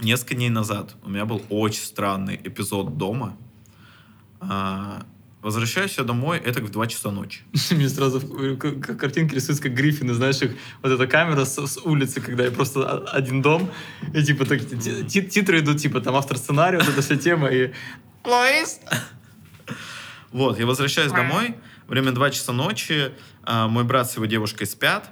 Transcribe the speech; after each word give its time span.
несколько 0.00 0.34
дней 0.34 0.50
назад 0.50 0.94
у 1.02 1.08
меня 1.10 1.24
был 1.24 1.42
очень 1.48 1.82
странный 1.82 2.40
эпизод 2.42 2.96
дома. 2.98 3.36
А, 4.40 5.04
Возвращаюсь 5.42 5.96
я 5.96 6.02
домой, 6.02 6.38
это 6.44 6.60
в 6.60 6.70
2 6.72 6.86
часа 6.88 7.12
ночи. 7.12 7.42
Мне 7.70 7.88
сразу 7.88 8.20
как 8.58 8.98
картинки 8.98 9.36
рисуются, 9.36 9.62
как 9.62 9.74
Гриффины, 9.74 10.12
знаешь, 10.12 10.42
их, 10.42 10.56
вот 10.82 10.90
эта 10.90 11.06
камера 11.06 11.44
с, 11.44 11.64
с 11.64 11.76
улицы, 11.84 12.20
когда 12.20 12.44
я 12.44 12.50
просто 12.50 12.98
один 13.12 13.42
дом, 13.42 13.70
и 14.12 14.24
типа 14.24 14.44
так, 14.44 14.60
ти- 14.68 15.04
ти- 15.04 15.22
титры 15.22 15.60
идут, 15.60 15.78
типа 15.78 16.00
там 16.00 16.16
автор 16.16 16.36
сценария, 16.36 16.78
вот 16.78 16.88
эта 16.88 17.00
вся 17.00 17.16
тема, 17.16 17.46
и 17.48 17.72
Лоис! 18.24 18.80
Вот, 20.32 20.58
я 20.58 20.66
возвращаюсь 20.66 21.12
домой, 21.12 21.54
время 21.86 22.10
2 22.10 22.30
часа 22.30 22.52
ночи, 22.52 23.12
а, 23.44 23.68
мой 23.68 23.84
брат 23.84 24.10
с 24.10 24.16
его 24.16 24.26
девушкой 24.26 24.66
спят, 24.66 25.08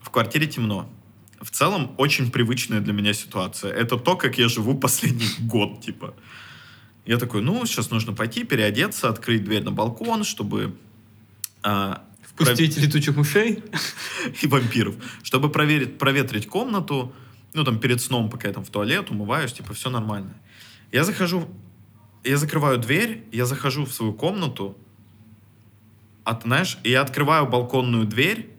в 0.00 0.08
квартире 0.08 0.46
темно. 0.46 0.88
В 1.40 1.50
целом, 1.50 1.94
очень 1.98 2.30
привычная 2.30 2.80
для 2.80 2.92
меня 2.92 3.12
ситуация. 3.12 3.72
Это 3.72 3.96
то, 3.98 4.16
как 4.16 4.38
я 4.38 4.48
живу 4.48 4.76
последний 4.76 5.28
год, 5.40 5.80
типа. 5.80 6.14
Я 7.04 7.18
такой, 7.18 7.42
ну, 7.42 7.64
сейчас 7.66 7.90
нужно 7.90 8.12
пойти, 8.12 8.44
переодеться, 8.44 9.08
открыть 9.08 9.44
дверь 9.44 9.62
на 9.62 9.70
балкон, 9.70 10.24
чтобы... 10.24 10.76
а, 11.62 12.02
Впустить 12.22 12.76
летучих 12.76 13.16
мышей. 13.16 13.62
и 14.42 14.46
вампиров. 14.46 14.96
Чтобы 15.22 15.50
проверить, 15.50 15.98
проветрить 15.98 16.48
комнату, 16.48 17.12
ну, 17.54 17.64
там, 17.64 17.78
перед 17.78 18.00
сном, 18.00 18.28
пока 18.28 18.48
я 18.48 18.54
там 18.54 18.64
в 18.64 18.70
туалет 18.70 19.10
умываюсь, 19.10 19.52
типа, 19.52 19.72
все 19.72 19.88
нормально. 19.88 20.34
Я 20.92 21.04
захожу, 21.04 21.48
я 22.24 22.36
закрываю 22.36 22.78
дверь, 22.78 23.24
я 23.32 23.46
захожу 23.46 23.84
в 23.84 23.92
свою 23.92 24.12
комнату, 24.12 24.76
а 26.24 26.34
ты 26.34 26.42
знаешь, 26.42 26.78
и 26.82 26.90
я 26.90 27.02
открываю 27.02 27.46
балконную 27.46 28.04
дверь, 28.04 28.50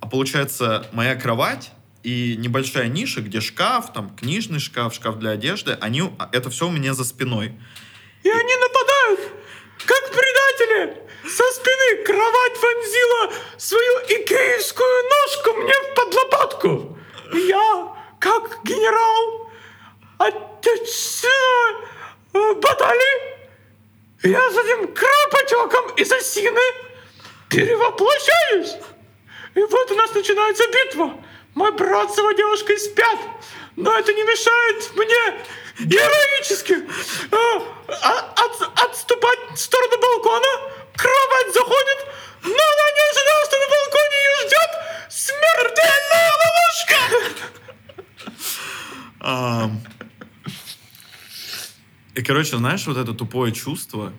а 0.00 0.06
получается, 0.06 0.86
моя 0.92 1.14
кровать 1.14 1.72
и 2.04 2.36
небольшая 2.36 2.88
ниша, 2.88 3.22
где 3.22 3.40
шкаф, 3.40 3.92
там, 3.92 4.14
книжный 4.14 4.60
шкаф, 4.60 4.94
шкаф 4.94 5.18
для 5.18 5.30
одежды, 5.30 5.76
они, 5.80 6.02
у- 6.02 6.12
это 6.32 6.50
все 6.50 6.66
у 6.66 6.70
меня 6.70 6.92
за 6.94 7.04
спиной. 7.04 7.52
И 8.22 8.28
они 8.30 8.56
нападают, 8.56 9.20
как 9.86 10.10
предатели! 10.10 11.02
Со 11.24 11.42
спины 11.54 12.04
кровать 12.04 12.62
вонзила 12.62 13.32
свою 13.56 13.98
икеевскую 14.08 15.04
ножку 15.08 15.52
мне 15.54 15.74
под 15.96 16.14
лопатку. 16.14 16.98
И 17.32 17.38
я, 17.48 17.94
как 18.20 18.58
генерал 18.64 19.50
отечественной 20.18 21.86
э, 22.34 22.54
баталии, 22.60 23.34
я 24.24 24.50
с 24.50 24.56
этим 24.58 24.94
кровопотеком 24.94 25.96
из 25.96 26.12
осины 26.12 26.60
перевоплощаюсь. 27.48 28.76
И 29.54 29.60
вот 29.60 29.90
у 29.90 29.94
нас 29.94 30.12
начинается 30.14 30.64
битва. 30.68 31.23
Мой 31.54 31.72
брат 31.72 32.12
с 32.12 32.18
его 32.18 32.32
девушкой 32.32 32.78
спят. 32.78 33.18
Но 33.76 33.96
это 33.96 34.12
не 34.12 34.22
мешает 34.22 34.92
мне 34.94 35.44
героически 35.86 36.74
э, 36.74 37.60
а- 37.88 38.34
от- 38.36 38.80
отступать 38.84 39.38
в 39.54 39.56
сторону 39.58 40.00
балкона. 40.00 40.46
Кровать 40.96 41.52
заходит, 41.54 42.06
но 42.42 42.50
она 42.50 42.90
не 42.94 43.02
ожидала, 43.10 43.44
что 43.46 43.58
на 43.58 43.66
балконе 43.68 44.16
ее 44.22 44.36
ждет 44.46 44.70
смертельная 45.10 46.30
ловушка. 46.42 46.98
И, 52.14 52.22
короче, 52.22 52.56
знаешь, 52.58 52.86
вот 52.86 52.96
это 52.96 53.12
тупое 53.12 53.52
чувство, 53.52 54.12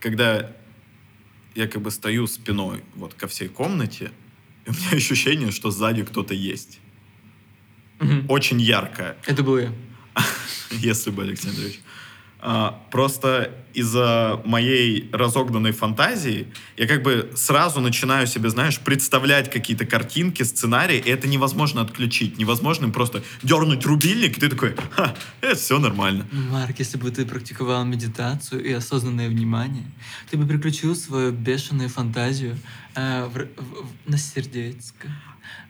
когда 0.00 0.50
я 1.54 1.68
как 1.68 1.82
бы 1.82 1.90
стою 1.92 2.26
спиной 2.26 2.84
вот 2.96 3.14
ко 3.14 3.28
всей 3.28 3.48
комнате, 3.48 4.10
у 4.68 4.72
меня 4.72 4.90
ощущение, 4.92 5.50
что 5.50 5.70
сзади 5.70 6.04
кто-то 6.04 6.34
есть. 6.34 6.80
Очень 8.28 8.60
яркое, 8.60 9.16
Это 9.26 9.42
был 9.42 9.58
я. 9.58 9.72
если 10.70 11.10
бы, 11.10 11.22
Александрович. 11.22 11.80
А, 12.40 12.80
просто 12.90 13.50
из-за 13.74 14.40
моей 14.44 15.08
разогнанной 15.12 15.72
фантазии 15.72 16.46
я 16.76 16.86
как 16.86 17.02
бы 17.02 17.30
сразу 17.36 17.80
начинаю 17.80 18.26
себе, 18.26 18.48
знаешь, 18.50 18.78
представлять 18.78 19.50
какие-то 19.50 19.86
картинки, 19.86 20.42
сценарии, 20.44 20.98
и 20.98 21.10
это 21.10 21.26
невозможно 21.28 21.80
отключить. 21.82 22.38
Невозможно 22.38 22.86
им 22.86 22.92
просто 22.92 23.22
дернуть 23.42 23.84
рубильник, 23.86 24.36
и 24.38 24.40
ты 24.40 24.48
такой, 24.48 24.74
ха, 24.92 25.14
это 25.40 25.56
все 25.56 25.78
нормально. 25.78 26.26
Марк, 26.32 26.78
если 26.78 26.96
бы 26.96 27.10
ты 27.10 27.26
практиковал 27.26 27.84
медитацию 27.84 28.64
и 28.64 28.72
осознанное 28.72 29.28
внимание, 29.28 29.86
ты 30.30 30.36
бы 30.36 30.46
переключил 30.46 30.94
свою 30.94 31.32
бешеную 31.32 31.88
фантазию 31.88 32.56
э, 32.94 33.24
в- 33.26 33.62
в- 33.62 34.10
на 34.10 34.16
сердечко, 34.18 35.08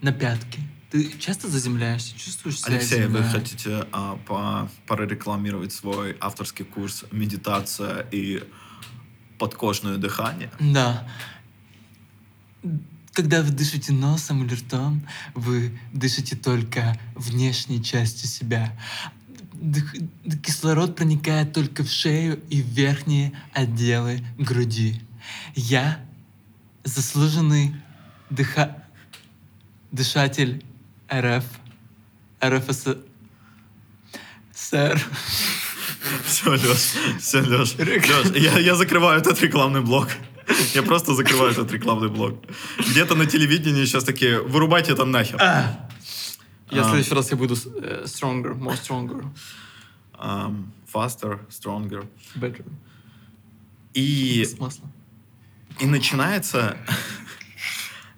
на 0.03 0.12
пятки. 0.12 0.60
Ты 0.91 1.19
часто 1.19 1.49
заземляешься, 1.49 2.19
чувствуешь 2.19 2.60
себя 2.60 2.76
Алексей, 2.76 3.06
вы 3.06 3.19
земля? 3.19 3.31
хотите 3.31 3.87
а, 3.93 4.16
по- 4.26 4.71
прорекламировать 4.87 5.72
свой 5.72 6.16
авторский 6.19 6.65
курс 6.65 7.04
«Медитация 7.12 8.06
и 8.10 8.43
подкожное 9.38 9.99
дыхание»? 9.99 10.50
Да. 10.60 11.06
Когда 13.12 13.43
вы 13.43 13.50
дышите 13.50 13.93
носом 13.93 14.44
или 14.47 14.54
ртом, 14.54 15.06
вы 15.34 15.78
дышите 15.93 16.37
только 16.37 16.99
внешней 17.15 17.82
частью 17.84 18.28
себя. 18.28 18.72
Дых- 19.55 20.09
кислород 20.41 20.97
проникает 20.97 21.53
только 21.53 21.84
в 21.84 21.91
шею 21.91 22.41
и 22.49 22.62
в 22.62 22.66
верхние 22.66 23.32
отделы 23.53 24.25
груди. 24.38 25.03
Я 25.55 26.00
заслуженный 26.84 27.75
дыха... 28.31 28.84
дышатель 29.93 30.65
РФ. 31.12 31.44
РФС... 32.44 32.84
Сэр. 34.54 35.00
Все, 36.24 36.50
Леш, 36.50 36.62
все, 37.20 37.41
Леш. 37.41 37.74
Леш, 37.78 38.36
я, 38.36 38.58
я 38.58 38.74
закрываю 38.74 39.20
этот 39.20 39.41
рекламный 39.42 39.80
блок. 39.82 40.08
Я 40.74 40.82
просто 40.82 41.14
закрываю 41.14 41.52
этот 41.52 41.70
рекламный 41.72 42.08
блок. 42.08 42.42
Где-то 42.78 43.14
на 43.14 43.26
телевидении 43.26 43.84
сейчас 43.84 44.04
такие, 44.04 44.41
вырубайте 44.42 44.92
это 44.92 45.04
нахер. 45.04 45.36
Я 45.38 46.82
А. 46.82 46.84
в 46.84 46.88
следующий 46.91 47.14
раз 47.14 47.30
я 47.30 47.36
буду 47.36 47.56
с- 47.56 47.66
э, 47.66 48.04
stronger, 48.06 48.54
more 48.58 48.78
stronger, 48.80 49.25
Um, 50.14 50.66
faster, 50.92 51.38
stronger. 51.50 52.06
better. 52.34 52.64
И, 53.94 54.44
С 54.44 54.58
маслом. 54.58 54.92
и 55.80 55.86
начинается... 55.86 56.76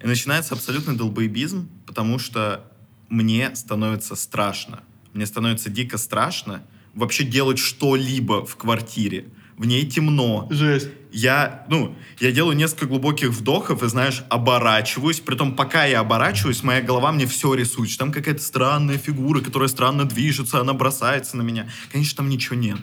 И 0.03 0.07
начинается 0.07 0.55
абсолютный 0.55 0.95
долбоебизм, 0.95 1.69
потому 1.85 2.17
что 2.17 2.70
мне 3.11 3.53
становится 3.55 4.15
страшно. 4.15 4.81
Мне 5.13 5.25
становится 5.25 5.69
дико 5.69 5.97
страшно 5.97 6.63
вообще 6.95 7.23
делать 7.23 7.59
что-либо 7.59 8.45
в 8.45 8.55
квартире. 8.55 9.25
В 9.57 9.65
ней 9.65 9.85
темно. 9.85 10.47
Жесть. 10.49 10.89
Я, 11.11 11.65
ну, 11.69 11.95
я 12.19 12.31
делаю 12.31 12.55
несколько 12.55 12.85
глубоких 12.87 13.29
вдохов 13.29 13.83
и, 13.83 13.87
знаешь, 13.89 14.23
оборачиваюсь. 14.29 15.19
Притом, 15.19 15.55
пока 15.55 15.83
я 15.85 15.99
оборачиваюсь, 15.99 16.63
моя 16.63 16.81
голова 16.81 17.11
мне 17.11 17.27
все 17.27 17.53
рисует. 17.53 17.89
что 17.89 17.99
Там 17.99 18.13
какая-то 18.13 18.41
странная 18.41 18.97
фигура, 18.97 19.41
которая 19.41 19.67
странно 19.67 20.05
движется, 20.05 20.61
она 20.61 20.73
бросается 20.73 21.35
на 21.37 21.41
меня. 21.41 21.69
Конечно, 21.91 22.17
там 22.17 22.29
ничего 22.29 22.55
нет. 22.55 22.77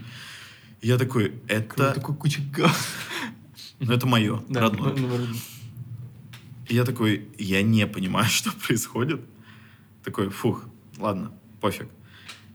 Я 0.83 0.99
такой, 0.99 1.33
это, 1.49 1.93
Такой 1.95 2.15
куча 2.15 2.41
ну, 3.81 3.93
это 3.93 4.07
мое, 4.07 4.43
Да, 4.49 4.61
родное. 4.61 4.93
ну, 4.93 5.09
ну, 5.19 5.27
я 6.69 6.85
такой, 6.85 7.29
я 7.39 7.63
не 7.63 7.87
понимаю, 7.87 8.27
что 8.29 8.53
происходит. 8.53 9.21
Такой, 10.09 10.31
фух, 10.31 10.65
ладно, 10.97 11.33
пофиг. 11.61 11.87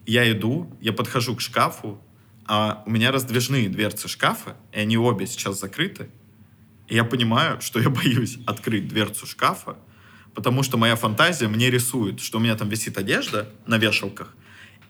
Я 0.08 0.32
иду, 0.32 0.76
я 0.82 0.92
подхожу 0.92 1.36
к 1.36 1.40
шкафу, 1.40 2.02
а 2.48 2.82
у 2.88 2.90
меня 2.90 3.12
раздвижные 3.12 3.70
дверцы 3.70 4.08
шкафа, 4.08 4.58
и 4.72 4.80
они 4.80 4.98
обе 4.98 5.28
сейчас 5.28 5.60
закрыты. 5.60 6.10
И 6.88 6.96
я 6.96 7.04
понимаю, 7.04 7.62
что 7.62 7.80
я 7.80 7.92
боюсь 7.92 8.40
открыть 8.48 8.88
дверцу 8.88 9.28
шкафа, 9.28 9.78
потому 10.34 10.64
что 10.64 10.78
моя 10.78 10.96
фантазия 10.96 11.48
мне 11.48 11.70
рисует, 11.70 12.22
что 12.22 12.40
у 12.40 12.42
меня 12.42 12.56
там 12.56 12.70
висит 12.70 12.98
одежда 12.98 13.48
на 13.68 13.78
вешалках, 13.78 14.36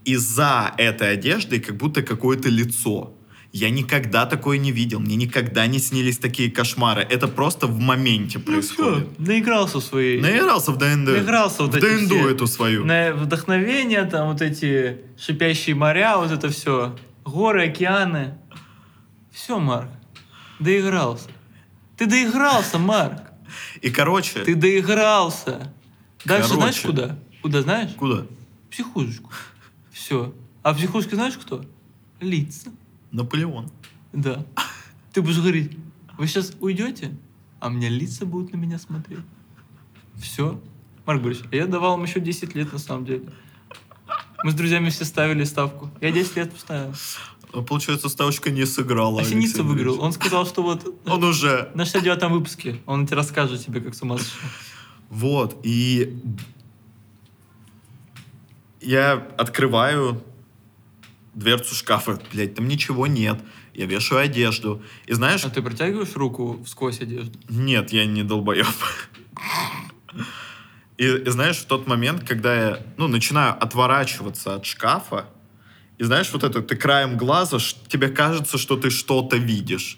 и 0.05 0.15
за 0.15 0.73
этой 0.77 1.11
одеждой 1.11 1.59
как 1.59 1.75
будто 1.75 2.01
какое-то 2.01 2.47
лицо. 2.47 3.13
Я 3.55 3.69
никогда 3.69 4.25
такое 4.25 4.57
не 4.57 4.71
видел, 4.71 4.99
мне 4.99 5.15
никогда 5.15 5.67
не 5.67 5.77
снились 5.77 6.17
такие 6.17 6.49
кошмары. 6.49 7.03
Это 7.03 7.27
просто 7.27 7.67
в 7.67 7.79
моменте 7.79 8.39
Ну 8.39 8.45
происходит. 8.45 9.09
всё, 9.13 9.13
наигрался 9.19 9.77
в 9.77 9.83
свои... 9.83 10.19
Наигрался 10.19 10.71
в 10.71 10.77
ДНД. 10.77 11.09
Наигрался 11.09 11.61
вот 11.61 11.73
в 11.73 11.75
эти 11.75 11.85
ДНД 11.85 12.07
все. 12.11 12.29
эту 12.31 12.47
свою. 12.47 12.83
На 12.83 13.13
вдохновение, 13.13 14.05
там 14.05 14.29
вот 14.29 14.41
эти 14.41 15.01
шипящие 15.19 15.75
моря, 15.75 16.17
вот 16.17 16.31
это 16.31 16.49
все. 16.49 16.97
Горы, 17.25 17.67
океаны. 17.67 18.33
Все, 19.31 19.59
Марк. 19.59 19.89
Доигрался. 20.59 21.29
Ты 21.95 22.07
доигрался, 22.07 22.79
Марк. 22.79 23.21
И, 23.81 23.91
короче, 23.91 24.39
Ты 24.39 24.55
доигрался. 24.55 25.71
Дальше 26.25 26.49
Короче. 26.49 26.53
знаешь 26.55 26.79
куда? 26.79 27.19
Куда 27.43 27.61
знаешь? 27.61 27.91
куда? 27.97 28.25
Психушечку. 28.71 29.29
Все. 29.91 30.33
А 30.63 30.73
в 30.73 30.77
психушке 30.77 31.15
знаешь 31.15 31.35
кто? 31.35 31.63
Лица. 32.19 32.71
Наполеон. 33.13 33.71
Да. 34.11 34.45
Ты 35.13 35.21
будешь 35.21 35.37
говорить, 35.37 35.77
вы 36.17 36.27
сейчас 36.27 36.53
уйдете, 36.59 37.15
а 37.59 37.67
у 37.67 37.69
меня 37.71 37.87
лица 37.87 38.25
будут 38.25 38.51
на 38.51 38.57
меня 38.57 38.77
смотреть. 38.77 39.19
Все. 40.15 40.59
Марк 41.05 41.21
Борисович, 41.21 41.49
а 41.51 41.55
я 41.55 41.67
давал 41.67 41.91
вам 41.97 42.03
еще 42.03 42.19
10 42.19 42.55
лет 42.55 42.73
на 42.73 42.79
самом 42.79 43.05
деле. 43.05 43.23
Мы 44.43 44.51
с 44.51 44.55
друзьями 44.55 44.89
все 44.89 45.05
ставили 45.05 45.43
ставку. 45.45 45.89
Я 46.01 46.11
10 46.11 46.35
лет 46.35 46.51
поставил. 46.51 46.93
Получается, 47.67 48.09
ставочка 48.09 48.49
не 48.49 48.65
сыграла. 48.65 49.21
А 49.21 49.23
Синица 49.23 49.61
выиграл. 49.63 50.01
Он 50.01 50.11
сказал, 50.11 50.45
что 50.45 50.63
вот 50.63 50.83
Он 51.05 51.23
уже. 51.23 51.69
на 51.75 51.83
69-м 51.83 52.31
выпуске 52.33 52.81
он 52.87 53.05
тебе 53.05 53.17
расскажет 53.17 53.63
тебе, 53.63 53.79
как 53.79 53.93
с 53.93 54.01
ума 54.01 54.17
сошел. 54.17 54.49
Вот, 55.09 55.59
и 55.63 56.17
я 58.81 59.13
открываю 59.37 60.23
дверцу 61.33 61.75
шкафа. 61.75 62.19
Блять, 62.31 62.55
там 62.55 62.67
ничего 62.67 63.07
нет. 63.07 63.39
Я 63.73 63.85
вешаю 63.85 64.21
одежду. 64.21 64.83
И 65.07 65.13
знаешь, 65.13 65.43
А 65.43 65.49
ты 65.49 65.61
протягиваешь 65.61 66.15
руку 66.15 66.63
сквозь 66.67 67.01
одежду? 67.01 67.37
нет, 67.49 67.91
я 67.91 68.05
не 68.05 68.23
долбоеб. 68.23 68.67
И, 70.97 71.05
и 71.07 71.29
знаешь, 71.29 71.57
в 71.57 71.65
тот 71.65 71.87
момент, 71.87 72.23
когда 72.27 72.55
я, 72.55 72.85
ну, 72.97 73.07
начинаю 73.07 73.53
отворачиваться 73.61 74.55
от 74.55 74.65
шкафа, 74.65 75.25
и 75.97 76.03
знаешь, 76.03 76.31
вот 76.31 76.43
это, 76.43 76.61
ты 76.61 76.75
краем 76.75 77.17
глаза, 77.17 77.57
тебе 77.87 78.09
кажется, 78.09 78.57
что 78.57 78.77
ты 78.77 78.89
что-то 78.89 79.37
видишь. 79.37 79.97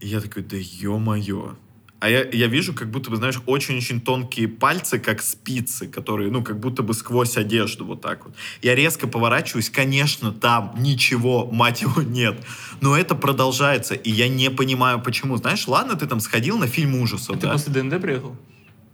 И 0.00 0.06
я 0.08 0.20
такой, 0.20 0.42
да 0.42 0.56
ё-моё. 0.58 1.56
А 2.02 2.08
я, 2.08 2.24
я 2.32 2.48
вижу, 2.48 2.74
как 2.74 2.90
будто 2.90 3.10
бы, 3.10 3.16
знаешь, 3.16 3.40
очень-очень 3.46 4.00
тонкие 4.00 4.48
пальцы, 4.48 4.98
как 4.98 5.22
спицы, 5.22 5.86
которые, 5.86 6.32
ну, 6.32 6.42
как 6.42 6.58
будто 6.58 6.82
бы 6.82 6.94
сквозь 6.94 7.36
одежду 7.36 7.84
вот 7.84 8.00
так 8.00 8.24
вот. 8.24 8.34
Я 8.60 8.74
резко 8.74 9.06
поворачиваюсь, 9.06 9.70
конечно, 9.70 10.32
там 10.32 10.74
ничего, 10.78 11.48
мать 11.52 11.82
его, 11.82 12.02
нет. 12.02 12.44
Но 12.80 12.96
это 12.96 13.14
продолжается, 13.14 13.94
и 13.94 14.10
я 14.10 14.28
не 14.28 14.50
понимаю, 14.50 15.00
почему. 15.00 15.36
Знаешь, 15.36 15.68
ладно, 15.68 15.94
ты 15.94 16.08
там 16.08 16.18
сходил 16.18 16.58
на 16.58 16.66
фильм 16.66 17.00
ужасов, 17.00 17.36
А 17.36 17.38
ты 17.38 17.46
да? 17.46 17.52
после 17.52 17.72
ДНД 17.72 18.02
приехал? 18.02 18.36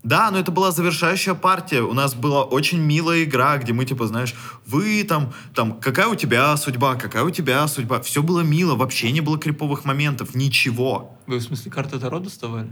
Да, 0.02 0.30
но 0.30 0.38
это 0.38 0.52
была 0.52 0.70
завершающая 0.70 1.32
партия. 1.32 1.80
У 1.80 1.94
нас 1.94 2.14
была 2.14 2.44
очень 2.44 2.78
милая 2.78 3.24
игра, 3.24 3.56
где 3.56 3.72
мы, 3.72 3.86
типа, 3.86 4.06
знаешь, 4.06 4.34
вы 4.66 5.02
там, 5.04 5.32
там, 5.54 5.80
какая 5.80 6.08
у 6.08 6.14
тебя 6.14 6.54
судьба, 6.58 6.96
какая 6.96 7.24
у 7.24 7.30
тебя 7.30 7.66
судьба. 7.68 8.02
Все 8.02 8.22
было 8.22 8.40
мило, 8.40 8.74
вообще 8.74 9.10
не 9.12 9.22
было 9.22 9.38
криповых 9.38 9.86
моментов, 9.86 10.34
ничего. 10.34 11.18
Вы 11.26 11.38
в 11.38 11.42
смысле 11.42 11.70
карты 11.70 11.98
Таро 11.98 12.18
доставали? 12.18 12.68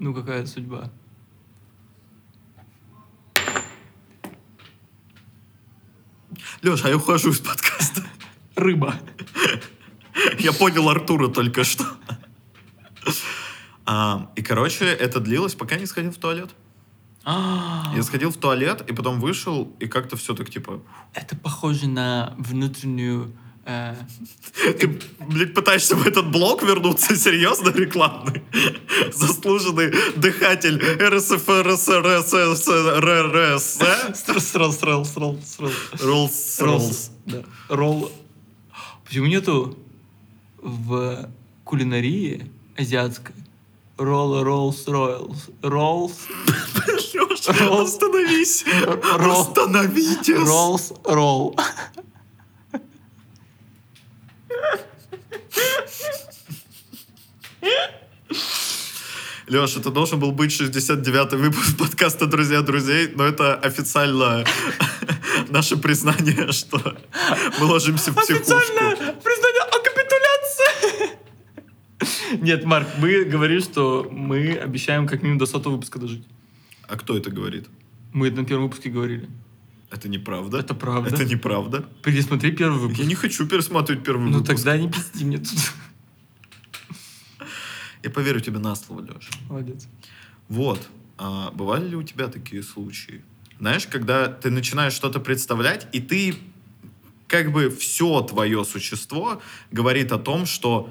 Ну, 0.00 0.14
какая 0.14 0.46
судьба? 0.46 0.90
Леша, 6.62 6.86
а 6.86 6.90
я 6.90 6.96
ухожу 6.96 7.30
из 7.30 7.38
подкаста. 7.40 8.02
Рыба. 8.56 8.94
Я 10.38 10.52
понял 10.52 10.88
Артура 10.88 11.28
только 11.28 11.64
что. 11.64 11.84
А, 13.84 14.30
и, 14.36 14.42
короче, 14.42 14.86
это 14.86 15.20
длилось, 15.20 15.54
пока 15.54 15.76
не 15.76 15.86
сходил 15.86 16.12
в 16.12 16.16
туалет. 16.16 16.50
А, 17.24 17.92
Я 17.94 18.02
сходил 18.02 18.30
в 18.30 18.36
туалет, 18.36 18.82
и 18.88 18.94
потом 18.94 19.20
вышел, 19.20 19.74
и 19.80 19.86
как-то 19.86 20.16
все 20.16 20.34
так, 20.34 20.48
типа... 20.48 20.80
Это 21.12 21.36
похоже 21.36 21.88
на 21.88 22.34
внутреннюю... 22.38 23.32
э, 23.70 24.72
Ты, 24.72 25.00
блядь, 25.26 25.54
пытаешься 25.54 25.96
в 25.96 26.06
этот 26.06 26.30
блок 26.30 26.62
вернуться? 26.62 27.16
Серьезно, 27.16 27.70
рекламный? 27.70 28.42
Заслуженный 29.12 29.92
дыхатель 30.16 30.78
срал, 34.40 34.72
срал, 34.72 35.04
срал, 35.04 35.38
срал. 35.44 35.70
Роллс 36.00 36.60
Ролл. 36.60 36.80
Роллс. 36.80 37.10
Ролл. 37.68 38.12
Почему 39.04 39.26
нету 39.26 39.78
в 40.58 41.28
кулинарии 41.64 42.50
азиатской 42.76 43.34
ролл, 44.00 44.42
роллс, 44.42 44.88
ройлс, 44.88 45.50
роллс, 45.62 46.12
Леша, 46.86 47.82
остановись! 47.82 48.64
Остановитесь! 49.18 50.48
роллс, 50.48 50.92
ролл. 51.04 51.56
Леша, 59.50 59.80
это 59.80 59.90
должен 59.90 60.20
был 60.20 60.30
быть 60.30 60.52
69-й 60.52 61.36
выпуск 61.36 61.76
подкаста 61.76 62.26
«Друзья 62.26 62.62
друзей», 62.62 63.08
но 63.12 63.24
это 63.24 63.56
официально 63.56 64.44
наше 65.48 65.76
признание, 65.76 66.52
что 66.52 66.78
мы 67.58 67.66
ложимся 67.66 68.12
в 68.12 68.14
психушку. 68.14 68.54
Официальное 68.54 69.12
признание 69.14 69.62
о 69.62 69.78
капитуляции. 69.82 71.18
Нет, 72.40 72.64
Марк, 72.64 72.86
мы 72.98 73.24
говорим, 73.24 73.60
что 73.60 74.08
мы 74.08 74.54
обещаем 74.54 75.08
как 75.08 75.22
минимум 75.22 75.40
до 75.40 75.46
сотого 75.46 75.74
выпуска 75.74 75.98
дожить. 75.98 76.24
А 76.86 76.96
кто 76.96 77.16
это 77.16 77.32
говорит? 77.32 77.66
Мы 78.12 78.28
это 78.28 78.36
на 78.36 78.44
первом 78.44 78.64
выпуске 78.64 78.88
говорили. 78.88 79.28
Это 79.90 80.08
неправда. 80.08 80.58
Это 80.58 80.74
правда. 80.74 81.14
Это 81.14 81.24
неправда. 81.24 81.84
Пересмотри 82.02 82.52
первый 82.52 82.78
выпуск. 82.78 83.00
Я 83.00 83.06
не 83.06 83.14
хочу 83.14 83.46
пересматривать 83.46 84.04
первый 84.04 84.30
Ну 84.30 84.38
выпуск. 84.38 84.56
тогда 84.56 84.76
не 84.76 84.90
пизди 84.90 85.24
мне 85.24 85.38
тут. 85.38 85.58
Я 88.02 88.10
поверю 88.10 88.40
тебе 88.40 88.58
на 88.58 88.74
слово, 88.76 89.02
Леша. 89.02 89.30
Молодец. 89.48 89.86
Вот. 90.48 90.88
А 91.18 91.50
бывали 91.50 91.88
ли 91.88 91.96
у 91.96 92.02
тебя 92.02 92.28
такие 92.28 92.62
случаи? 92.62 93.22
Знаешь, 93.58 93.86
когда 93.86 94.26
ты 94.28 94.50
начинаешь 94.50 94.94
что-то 94.94 95.20
представлять, 95.20 95.86
и 95.92 96.00
ты 96.00 96.34
как 97.26 97.52
бы 97.52 97.68
все 97.68 98.22
твое 98.22 98.64
существо 98.64 99.42
говорит 99.70 100.12
о 100.12 100.18
том, 100.18 100.46
что 100.46 100.88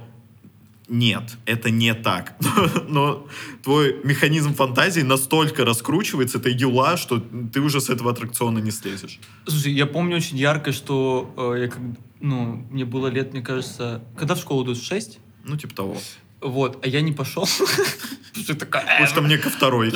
нет, 0.89 1.37
это 1.45 1.69
не 1.69 1.93
так. 1.93 2.35
Но 2.87 3.27
твой 3.63 4.01
механизм 4.03 4.53
фантазии 4.55 5.01
настолько 5.01 5.63
раскручивается, 5.65 6.39
это 6.39 6.49
юла, 6.49 6.97
что 6.97 7.19
ты 7.53 7.61
уже 7.61 7.79
с 7.79 7.89
этого 7.89 8.11
аттракциона 8.11 8.59
не 8.59 8.71
слезешь. 8.71 9.19
Слушай, 9.47 9.73
я 9.73 9.85
помню 9.85 10.17
очень 10.17 10.37
ярко, 10.37 10.71
что 10.71 11.31
э, 11.55 11.61
я 11.61 11.67
как, 11.67 11.79
ну, 12.19 12.65
мне 12.71 12.85
было 12.85 13.07
лет, 13.07 13.33
мне 13.33 13.41
кажется, 13.41 14.01
когда 14.17 14.33
в 14.35 14.39
школу 14.39 14.63
идут 14.65 14.77
в 14.77 14.83
6, 14.85 15.19
Ну, 15.45 15.57
типа 15.57 15.75
того. 15.75 15.97
вот, 16.41 16.83
а 16.83 16.87
я 16.87 17.01
не 17.01 17.11
пошел. 17.11 17.47
Такое? 18.47 18.81
Потому 18.81 19.07
что 19.07 19.21
мне 19.21 19.37
ко 19.37 19.49
второй. 19.49 19.91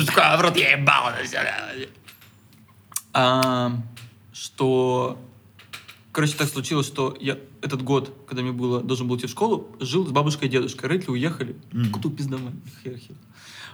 Я 0.56 0.76
ебал. 0.76 1.12
А, 3.12 3.72
Что... 4.32 5.18
Короче, 6.14 6.36
так 6.36 6.48
случилось, 6.48 6.86
что 6.86 7.16
я 7.20 7.40
этот 7.60 7.82
год, 7.82 8.16
когда 8.28 8.42
мне 8.42 8.52
было, 8.52 8.80
должен 8.80 9.08
был 9.08 9.16
идти 9.16 9.26
в 9.26 9.30
школу, 9.30 9.74
жил 9.80 10.06
с 10.06 10.12
бабушкой 10.12 10.46
и 10.46 10.50
дедушкой. 10.52 10.88
Родители 10.88 11.10
уехали. 11.10 11.56
Мгм. 11.72 11.90
Куда 11.90 12.08
пиздавали? 12.08 12.54
Хер 12.84 12.96
хер. 12.96 13.16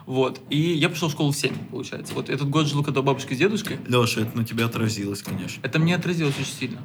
Вот. 0.07 0.41
И 0.49 0.57
я 0.59 0.89
пришел 0.89 1.11
в 1.11 1.13
школу 1.13 1.33
в 1.33 1.37
7, 1.37 1.55
получается. 1.67 2.15
Вот 2.15 2.31
этот 2.31 2.49
год 2.49 2.67
жил, 2.67 2.83
когда 2.83 3.03
бабушка 3.03 3.35
с 3.35 3.39
дедушкой. 3.39 3.77
Леша, 3.87 4.23
это 4.23 4.39
на 4.39 4.47
тебя 4.47 4.65
отразилось, 4.65 5.23
конечно. 5.23 5.61
Это 5.63 5.79
мне 5.79 5.95
отразилось 5.95 6.35
очень 6.41 6.51
сильно. 6.51 6.81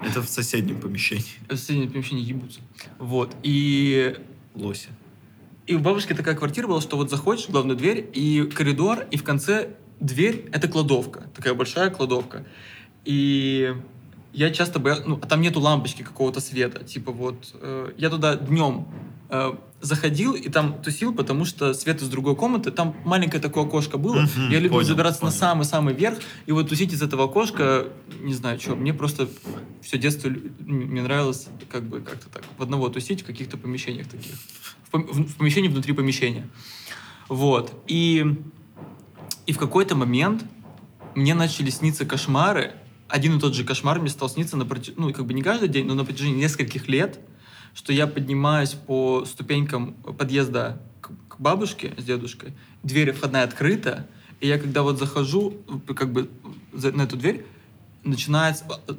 Это 0.00 0.20
в 0.20 0.28
соседнем 0.28 0.80
помещении. 0.80 1.22
В 1.48 1.56
соседнем 1.56 1.92
помещении 1.92 2.24
ебутся. 2.24 2.58
Вот. 2.98 3.36
И 3.44 4.16
Лоси. 4.56 4.88
И 5.68 5.76
у 5.76 5.78
бабушки 5.78 6.12
такая 6.12 6.34
квартира 6.34 6.66
была, 6.66 6.80
что 6.80 6.96
вот 6.96 7.08
заходишь 7.08 7.44
в 7.44 7.50
главную 7.50 7.76
дверь, 7.76 8.10
и 8.12 8.50
коридор, 8.52 9.06
и 9.12 9.16
в 9.16 9.22
конце 9.22 9.76
дверь— 10.00 10.48
это 10.52 10.66
кладовка. 10.66 11.30
Такая 11.36 11.54
большая 11.54 11.90
кладовка. 11.90 12.44
И 13.04 13.74
я 14.32 14.50
часто 14.50 14.78
боялся... 14.78 15.04
Ну, 15.06 15.18
а 15.20 15.26
там 15.26 15.40
нету 15.40 15.60
лампочки 15.60 16.02
какого-то 16.02 16.40
света. 16.40 16.84
Типа 16.84 17.12
вот... 17.12 17.54
э, 17.54 17.92
я 17.98 18.08
туда 18.10 18.36
днем 18.36 18.86
э, 19.28 19.52
заходил 19.80 20.34
и 20.34 20.48
там 20.48 20.80
тусил, 20.82 21.12
потому 21.14 21.44
что 21.44 21.74
свет 21.74 22.00
из 22.00 22.08
другой 22.08 22.36
комнаты. 22.36 22.70
Там 22.70 22.94
маленькое 23.04 23.42
такое 23.42 23.64
окошко 23.64 23.98
было. 23.98 24.20
Мгм, 24.20 24.50
я 24.50 24.58
любил 24.58 24.78
понял, 24.78 24.86
забираться 24.86 25.22
на 25.24 25.30
понял. 25.30 25.38
самый-самый 25.40 25.94
верх. 25.94 26.18
И 26.46 26.52
вот 26.52 26.68
тусить 26.68 26.92
из 26.92 27.02
этого 27.02 27.24
окошка, 27.24 27.88
не 28.20 28.34
знаю, 28.34 28.60
что. 28.60 28.76
Мне 28.76 28.94
просто 28.94 29.28
все 29.82 29.98
детство 29.98 30.30
мне 30.60 31.02
нравилось 31.02 31.48
как 31.70 31.82
бы 31.82 32.00
как-то 32.00 32.28
так. 32.30 32.44
В 32.56 32.62
одного 32.62 32.88
тусить 32.88 33.22
в 33.22 33.26
каких-то 33.26 33.56
помещениях 33.58 34.06
таких. 34.08 34.32
В, 34.88 34.94
пом- 34.94 35.08
в- 35.12 35.26
в 35.32 35.36
помещении 35.36 35.68
внутри 35.68 35.92
помещения. 35.92 36.48
Вот. 37.28 37.72
И, 37.86 38.24
и 39.46 39.52
в 39.52 39.58
какой-то 39.58 39.96
момент 39.96 40.44
мне 41.14 41.34
начали 41.34 41.68
сниться 41.70 42.06
кошмары. 42.06 42.72
Один 43.12 43.36
и 43.36 43.40
тот 43.40 43.54
же 43.54 43.62
кошмар 43.62 44.00
мне 44.00 44.08
стал 44.08 44.30
сниться 44.30 44.56
на 44.56 44.62
протяж- 44.64 44.94
ну, 44.96 45.12
как 45.12 45.26
бы 45.26 45.34
не 45.34 45.42
каждый 45.42 45.68
день, 45.68 45.84
но 45.86 45.92
на 45.92 46.02
протяжении 46.02 46.40
нескольких 46.40 46.88
лет, 46.88 47.20
что 47.74 47.92
я 47.92 48.06
поднимаюсь 48.06 48.70
по 48.70 49.26
ступенькам 49.26 49.92
подъезда 49.92 50.80
к, 51.02 51.10
к 51.28 51.38
бабушке 51.38 51.92
с 51.98 52.04
дедушкой, 52.04 52.54
дверь 52.82 53.12
входная 53.12 53.44
открыта, 53.44 54.06
и 54.40 54.48
я 54.48 54.58
когда 54.58 54.82
вот 54.82 54.98
захожу 54.98 55.58
как 55.94 56.10
бы 56.10 56.30
за- 56.72 56.92
на 56.92 57.02
эту 57.02 57.18
дверь, 57.18 57.44
начинается 58.02 58.64
э, 58.88 58.94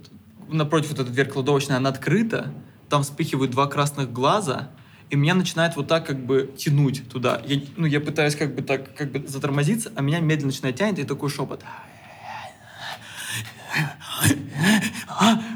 напротив 0.47 0.91
вот 0.91 0.99
эта 0.99 1.09
дверь 1.09 1.29
кладовочная, 1.29 1.77
она 1.77 1.89
открыта, 1.89 2.53
там 2.89 3.01
вспыхивают 3.01 3.49
два 3.49 3.65
красных 3.65 4.13
глаза, 4.13 4.69
и 5.09 5.15
меня 5.15 5.33
начинает 5.33 5.75
вот 5.75 5.87
так 5.87 6.05
как 6.05 6.23
бы 6.23 6.53
тянуть 6.55 7.09
туда. 7.09 7.41
Я, 7.47 7.61
ну, 7.77 7.87
я 7.87 7.99
пытаюсь 7.99 8.35
как 8.35 8.53
бы 8.53 8.61
так 8.61 8.95
как 8.95 9.11
бы 9.11 9.27
затормозиться, 9.27 9.91
а 9.95 10.03
меня 10.03 10.19
медленно 10.19 10.51
начинает 10.51 10.75
тянуть, 10.75 10.99
и 10.99 11.03
такой 11.03 11.31
шепот. 11.31 11.63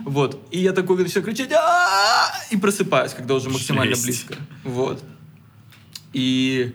Вот. 0.05 0.39
И 0.51 0.59
я 0.59 0.73
такой 0.73 0.97
начинаю 0.97 1.25
кричать 1.25 1.51
и 2.51 2.57
просыпаюсь, 2.57 3.13
когда 3.13 3.35
уже 3.35 3.49
максимально 3.49 3.95
близко. 3.95 4.35
Вот. 4.63 5.03
И 6.13 6.73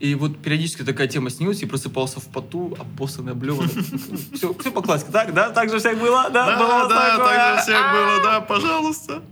И 0.00 0.14
вот 0.14 0.38
периодически 0.38 0.82
такая 0.84 1.08
тема 1.08 1.30
снилась, 1.30 1.62
и 1.62 1.66
просыпался 1.66 2.20
в 2.20 2.26
поту, 2.26 2.76
обоссанный, 2.78 3.32
облеванный. 3.32 3.72
Все, 4.34 4.54
все 4.54 4.70
по 4.70 4.80
классике, 4.82 5.10
так? 5.12 5.34
Да? 5.34 5.50
Так 5.50 5.70
же 5.70 5.78
всех 5.78 5.98
было? 5.98 6.30
Да, 6.30 6.46
Да, 6.46 6.58
было 6.58 6.88
да, 6.88 7.10
такое? 7.16 7.26
так 7.26 7.56
же 7.56 7.62
всех 7.62 7.92
было, 7.92 8.22
да, 8.22 8.40
пожалуйста. 8.40 9.22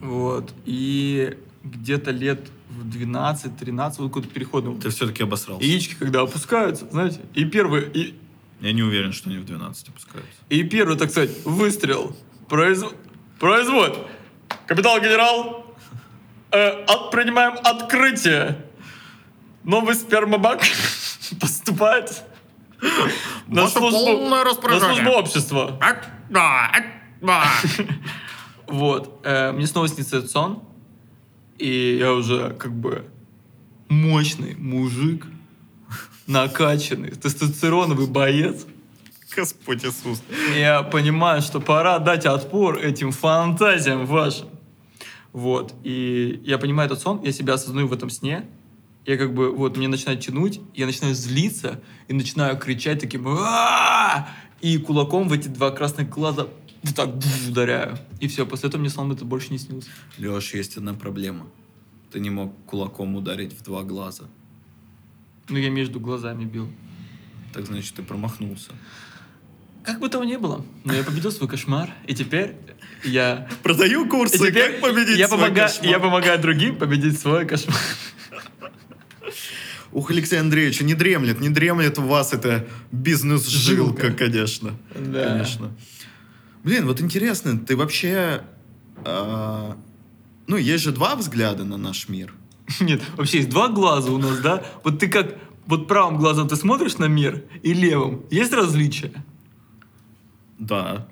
Вот. 0.00 0.52
И 0.64 1.36
где-то 1.64 2.10
лет 2.12 2.48
в 2.68 2.88
12-13, 2.88 3.94
вот 3.98 4.08
какой-то 4.08 4.28
переходный. 4.28 4.76
Ты 4.80 4.90
все-таки 4.90 5.22
обосрался. 5.24 5.64
Яички, 5.64 5.94
когда 5.98 6.20
опускаются, 6.22 6.86
знаете, 6.90 7.20
и 7.34 7.44
первый, 7.44 7.82
и, 7.92 8.14
Я 8.62 8.72
не 8.72 8.82
уверен, 8.82 9.12
что 9.12 9.28
они 9.28 9.38
в 9.38 9.44
12 9.44 9.88
опускаются. 9.88 10.30
и 10.48 10.62
первый, 10.62 10.96
так 10.96 11.10
сказать, 11.10 11.44
выстрел 11.44 12.16
произ- 12.48 12.94
производит. 13.38 13.98
Капитал-генерал, 14.66 15.66
э, 16.52 16.84
от- 16.84 17.10
принимаем 17.10 17.54
открытие. 17.64 18.64
Новый 19.64 19.94
спермобак 19.94 20.62
поступает 21.40 22.22
на 23.46 23.62
службу, 23.68 23.98
на 24.52 24.80
службу 24.80 25.10
общества. 25.18 25.78
Вот. 28.66 29.20
э, 29.24 29.52
мне 29.52 29.66
снова 29.66 29.88
снится 29.88 30.18
этот 30.18 30.30
сон. 30.30 30.62
И 31.58 31.96
я 31.98 32.12
уже 32.12 32.50
как 32.54 32.72
бы 32.72 33.04
мощный 33.88 34.54
мужик, 34.56 35.26
накачанный, 36.32 37.10
тестостероновый 37.10 38.06
боец. 38.06 38.66
Господь 39.36 39.84
Иисус. 39.84 40.22
Я 40.56 40.82
понимаю, 40.82 41.40
что 41.42 41.60
пора 41.60 41.98
дать 41.98 42.26
отпор 42.26 42.78
этим 42.78 43.12
фантазиям 43.12 44.06
вашим. 44.06 44.48
Вот. 45.32 45.74
И 45.84 46.42
я 46.44 46.58
понимаю 46.58 46.86
этот 46.86 47.00
сон, 47.00 47.22
я 47.22 47.32
себя 47.32 47.54
осознаю 47.54 47.86
в 47.86 47.92
этом 47.92 48.10
сне. 48.10 48.46
Я 49.06 49.16
как 49.16 49.34
бы, 49.34 49.50
вот, 49.50 49.76
мне 49.76 49.88
начинает 49.88 50.20
тянуть, 50.20 50.60
я 50.74 50.86
начинаю 50.86 51.14
злиться 51.14 51.80
и 52.08 52.12
начинаю 52.12 52.56
кричать 52.56 53.00
таким! 53.00 53.26
И 54.60 54.78
кулаком 54.78 55.28
в 55.28 55.32
эти 55.32 55.48
два 55.48 55.72
красных 55.72 56.08
глаза 56.08 56.46
вот 56.82 56.94
так 56.94 57.10
ударяю. 57.48 57.98
И 58.20 58.28
все, 58.28 58.46
после 58.46 58.68
этого 58.68 58.80
мне 58.80 58.90
сон 58.90 59.10
это 59.10 59.24
больше 59.24 59.50
не 59.50 59.58
снился. 59.58 59.88
Леш, 60.18 60.54
есть 60.54 60.76
одна 60.76 60.94
проблема. 60.94 61.46
Ты 62.12 62.20
не 62.20 62.30
мог 62.30 62.52
кулаком 62.66 63.16
ударить 63.16 63.58
в 63.58 63.62
два 63.62 63.82
глаза. 63.82 64.24
Ну, 65.48 65.58
я 65.58 65.70
между 65.70 66.00
глазами 66.00 66.44
бил. 66.44 66.68
Так 67.52 67.66
значит, 67.66 67.94
ты 67.94 68.02
промахнулся. 68.02 68.70
Как 69.84 69.98
бы 69.98 70.08
того 70.08 70.24
ни 70.24 70.36
было, 70.36 70.64
но 70.84 70.94
я 70.94 71.02
победил 71.02 71.32
свой 71.32 71.48
кошмар, 71.48 71.90
и 72.06 72.14
теперь 72.14 72.54
я... 73.04 73.48
Продаю 73.64 74.06
и 74.06 74.08
курсы, 74.08 74.38
теперь 74.38 74.72
как 74.72 74.80
победить 74.80 75.18
я 75.18 75.26
свой 75.26 75.40
помогаю, 75.40 75.68
кошмар. 75.68 75.90
Я 75.90 75.98
помогаю 75.98 76.40
другим 76.40 76.76
победить 76.76 77.18
свой 77.18 77.46
кошмар. 77.46 77.76
Ух, 79.90 80.10
Алексей 80.10 80.38
Андреевич, 80.40 80.80
не 80.80 80.94
дремлет, 80.94 81.40
не 81.40 81.50
дремлет 81.50 81.98
у 81.98 82.02
вас 82.02 82.32
эта 82.32 82.66
бизнес-жилка, 82.92 84.06
Жилка. 84.06 84.18
конечно. 84.24 84.74
Да. 84.94 85.30
Конечно. 85.30 85.70
Блин, 86.64 86.86
вот 86.86 87.00
интересно, 87.00 87.58
ты 87.58 87.76
вообще... 87.76 88.42
а, 89.04 89.76
ну, 90.46 90.56
есть 90.56 90.84
же 90.84 90.92
два 90.92 91.16
взгляда 91.16 91.64
на 91.64 91.76
наш 91.76 92.08
мир. 92.08 92.32
Нет, 92.80 93.02
вообще 93.16 93.38
есть 93.38 93.50
два 93.50 93.68
глаза 93.68 94.10
у 94.10 94.18
нас, 94.18 94.38
да? 94.40 94.64
Вот 94.84 94.98
ты 94.98 95.08
как... 95.08 95.38
Вот 95.66 95.86
правым 95.86 96.18
глазом 96.18 96.48
ты 96.48 96.56
смотришь 96.56 96.98
на 96.98 97.04
мир, 97.04 97.44
и 97.62 97.72
левым. 97.72 98.24
Есть 98.30 98.52
различия? 98.52 99.12
Да. 100.58 101.08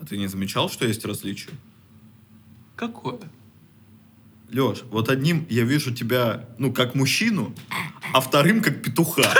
А 0.00 0.06
ты 0.06 0.16
не 0.16 0.28
замечал, 0.28 0.70
что 0.70 0.86
есть 0.86 1.04
различия? 1.04 1.50
Какое? 2.76 3.18
Леш, 4.48 4.84
вот 4.90 5.08
одним 5.08 5.44
я 5.50 5.64
вижу 5.64 5.92
тебя, 5.92 6.48
ну, 6.58 6.72
как 6.72 6.94
мужчину, 6.94 7.52
а 8.12 8.20
вторым 8.20 8.62
как 8.62 8.82
петуха. 8.82 9.22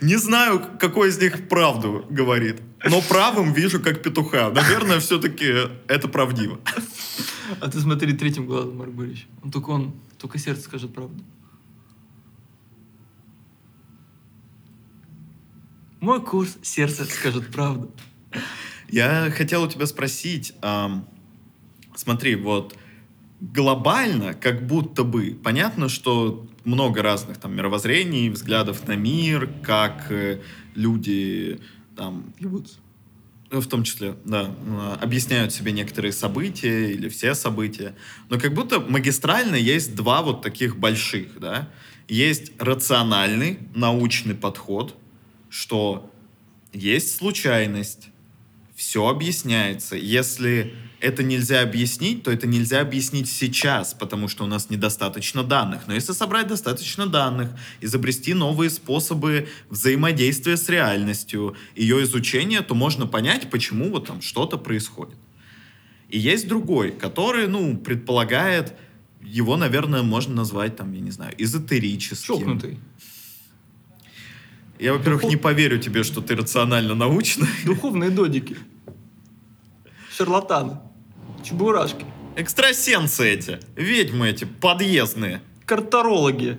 Не 0.00 0.16
знаю, 0.16 0.78
какой 0.78 1.08
из 1.08 1.18
них 1.18 1.48
правду 1.48 2.06
говорит, 2.10 2.60
но 2.84 3.00
правым 3.02 3.52
вижу 3.52 3.80
как 3.80 4.02
петуха. 4.02 4.50
Наверное, 4.50 5.00
все-таки 5.00 5.52
это 5.88 6.08
правдиво. 6.08 6.60
А 7.60 7.68
ты 7.68 7.80
смотри 7.80 8.12
третьим 8.12 8.46
глазом, 8.46 8.76
Марк 8.76 8.92
Борисович. 8.92 9.28
Он 9.42 9.50
только 9.50 9.70
он, 9.70 9.94
только 10.18 10.38
сердце 10.38 10.62
скажет 10.62 10.92
правду. 10.92 11.22
Мой 16.00 16.22
курс 16.22 16.58
«Сердце 16.62 17.04
скажет 17.04 17.50
правду». 17.50 17.90
Я 18.88 19.30
хотел 19.30 19.64
у 19.64 19.68
тебя 19.68 19.86
спросить, 19.86 20.54
ам, 20.62 21.08
смотри, 21.96 22.36
вот 22.36 22.76
глобально, 23.40 24.34
как 24.34 24.66
будто 24.66 25.04
бы, 25.04 25.38
понятно, 25.42 25.88
что 25.88 26.46
много 26.64 27.02
разных 27.02 27.38
там 27.38 27.54
мировоззрений, 27.54 28.30
взглядов 28.30 28.86
на 28.88 28.96
мир, 28.96 29.50
как 29.62 30.10
э, 30.10 30.40
люди 30.74 31.60
там 31.96 32.32
Ебутся. 32.38 32.78
Ну, 33.50 33.60
в 33.60 33.66
том 33.68 33.84
числе, 33.84 34.16
да, 34.24 34.42
м, 34.42 34.80
объясняют 35.00 35.52
себе 35.52 35.70
некоторые 35.70 36.12
события 36.12 36.90
или 36.90 37.08
все 37.08 37.34
события. 37.34 37.94
Но 38.28 38.40
как 38.40 38.52
будто 38.54 38.80
магистрально 38.80 39.54
есть 39.54 39.94
два 39.94 40.22
вот 40.22 40.42
таких 40.42 40.76
больших, 40.76 41.38
да. 41.38 41.68
Есть 42.08 42.52
рациональный 42.60 43.60
научный 43.74 44.34
подход, 44.34 44.96
что 45.48 46.10
есть 46.72 47.16
случайность, 47.16 48.08
все 48.74 49.06
объясняется. 49.08 49.96
Если 49.96 50.74
это 51.00 51.22
нельзя 51.22 51.62
объяснить, 51.62 52.22
то 52.22 52.30
это 52.30 52.46
нельзя 52.46 52.80
объяснить 52.80 53.28
сейчас, 53.28 53.94
потому 53.94 54.28
что 54.28 54.44
у 54.44 54.46
нас 54.46 54.70
недостаточно 54.70 55.42
данных. 55.42 55.82
Но 55.86 55.94
если 55.94 56.12
собрать 56.12 56.46
достаточно 56.48 57.06
данных, 57.06 57.50
изобрести 57.80 58.34
новые 58.34 58.70
способы 58.70 59.48
взаимодействия 59.68 60.56
с 60.56 60.68
реальностью, 60.68 61.54
ее 61.74 62.02
изучения, 62.04 62.62
то 62.62 62.74
можно 62.74 63.06
понять, 63.06 63.50
почему 63.50 63.90
вот 63.90 64.06
там 64.06 64.22
что-то 64.22 64.56
происходит. 64.56 65.16
И 66.08 66.18
есть 66.18 66.48
другой, 66.48 66.92
который, 66.92 67.46
ну, 67.46 67.76
предполагает, 67.76 68.74
его, 69.20 69.56
наверное, 69.56 70.02
можно 70.02 70.34
назвать, 70.34 70.76
там, 70.76 70.92
я 70.92 71.00
не 71.00 71.10
знаю, 71.10 71.34
эзотерическим. 71.36 72.38
Чокнутый. 72.38 72.78
Я, 74.78 74.92
во-первых, 74.92 75.22
Духов- 75.22 75.30
не 75.30 75.36
поверю 75.36 75.78
тебе, 75.78 76.04
что 76.04 76.20
ты 76.20 76.36
рационально-научный. 76.36 77.48
Духовные 77.64 78.10
додики. 78.10 78.56
Шарлатаны. 80.16 80.78
Чебурашки. 81.46 82.04
Экстрасенсы 82.34 83.24
эти, 83.28 83.60
ведьмы 83.76 84.30
эти, 84.30 84.44
подъездные, 84.44 85.40
Карторологи. 85.64 86.58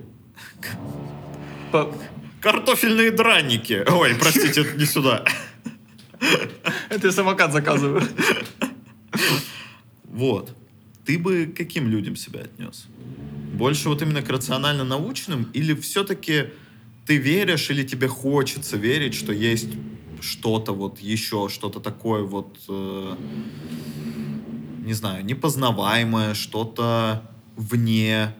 По- 1.72 1.94
картофельные 2.40 3.10
драники. 3.10 3.84
Ой, 3.86 4.14
простите, 4.14 4.64
не 4.76 4.86
сюда. 4.86 5.24
Это 6.88 7.06
я 7.06 7.12
самокат 7.12 7.52
заказываю. 7.52 8.02
Вот. 10.04 10.54
Ты 11.04 11.18
бы 11.18 11.52
каким 11.56 11.88
людям 11.88 12.16
себя 12.16 12.40
отнес? 12.40 12.86
Больше 13.54 13.88
вот 13.88 14.02
именно 14.02 14.22
к 14.22 14.28
рационально-научным? 14.28 15.50
Или 15.52 15.74
все-таки 15.74 16.50
ты 17.06 17.16
веришь 17.16 17.70
или 17.70 17.82
тебе 17.82 18.08
хочется 18.08 18.76
верить, 18.76 19.14
что 19.14 19.32
есть 19.32 19.68
что-то 20.20 20.72
вот 20.72 20.98
еще, 21.00 21.48
что-то 21.48 21.80
такое 21.80 22.22
вот, 22.22 22.58
э, 22.68 23.16
не 24.88 24.94
знаю, 24.94 25.22
непознаваемое, 25.22 26.32
что-то 26.32 27.22
вне 27.56 28.34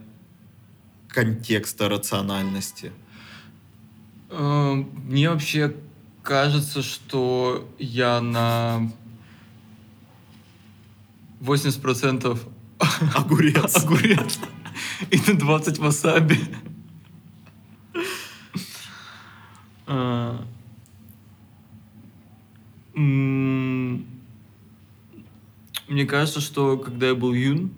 контекста 1.09 1.91
рациональности? 1.91 2.91
Э, 4.31 4.73
Мне 5.05 5.29
вообще 5.29 5.77
кажется, 6.23 6.83
что 6.83 7.69
я 7.79 8.23
на 8.23 8.91
80% 11.43 12.41
Огурец. 13.15 13.77
огурец 13.77 14.39
и 15.11 15.19
на 15.31 15.39
20 15.39 15.79
васаби. 15.79 16.39
А, 19.87 20.45
м, 22.95 24.07
Мне 25.89 26.05
кажется, 26.05 26.41
что 26.41 26.77
когда 26.77 27.09
я 27.09 27.15
был 27.15 27.33
юн, 27.33 27.73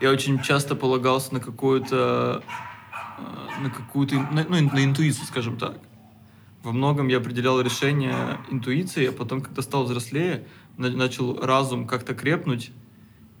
я 0.00 0.10
очень 0.10 0.42
часто 0.42 0.74
полагался 0.76 1.32
на 1.32 1.40
какую-то 1.40 2.42
э, 3.18 3.62
на 3.62 3.70
какую-то 3.70 4.16
на- 4.16 4.44
ну, 4.48 4.70
на 4.70 4.84
интуицию, 4.84 5.26
скажем 5.26 5.56
так. 5.56 5.78
Во 6.62 6.72
многом 6.72 7.08
я 7.08 7.18
определял 7.18 7.60
решение 7.60 8.38
интуицией, 8.50 9.08
а 9.08 9.12
потом, 9.12 9.40
когда 9.40 9.62
стал 9.62 9.84
взрослее, 9.84 10.46
на- 10.76 10.90
начал 10.90 11.40
разум 11.40 11.86
как-то 11.86 12.14
крепнуть, 12.14 12.72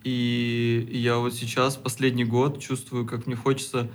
и 0.02 0.88
я 0.90 1.16
вот 1.16 1.34
сейчас, 1.34 1.76
последний 1.76 2.24
год, 2.24 2.60
чувствую, 2.60 3.06
как 3.06 3.26
мне 3.26 3.36
хочется 3.36 3.90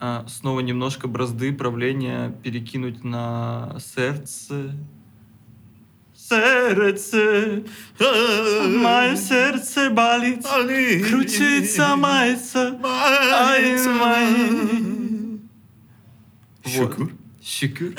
а, 0.00 0.26
снова 0.28 0.60
немножко 0.60 1.06
бразды 1.08 1.52
правления 1.52 2.30
перекинуть 2.42 3.04
на 3.04 3.76
сердце, 3.78 4.76
сердце, 6.28 7.64
мое 7.98 9.16
сердце 9.16 9.90
болит, 9.90 10.46
крутится, 11.08 11.96
мается. 11.96 12.78
Шукур. 16.64 17.12
Щекур. 17.42 17.94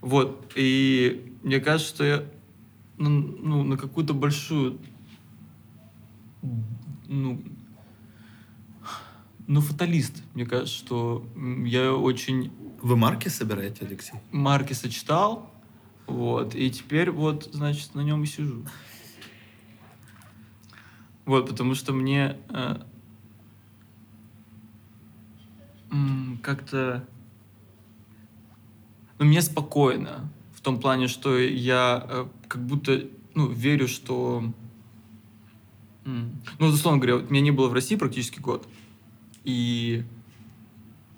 Вот, 0.00 0.52
и 0.56 1.34
мне 1.42 1.60
кажется, 1.60 1.94
что 1.94 2.04
я 2.04 2.24
ну, 3.00 3.08
ну, 3.08 3.62
на 3.64 3.78
какую-то 3.78 4.12
большую, 4.12 4.78
ну, 7.08 7.42
ну, 9.46 9.60
фаталист. 9.62 10.22
Мне 10.34 10.44
кажется, 10.44 10.76
что 10.76 11.26
я 11.64 11.94
очень 11.94 12.52
Вы 12.82 12.96
марки 12.96 13.28
собираете, 13.28 13.86
Алексей? 13.86 14.20
марки 14.30 14.74
сочетал, 14.74 15.50
вот, 16.10 16.54
и 16.54 16.70
теперь 16.70 17.10
вот, 17.10 17.48
значит, 17.52 17.94
на 17.94 18.00
нем 18.00 18.22
и 18.24 18.26
сижу. 18.26 18.64
Вот, 21.24 21.48
потому 21.48 21.74
что 21.74 21.92
мне 21.92 22.36
э, 22.48 22.76
как-то... 26.42 27.06
Ну, 29.18 29.26
мне 29.26 29.40
спокойно. 29.40 30.32
В 30.52 30.60
том 30.60 30.80
плане, 30.80 31.06
что 31.06 31.38
я 31.38 32.04
э, 32.08 32.26
как 32.48 32.66
будто, 32.66 33.06
ну, 33.34 33.46
верю, 33.46 33.86
что... 33.86 34.52
Ну, 36.04 36.66
условно 36.66 36.98
говоря, 36.98 37.18
вот 37.18 37.30
меня 37.30 37.42
не 37.42 37.50
было 37.52 37.68
в 37.68 37.72
России 37.72 37.94
практически 37.94 38.40
год. 38.40 38.66
И... 39.44 40.04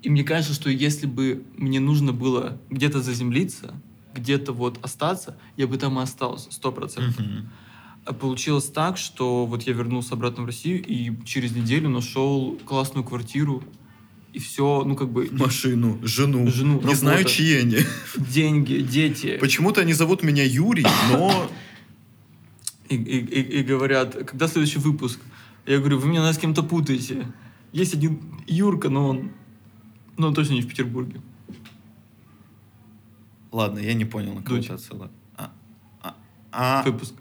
И 0.03 0.09
мне 0.09 0.23
кажется, 0.23 0.53
что 0.53 0.69
если 0.69 1.07
бы 1.07 1.45
мне 1.57 1.79
нужно 1.79 2.13
было 2.13 2.59
где-то 2.69 3.01
заземлиться, 3.01 3.73
где-то 4.13 4.53
вот 4.53 4.79
остаться, 4.83 5.37
я 5.57 5.67
бы 5.67 5.77
там 5.77 5.99
и 5.99 6.03
остался, 6.03 6.51
сто 6.51 6.71
процентов. 6.71 7.25
А 8.05 8.13
Получилось 8.13 8.65
так, 8.65 8.97
что 8.97 9.45
вот 9.45 9.63
я 9.63 9.73
вернулся 9.73 10.13
обратно 10.15 10.43
в 10.43 10.45
Россию 10.45 10.83
и 10.85 11.13
через 11.25 11.55
неделю 11.55 11.89
нашел 11.89 12.59
классную 12.65 13.03
квартиру 13.05 13.63
и 14.33 14.39
все, 14.39 14.83
ну 14.85 14.95
как 14.95 15.09
бы 15.11 15.29
Машину, 15.31 15.99
жену. 16.05 16.47
Жену, 16.51 16.81
Не 16.83 16.95
знаю, 16.95 17.23
чьи 17.23 17.55
они. 17.59 17.77
деньги, 18.17 18.79
дети. 18.81 19.37
Почему-то 19.39 19.81
они 19.81 19.93
зовут 19.93 20.21
меня 20.23 20.43
Юрий, 20.43 20.85
но... 21.11 21.49
И, 22.89 22.95
и- 22.95 23.19
и- 23.19 23.59
и 23.59 23.63
говорят, 23.63 24.15
когда 24.25 24.47
следующий 24.47 24.79
выпуск? 24.79 25.19
Я 25.65 25.77
говорю, 25.79 25.99
вы 25.99 26.09
меня 26.09 26.31
с 26.33 26.37
кем-то 26.37 26.61
путаете. 26.63 27.27
Есть 27.71 27.93
один 27.93 28.19
Юрка, 28.47 28.89
но 28.89 29.07
он, 29.09 29.31
но 30.17 30.27
он 30.27 30.33
точно 30.33 30.53
не 30.53 30.61
в 30.61 30.67
Петербурге. 30.67 31.21
Ладно, 33.53 33.77
я 33.77 33.93
не 33.93 34.03
понял, 34.03 34.33
на 34.33 34.41
кого 34.41 34.57
Дудь. 34.57 34.67
ты 34.67 34.73
отсылал. 34.73 35.11
А, 35.37 35.51
а, 36.01 36.15
а, 36.51 36.83
Выпуск. 36.83 37.13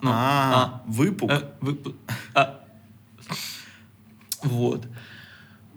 Ну, 0.00 0.10
а, 0.12 0.82
выпук. 0.86 1.28
Э, 1.28 1.50
выпу- 1.60 1.96
а. 2.34 2.64
Вот. 4.44 4.86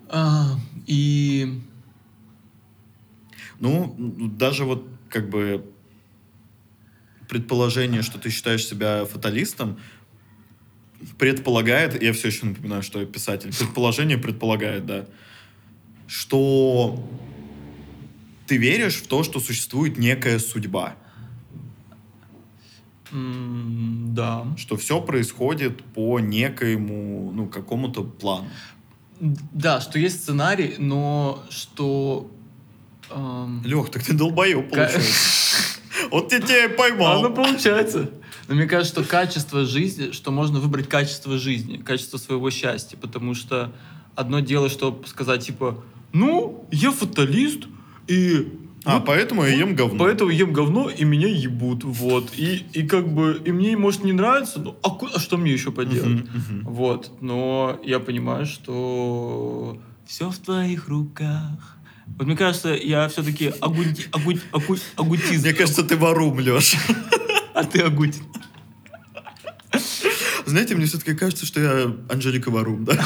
А, 0.08 0.60
и 0.86 1.60
Ну, 3.60 3.96
даже 4.38 4.64
вот 4.66 4.88
как 5.10 5.30
бы 5.30 5.66
предположение, 7.28 8.04
что 8.04 8.20
ты 8.20 8.30
считаешь 8.30 8.64
себя 8.64 9.06
фаталистом, 9.06 9.80
предполагает, 11.18 12.00
я 12.02 12.14
все 12.14 12.28
еще 12.28 12.46
напоминаю, 12.46 12.84
что 12.84 13.00
я 13.00 13.08
писатель, 13.08 13.50
предположение 13.58 14.20
предполагает, 14.20 14.86
да, 14.86 15.06
что 16.08 17.04
ты 18.48 18.58
веришь 18.58 18.96
в 18.96 19.08
то, 19.08 19.24
что 19.24 19.40
существует 19.40 19.98
некая 19.98 20.40
судьба, 20.40 20.96
да. 23.12 24.46
что 24.58 24.78
все 24.78 25.02
происходит 25.02 25.84
по 25.84 26.20
некоему, 26.20 27.32
ну, 27.34 27.48
какому-то 27.48 28.04
плану. 28.04 28.50
Да, 29.20 29.80
что 29.80 29.98
есть 29.98 30.24
сценарий, 30.24 30.76
но 30.78 31.44
что... 31.50 32.30
эм, 33.10 33.64
Лех, 33.64 33.90
так 33.90 34.04
ты 34.04 34.14
долбоеб, 34.14 34.70
получается. 34.70 35.02
Вот 36.12 36.32
я 36.34 36.42
тебя 36.42 36.66
и 36.66 36.66
Оно 36.66 36.76
поймал. 36.76 37.34
получается. 37.34 38.12
Но 38.48 38.56
мне 38.56 38.66
кажется, 38.66 39.02
что 39.02 39.10
качество 39.10 39.66
жизни, 39.66 40.12
что 40.12 40.30
можно 40.30 40.60
выбрать 40.60 40.88
качество 40.90 41.38
жизни, 41.38 41.78
качество 41.78 42.18
своего 42.18 42.52
счастья, 42.52 42.98
потому 42.98 43.34
что 43.34 43.74
одно 44.14 44.40
дело, 44.42 44.70
что 44.70 45.02
сказать, 45.08 45.46
типа, 45.46 45.84
ну, 46.12 46.68
я 46.72 46.92
фаталист, 46.92 47.64
и 48.08 48.48
А, 48.86 48.98
вот 48.98 49.06
поэтому 49.06 49.44
я 49.44 49.54
ем 49.56 49.76
говно. 49.76 49.98
Поэтому 49.98 50.30
ем 50.30 50.54
говно, 50.54 50.90
и 50.90 51.04
меня 51.04 51.28
ебут, 51.28 51.84
вот. 51.84 52.32
И, 52.38 52.64
и 52.74 52.84
как 52.84 53.08
бы, 53.08 53.42
и 53.44 53.52
мне, 53.52 53.76
может, 53.76 54.04
не 54.04 54.14
нравится, 54.14 54.60
ну, 54.60 54.78
а, 54.84 54.90
а 55.14 55.20
что 55.20 55.38
мне 55.38 55.52
еще 55.52 55.72
поделать? 55.72 56.08
Мгм, 56.08 56.30
мгм. 56.34 56.64
Вот, 56.66 57.12
но 57.22 57.80
я 57.84 58.00
понимаю, 58.00 58.46
что 58.46 59.80
все 60.06 60.30
в 60.30 60.38
твоих 60.38 60.88
руках. 60.88 61.78
Вот 62.18 62.28
мне 62.28 62.38
кажется, 62.38 62.70
я 62.70 63.08
все-таки 63.10 63.48
агути, 63.60 64.06
агути, 64.12 64.42
агути, 64.52 64.82
агутизм. 64.96 65.42
Мне 65.42 65.54
кажется, 65.54 65.84
ты 65.84 65.98
ворум, 65.98 66.40
Леш. 66.40 66.76
А 67.56 67.64
ты 67.64 67.80
агутин. 67.80 68.24
Знаете, 70.46 70.76
мне 70.76 70.86
все-таки 70.86 71.16
кажется, 71.16 71.46
что 71.46 71.60
я 71.60 71.96
Анжелика 72.10 72.52
Варум, 72.52 72.86
да? 72.86 73.04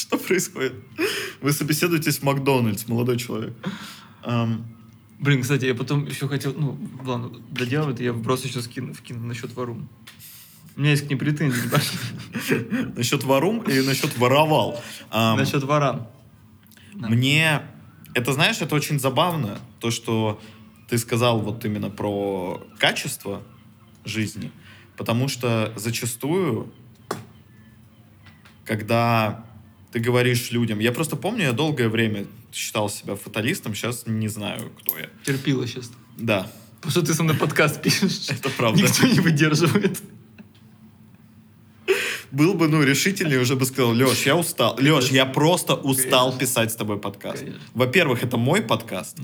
Что 0.00 0.18
происходит? 0.18 0.74
Вы 1.40 1.52
собеседуетесь 1.52 2.18
в 2.18 2.22
Макдональдс, 2.22 2.88
молодой 2.88 3.16
человек. 3.18 3.54
Блин, 5.20 5.42
кстати, 5.42 5.66
я 5.66 5.74
потом 5.74 6.06
еще 6.06 6.28
хотел, 6.28 6.54
ну, 6.54 6.78
ладно, 7.04 7.30
доделаю 7.50 7.94
это, 7.94 8.02
я 8.02 8.12
вброс 8.12 8.44
еще 8.44 8.60
скину, 8.60 8.92
вкину 8.92 9.26
насчет 9.26 9.54
варум. 9.54 9.88
У 10.76 10.80
меня 10.80 10.90
есть 10.90 11.06
к 11.06 11.08
ним 11.08 11.18
претензии. 11.18 11.70
Насчет 12.96 13.22
Варум 13.22 13.62
и 13.62 13.80
насчет 13.82 14.18
воровал. 14.18 14.82
Насчет 15.12 15.62
варан. 15.62 16.08
Да. 16.94 17.08
Мне... 17.08 17.62
Это, 18.14 18.32
знаешь, 18.32 18.60
это 18.60 18.74
очень 18.74 18.98
забавно, 19.00 19.58
то, 19.80 19.90
что 19.90 20.40
ты 20.88 20.98
сказал 20.98 21.40
вот 21.40 21.64
именно 21.64 21.90
про 21.90 22.64
качество 22.78 23.42
жизни, 24.04 24.52
потому 24.96 25.28
что 25.28 25.72
зачастую, 25.76 26.72
когда 28.64 29.44
ты 29.94 30.00
говоришь 30.00 30.50
людям... 30.50 30.80
Я 30.80 30.90
просто 30.90 31.14
помню, 31.14 31.44
я 31.44 31.52
долгое 31.52 31.88
время 31.88 32.26
считал 32.52 32.90
себя 32.90 33.14
фаталистом, 33.14 33.76
сейчас 33.76 34.02
не 34.06 34.26
знаю, 34.26 34.72
кто 34.80 34.98
я. 34.98 35.08
Терпила 35.24 35.68
сейчас. 35.68 35.92
Да, 36.18 36.50
Потому 36.78 36.90
что 36.90 37.02
ты 37.02 37.14
со 37.14 37.22
мной 37.22 37.36
подкаст 37.36 37.80
пишешь. 37.80 38.28
это 38.28 38.50
правда. 38.50 38.82
Никто 38.82 39.06
не 39.06 39.20
выдерживает. 39.20 40.02
Был 42.32 42.54
бы, 42.54 42.66
ну, 42.66 42.82
решительнее, 42.82 43.38
уже 43.38 43.54
бы 43.54 43.64
сказал, 43.66 43.92
Леш, 43.92 44.26
я 44.26 44.34
устал. 44.34 44.76
Леш, 44.80 45.10
я 45.10 45.26
просто 45.26 45.76
устал 45.76 46.30
Конечно. 46.30 46.40
писать 46.40 46.72
с 46.72 46.74
тобой 46.74 46.98
подкаст. 46.98 47.44
Во-первых, 47.72 48.24
это 48.24 48.36
мой 48.36 48.62
подкаст. 48.62 49.18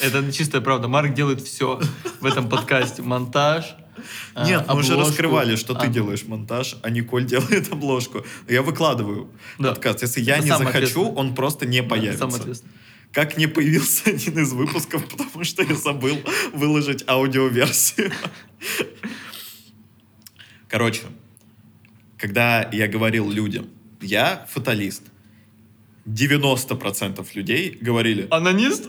Это 0.00 0.32
чистая 0.32 0.62
правда. 0.62 0.88
Марк 0.88 1.12
делает 1.12 1.42
все 1.42 1.78
в 2.20 2.24
этом 2.24 2.48
подкасте. 2.48 3.02
Монтаж. 3.02 3.76
А, 4.34 4.46
Нет, 4.46 4.64
мы 4.68 4.76
уже 4.76 4.96
раскрывали, 4.96 5.56
что 5.56 5.74
ты 5.74 5.86
А, 5.86 5.88
делаешь 5.88 6.24
монтаж, 6.24 6.76
а 6.82 6.90
Николь 6.90 7.24
делает 7.26 7.72
обложку. 7.72 8.24
Я 8.48 8.62
выкладываю 8.62 9.30
подкаст. 9.58 10.02
Если 10.02 10.20
я 10.20 10.38
не 10.38 10.48
захочу, 10.48 11.12
он 11.12 11.34
просто 11.34 11.66
не 11.66 11.82
появится. 11.82 12.28
Как 13.12 13.36
не 13.36 13.46
появился 13.46 14.10
один 14.10 14.38
из 14.38 14.52
выпусков, 14.52 15.06
потому 15.10 15.44
что 15.44 15.62
я 15.62 15.74
забыл 15.74 16.18
выложить 16.52 17.04
аудиоверсию. 17.08 18.12
Короче, 20.68 21.02
когда 22.18 22.68
я 22.72 22.88
говорил 22.88 23.30
людям, 23.30 23.68
я 24.00 24.46
фаталист, 24.50 25.02
90% 26.06 27.26
людей 27.34 27.78
говорили, 27.80 28.26
Анонист? 28.30 28.88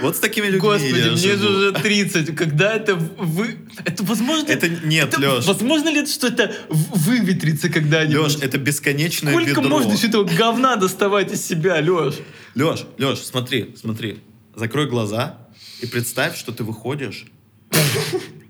Вот 0.00 0.16
с 0.16 0.20
такими 0.20 0.46
людьми 0.46 0.60
Господи, 0.60 0.98
я 0.98 1.06
мне 1.12 1.16
же 1.16 1.36
живу». 1.36 1.48
уже 1.58 1.72
30. 1.72 2.34
Когда 2.36 2.72
это 2.74 2.94
вы... 2.94 3.58
Это 3.84 4.02
возможно... 4.04 4.48
Это 4.50 4.68
нет, 4.68 5.08
это- 5.14 5.20
Леш. 5.20 5.46
Возможно 5.46 5.88
ли, 5.88 6.00
это, 6.00 6.10
что 6.10 6.28
это 6.28 6.54
выветрится 6.68 7.68
когда-нибудь? 7.68 8.24
Леш, 8.24 8.36
это 8.42 8.58
бесконечное 8.58 9.32
Сколько 9.32 9.60
ведро. 9.60 9.62
можно 9.68 9.92
еще 9.92 10.08
этого 10.08 10.24
говна 10.24 10.76
доставать 10.76 11.32
из 11.32 11.44
себя, 11.44 11.76
Леш? 11.80 12.14
Леш, 12.54 12.84
Леш, 12.98 13.18
смотри, 13.18 13.74
смотри. 13.80 14.20
Закрой 14.54 14.88
глаза 14.88 15.38
и 15.80 15.86
представь, 15.86 16.36
что 16.36 16.52
ты 16.52 16.64
выходишь. 16.64 17.26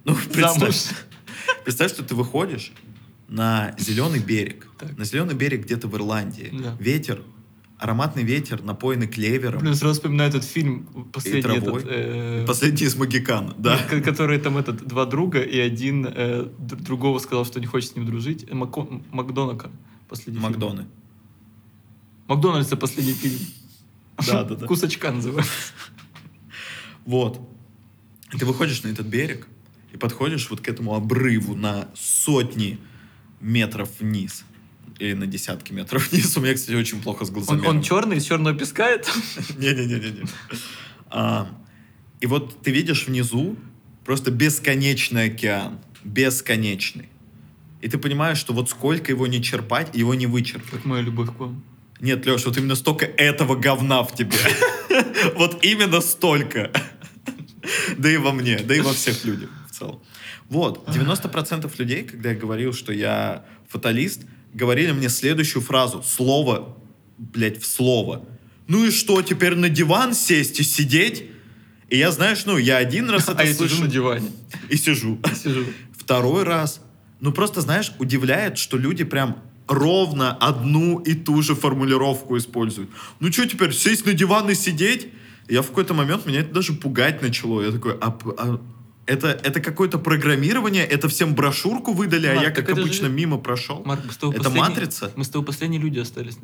Ну, 0.04 0.16
представь, 0.32 0.88
представь, 1.64 1.92
что 1.92 2.02
ты 2.02 2.16
выходишь 2.16 2.72
на 3.28 3.74
зеленый 3.78 4.18
берег. 4.18 4.66
Так. 4.78 4.98
На 4.98 5.04
зеленый 5.04 5.36
берег 5.36 5.62
где-то 5.64 5.86
в 5.86 5.96
Ирландии. 5.96 6.50
Да. 6.52 6.76
Ветер, 6.80 7.22
ароматный 7.82 8.22
ветер, 8.22 8.62
напоенный 8.62 9.08
клевером. 9.08 9.60
Блин, 9.60 9.74
сразу 9.74 9.94
вспоминаю 9.94 10.30
этот 10.30 10.44
фильм, 10.44 10.86
последний 11.12 11.42
травой. 11.42 11.80
этот... 11.82 11.84
э, 11.92 12.44
Последний 12.46 12.86
из 12.86 12.94
Магикан, 12.96 13.54
да. 13.58 13.76
ко- 13.90 14.00
Который 14.00 14.38
там 14.38 14.56
этот, 14.56 14.86
два 14.86 15.04
друга, 15.04 15.40
и 15.40 15.58
один 15.58 16.06
э, 16.08 16.46
другого 16.58 17.18
сказал, 17.18 17.44
что 17.44 17.58
не 17.60 17.66
хочет 17.66 17.90
с 17.90 17.96
ним 17.96 18.06
дружить. 18.06 18.44
Э, 18.48 18.54
Мако- 18.54 19.02
Макдонака. 19.10 19.70
Последний 20.08 20.40
фильм. 20.40 20.52
Макдоны. 20.52 20.86
Макдональдса 22.28 22.76
последний 22.76 23.14
фильм. 23.14 23.38
Да, 24.26 24.44
да, 24.44 24.54
да. 24.54 24.66
Кусочка 24.66 25.10
называется. 25.10 25.52
Вот. 27.04 27.40
И 28.32 28.38
ты 28.38 28.46
выходишь 28.46 28.82
на 28.84 28.88
этот 28.88 29.06
берег 29.06 29.48
и 29.92 29.96
подходишь 29.96 30.48
вот 30.50 30.60
к 30.60 30.68
этому 30.68 30.94
обрыву 30.94 31.56
на 31.56 31.88
сотни 31.94 32.78
метров 33.40 33.88
вниз. 34.00 34.44
Или 34.98 35.14
на 35.14 35.26
десятки 35.26 35.72
метров 35.72 36.08
вниз. 36.12 36.36
У 36.36 36.40
меня, 36.40 36.54
кстати, 36.54 36.76
очень 36.76 37.00
плохо 37.02 37.24
с 37.24 37.28
Он, 37.28 37.34
глазами. 37.34 37.66
он 37.66 37.82
черный, 37.82 38.16
из 38.18 38.24
черного 38.24 38.56
песка 38.56 38.88
это? 38.88 39.10
Не-не-не-не. 39.58 40.24
А, 41.10 41.48
И 42.20 42.26
вот 42.26 42.62
ты 42.62 42.70
видишь 42.70 43.06
внизу 43.06 43.56
просто 44.04 44.30
бесконечный 44.30 45.26
океан. 45.26 45.78
Бесконечный. 46.04 47.08
И 47.80 47.88
ты 47.88 47.98
понимаешь, 47.98 48.38
что 48.38 48.52
вот 48.52 48.70
сколько 48.70 49.10
его 49.10 49.26
не 49.26 49.42
черпать, 49.42 49.94
его 49.94 50.14
не 50.14 50.26
вычерпать. 50.26 50.70
Как 50.70 50.84
моя 50.84 51.02
любовь 51.02 51.30
к 51.34 51.38
вам. 51.40 51.64
Нет, 52.00 52.26
Леш, 52.26 52.44
вот 52.46 52.56
именно 52.56 52.74
столько 52.74 53.06
этого 53.06 53.54
говна 53.56 54.02
в 54.02 54.14
тебе. 54.14 54.36
Вот 55.36 55.64
именно 55.64 56.00
столько. 56.00 56.70
Да 57.96 58.10
и 58.10 58.16
во 58.16 58.32
мне, 58.32 58.58
да 58.58 58.74
и 58.74 58.80
во 58.80 58.92
всех 58.92 59.24
людях 59.24 59.50
в 59.70 59.72
целом. 59.78 60.00
Вот, 60.48 60.86
90% 60.88 61.72
людей, 61.78 62.02
когда 62.04 62.30
я 62.30 62.36
говорил, 62.36 62.72
что 62.72 62.92
я 62.92 63.44
фаталист, 63.68 64.22
говорили 64.52 64.92
мне 64.92 65.08
следующую 65.08 65.62
фразу. 65.62 66.02
Слово, 66.06 66.76
блядь, 67.18 67.60
в 67.62 67.66
слово. 67.66 68.24
Ну 68.68 68.84
и 68.84 68.90
что, 68.90 69.22
теперь 69.22 69.54
на 69.54 69.68
диван 69.68 70.14
сесть 70.14 70.60
и 70.60 70.62
сидеть? 70.62 71.24
И 71.88 71.98
я, 71.98 72.10
знаешь, 72.10 72.44
ну, 72.46 72.56
я 72.56 72.78
один 72.78 73.10
раз 73.10 73.24
это 73.28 73.38
А 73.38 73.44
я 73.44 73.52
сижу 73.54 73.82
на 73.82 73.88
диване. 73.88 74.30
и 74.68 74.76
сижу. 74.76 75.18
Сижу. 75.42 75.64
Второй 75.96 76.44
раз. 76.44 76.80
Ну, 77.20 77.32
просто, 77.32 77.60
знаешь, 77.60 77.92
удивляет, 77.98 78.58
что 78.58 78.76
люди 78.76 79.04
прям 79.04 79.42
ровно 79.68 80.32
одну 80.34 80.98
и 81.00 81.14
ту 81.14 81.40
же 81.42 81.54
формулировку 81.54 82.36
используют. 82.36 82.90
Ну, 83.20 83.30
что 83.30 83.46
теперь, 83.46 83.72
сесть 83.72 84.06
на 84.06 84.12
диван 84.12 84.50
и 84.50 84.54
сидеть? 84.54 85.08
Я 85.48 85.62
в 85.62 85.68
какой-то 85.68 85.94
момент, 85.94 86.26
меня 86.26 86.40
это 86.40 86.52
даже 86.52 86.72
пугать 86.72 87.22
начало. 87.22 87.62
Я 87.62 87.72
такой, 87.72 87.96
а, 88.00 88.18
а 88.38 88.60
это, 89.12 89.28
это 89.28 89.60
какое-то 89.60 89.98
программирование, 89.98 90.84
это 90.84 91.08
всем 91.08 91.34
брошюрку 91.34 91.92
выдали, 91.92 92.26
а 92.26 92.34
Марк, 92.34 92.48
я, 92.48 92.54
так 92.54 92.56
как 92.56 92.64
это 92.70 92.76
же- 92.76 92.82
обычно, 92.82 93.06
мимо 93.08 93.38
прошел. 93.38 93.82
Марк, 93.84 94.02
мы 94.06 94.12
с 94.12 94.16
тобой 94.16 94.34
Это 94.36 94.44
последние- 94.44 94.68
матрица? 94.70 95.12
Мы 95.16 95.24
с 95.24 95.28
тобой 95.28 95.46
последние 95.46 95.80
люди 95.80 95.98
остались. 95.98 96.38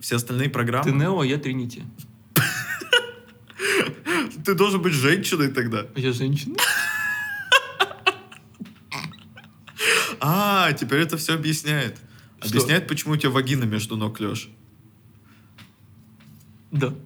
Все 0.00 0.16
остальные 0.16 0.50
программы. 0.50 0.84
Ты 0.84 0.92
Нео, 0.96 1.20
а 1.20 1.26
я 1.26 1.38
Тринити. 1.38 1.82
Ты 4.44 4.54
должен 4.54 4.82
быть 4.82 4.92
женщиной 4.92 5.48
тогда. 5.48 5.86
А 5.94 6.00
я 6.00 6.12
женщина. 6.12 6.56
А, 10.22 10.70
теперь 10.74 11.00
это 11.00 11.16
все 11.16 11.32
объясняет. 11.34 11.96
Что? 12.40 12.48
Объясняет, 12.50 12.86
почему 12.86 13.14
у 13.14 13.16
тебя 13.16 13.30
вагина 13.30 13.64
между 13.64 13.96
ног, 13.96 14.20
Леш. 14.20 14.50
Да. 16.70 16.92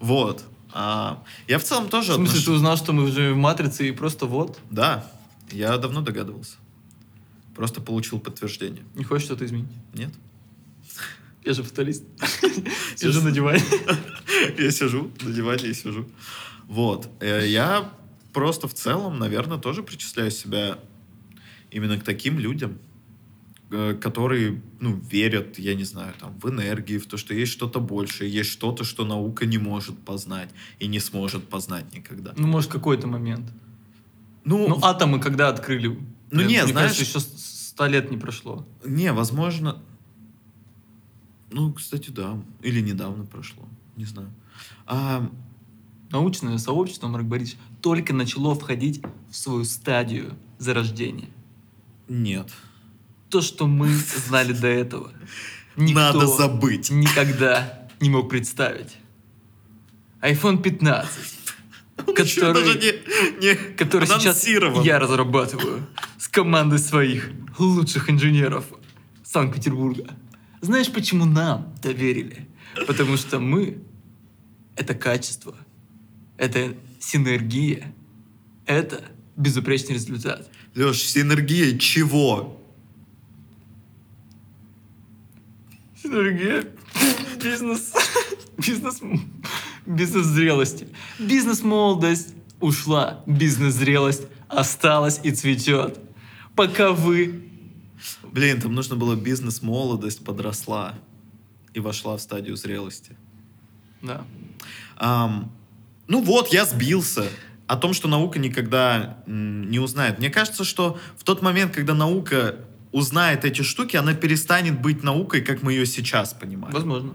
Вот. 0.00 0.44
А, 0.76 1.22
я 1.46 1.58
в 1.58 1.62
целом 1.64 1.86
В 1.86 1.90
тоже 1.90 2.14
смысле, 2.14 2.24
отношусь- 2.32 2.44
ты 2.46 2.50
узнал, 2.50 2.76
что 2.76 2.92
мы 2.92 3.04
уже 3.04 3.32
в 3.32 3.36
Матрице 3.36 3.88
и 3.88 3.92
просто 3.92 4.26
вот? 4.26 4.58
Да, 4.70 5.08
я 5.52 5.78
давно 5.78 6.00
догадывался. 6.00 6.56
Просто 7.54 7.80
получил 7.80 8.18
подтверждение. 8.18 8.82
Не 8.96 9.04
хочешь 9.04 9.26
что-то 9.26 9.44
изменить? 9.46 9.68
Нет? 9.94 10.10
Я 11.44 11.52
же 11.52 11.62
фаталист. 11.62 12.02
Сижу 12.96 13.20
на 13.22 13.30
диване. 13.30 13.62
Я 14.58 14.70
сижу 14.72 15.10
на 15.22 15.30
диване 15.32 15.68
и 15.68 15.74
сижу. 15.74 16.08
Вот. 16.66 17.08
Э, 17.20 17.46
Я 17.46 17.92
просто 18.32 18.66
в 18.66 18.74
целом, 18.74 19.18
наверное, 19.20 19.58
тоже 19.58 19.82
причисляю 19.84 20.30
себя 20.32 20.78
именно 21.70 21.98
к 21.98 22.02
таким 22.02 22.38
людям, 22.40 22.78
которые, 24.00 24.60
ну, 24.80 25.00
верят, 25.10 25.58
я 25.58 25.74
не 25.74 25.84
знаю, 25.84 26.14
там, 26.20 26.38
в 26.40 26.48
энергии, 26.48 26.98
в 26.98 27.06
то, 27.06 27.16
что 27.16 27.34
есть 27.34 27.52
что-то 27.52 27.80
большее, 27.80 28.30
есть 28.32 28.50
что-то, 28.50 28.84
что 28.84 29.04
наука 29.04 29.46
не 29.46 29.58
может 29.58 29.98
познать 29.98 30.50
и 30.78 30.86
не 30.86 31.00
сможет 31.00 31.48
познать 31.48 31.92
никогда. 31.94 32.32
Ну, 32.36 32.46
может, 32.46 32.70
какой-то 32.70 33.06
момент. 33.06 33.50
Ну, 34.44 34.68
Ну, 34.68 34.78
атомы 34.82 35.20
когда 35.20 35.48
открыли? 35.48 35.88
Ну, 35.88 36.40
не, 36.40 36.44
мне 36.44 36.66
знаешь- 36.66 36.96
кажется, 36.96 37.02
еще 37.04 37.20
с- 37.20 37.68
ста 37.68 37.88
лет 37.88 38.10
не 38.10 38.16
прошло. 38.16 38.66
не, 38.84 39.12
возможно... 39.12 39.82
Ну, 41.50 41.72
кстати, 41.72 42.10
да. 42.10 42.36
Или 42.62 42.80
недавно 42.80 43.24
прошло. 43.24 43.64
Не 43.96 44.04
знаю. 44.04 44.28
А, 44.86 45.30
Научное 46.10 46.58
сообщество, 46.58 47.08
Марк 47.08 47.24
Борисович, 47.24 47.58
только 47.80 48.12
начало 48.14 48.54
входить 48.54 49.02
в 49.30 49.34
свою 49.36 49.64
стадию 49.64 50.36
зарождения. 50.58 51.28
нет. 52.08 52.52
То, 53.34 53.42
что 53.42 53.66
мы 53.66 53.88
знали 54.28 54.52
до 54.52 54.68
этого, 54.68 55.12
никто 55.74 56.00
Надо 56.12 56.28
забыть. 56.28 56.90
никогда 56.90 57.88
не 57.98 58.08
мог 58.08 58.30
представить. 58.30 58.96
iPhone 60.22 60.62
15, 60.62 61.10
Еще 62.16 62.40
который, 62.40 62.64
даже 62.64 62.78
не, 62.78 63.44
не 63.44 63.54
который 63.74 64.06
сейчас 64.06 64.46
я 64.46 65.00
разрабатываю 65.00 65.84
с 66.16 66.28
командой 66.28 66.78
своих 66.78 67.28
лучших 67.58 68.08
инженеров 68.08 68.66
Санкт-Петербурга. 69.24 70.14
Знаешь, 70.60 70.92
почему 70.92 71.24
нам 71.24 71.74
доверили? 71.82 72.46
Потому 72.86 73.16
что 73.16 73.40
мы— 73.40 73.78
это 74.76 74.94
качество, 74.94 75.56
это 76.36 76.76
синергия, 77.00 77.92
это 78.64 79.02
безупречный 79.34 79.94
результат. 79.94 80.48
Леш, 80.76 81.02
синергия 81.02 81.76
чего? 81.76 82.60
Синергия, 86.04 86.66
бизнес, 87.42 87.94
бизнес, 88.58 89.00
бизнес-зрелости. 89.86 90.86
Бизнес-молодость 91.18 92.34
ушла, 92.60 93.22
бизнес-зрелость 93.24 94.24
осталась 94.48 95.18
и 95.22 95.30
цветет. 95.30 95.98
Пока 96.54 96.92
вы 96.92 97.48
Блин, 98.22 98.60
там 98.60 98.74
нужно 98.74 98.96
было 98.96 99.14
бизнес-молодость 99.14 100.22
подросла 100.22 100.94
и 101.72 101.80
вошла 101.80 102.18
в 102.18 102.20
стадию 102.20 102.56
зрелости. 102.56 103.16
Да. 104.02 104.26
Ам, 104.98 105.50
ну 106.06 106.20
вот, 106.20 106.52
я 106.52 106.66
сбился. 106.66 107.26
О 107.66 107.76
том, 107.76 107.94
что 107.94 108.08
наука 108.08 108.38
никогда 108.38 109.24
не 109.26 109.78
узнает. 109.78 110.18
Мне 110.18 110.28
кажется, 110.28 110.64
что 110.64 110.98
в 111.16 111.24
тот 111.24 111.40
момент, 111.40 111.74
когда 111.74 111.94
наука 111.94 112.56
узнает 112.94 113.44
эти 113.44 113.62
штуки, 113.62 113.96
она 113.96 114.14
перестанет 114.14 114.80
быть 114.80 115.02
наукой, 115.02 115.42
как 115.42 115.62
мы 115.62 115.72
ее 115.72 115.84
сейчас 115.84 116.32
понимаем. 116.32 116.72
Возможно. 116.72 117.14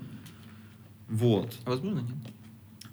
Вот. 1.08 1.56
А 1.65 1.70
возможно, 1.72 2.02
нет. 2.02 2.34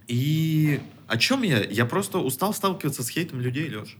И 0.06 0.80
о 1.08 1.18
чем 1.18 1.42
я? 1.42 1.64
Я 1.64 1.84
просто 1.84 2.18
устал 2.18 2.54
сталкиваться 2.54 3.02
с 3.02 3.08
хейтом 3.08 3.40
людей, 3.40 3.68
Леш. 3.68 3.96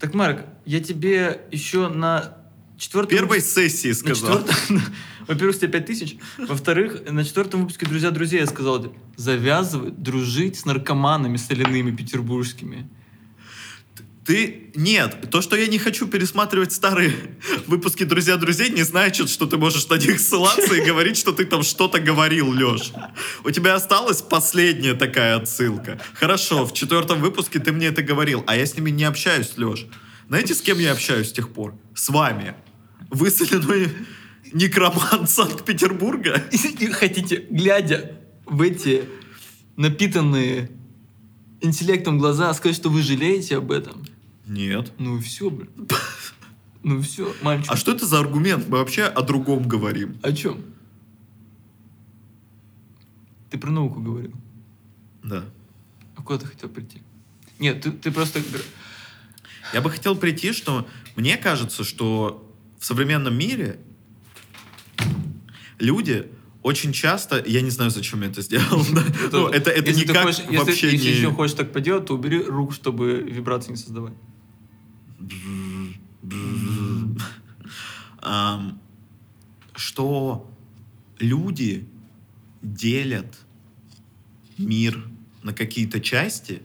Так, 0.00 0.14
Марк, 0.14 0.44
я 0.66 0.80
тебе 0.80 1.40
еще 1.52 1.88
на 1.88 2.36
четвертом... 2.76 3.16
Первой 3.16 3.40
сессии 3.40 3.92
сказал. 3.92 4.40
четвертом- 4.44 4.82
Во-первых, 5.28 5.56
с 5.56 5.58
тебя 5.60 5.68
пять 5.70 5.86
тысяч. 5.86 6.16
Во-вторых, 6.38 7.10
на 7.10 7.24
четвертом 7.24 7.60
выпуске 7.62 7.86
«Друзья 7.86 8.10
друзей» 8.10 8.40
я 8.40 8.46
сказал 8.46 8.82
тебе, 8.82 8.92
завязывай 9.16 9.90
дружить 9.92 10.58
с 10.58 10.64
наркоманами 10.64 11.36
соляными 11.36 11.90
петербургскими. 11.96 12.88
Ты... 14.26 14.72
Нет, 14.74 15.30
то, 15.30 15.40
что 15.40 15.56
я 15.56 15.68
не 15.68 15.78
хочу 15.78 16.08
пересматривать 16.08 16.72
старые 16.72 17.14
выпуски 17.66 18.02
«Друзья 18.02 18.36
друзей», 18.36 18.70
не 18.70 18.82
значит, 18.82 19.30
что 19.30 19.46
ты 19.46 19.56
можешь 19.56 19.88
на 19.88 19.94
них 19.94 20.18
ссылаться 20.18 20.74
и 20.74 20.84
говорить, 20.84 21.16
что 21.16 21.32
ты 21.32 21.44
там 21.44 21.62
что-то 21.62 22.00
говорил, 22.00 22.52
Леш. 22.52 22.92
У 23.44 23.50
тебя 23.52 23.76
осталась 23.76 24.22
последняя 24.22 24.94
такая 24.94 25.36
отсылка. 25.36 26.00
Хорошо, 26.14 26.66
в 26.66 26.74
четвертом 26.74 27.20
выпуске 27.20 27.60
ты 27.60 27.70
мне 27.70 27.86
это 27.86 28.02
говорил, 28.02 28.42
а 28.48 28.56
я 28.56 28.66
с 28.66 28.76
ними 28.76 28.90
не 28.90 29.04
общаюсь, 29.04 29.52
Леш. 29.56 29.86
Знаете, 30.28 30.54
с 30.54 30.60
кем 30.60 30.78
я 30.80 30.92
общаюсь 30.92 31.28
с 31.28 31.32
тех 31.32 31.50
пор? 31.50 31.74
С 31.94 32.08
вами. 32.08 32.54
Вы 33.10 33.30
соляной 33.30 33.90
Санкт-Петербурга? 35.26 36.42
Хотите, 36.92 37.46
глядя 37.48 38.10
в 38.44 38.60
эти 38.60 39.04
напитанные 39.76 40.70
интеллектом 41.60 42.18
глаза, 42.18 42.52
сказать, 42.54 42.76
что 42.76 42.88
вы 42.88 43.02
жалеете 43.02 43.58
об 43.58 43.70
этом? 43.70 44.04
Нет. 44.46 44.92
Ну 44.98 45.18
и 45.18 45.20
все, 45.20 45.50
блин. 45.50 45.70
Ну 46.82 47.02
все, 47.02 47.34
мальчик. 47.42 47.70
А 47.72 47.76
что 47.76 47.92
это 47.92 48.06
за 48.06 48.20
аргумент? 48.20 48.68
Мы 48.68 48.78
вообще 48.78 49.04
о 49.04 49.22
другом 49.22 49.66
говорим. 49.66 50.18
О 50.22 50.32
чем? 50.32 50.60
Ты 53.50 53.58
про 53.58 53.70
науку 53.70 54.00
говорил. 54.00 54.32
Да. 55.24 55.44
А 56.14 56.22
куда 56.22 56.38
ты 56.38 56.46
хотел 56.46 56.68
прийти? 56.68 57.02
Нет, 57.58 57.82
ты, 57.82 57.90
ты 57.90 58.12
просто... 58.12 58.40
Я 59.72 59.80
бы 59.80 59.90
хотел 59.90 60.14
прийти, 60.16 60.52
что 60.52 60.86
мне 61.16 61.36
кажется, 61.36 61.82
что 61.82 62.48
в 62.78 62.84
современном 62.84 63.36
мире 63.36 63.80
люди 65.80 66.30
очень 66.62 66.92
часто, 66.92 67.42
я 67.46 67.60
не 67.60 67.70
знаю, 67.70 67.90
зачем 67.90 68.22
я 68.22 68.28
это 68.28 68.42
сделал, 68.42 68.84
да, 68.92 69.02
ну, 69.32 69.48
это, 69.48 69.70
это 69.70 69.88
если 69.90 70.02
никак 70.08 70.24
хочешь- 70.24 70.40
если- 70.40 70.56
вообще 70.56 70.92
если, 70.92 71.08
не... 71.08 71.14
еще 71.14 71.32
хочешь 71.32 71.56
так 71.56 71.72
поделать, 71.72 72.06
то 72.06 72.14
убери 72.14 72.42
рук, 72.42 72.72
чтобы 72.74 73.20
вибрации 73.22 73.70
не 73.70 73.76
создавать. 73.76 74.14
Что 79.74 80.50
люди 81.18 81.86
делят 82.62 83.38
мир 84.58 85.04
на 85.42 85.52
какие-то 85.52 86.00
части, 86.00 86.62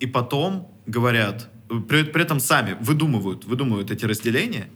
и 0.00 0.06
потом 0.06 0.70
говорят, 0.86 1.50
при, 1.88 2.04
при 2.04 2.22
этом 2.22 2.40
сами 2.40 2.76
выдумывают, 2.80 3.44
выдумывают 3.44 3.90
эти 3.90 4.04
разделения, 4.04 4.70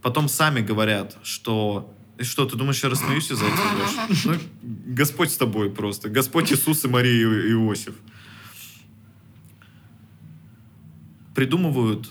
потом 0.00 0.28
сами 0.28 0.60
говорят, 0.60 1.18
что 1.22 1.94
и 2.18 2.24
что, 2.24 2.44
ты 2.44 2.56
думаешь, 2.56 2.82
я 2.82 2.90
рассмеюсь 2.90 3.30
из-за 3.30 3.46
этого, 3.46 4.08
Леш? 4.08 4.24
Ну, 4.24 4.34
Господь 4.94 5.30
с 5.30 5.36
тобой 5.36 5.70
просто. 5.70 6.08
Господь 6.08 6.52
Иисус 6.52 6.84
и 6.84 6.88
Мария 6.88 7.14
и 7.14 7.52
Иосиф. 7.52 7.94
Придумывают 11.34 12.10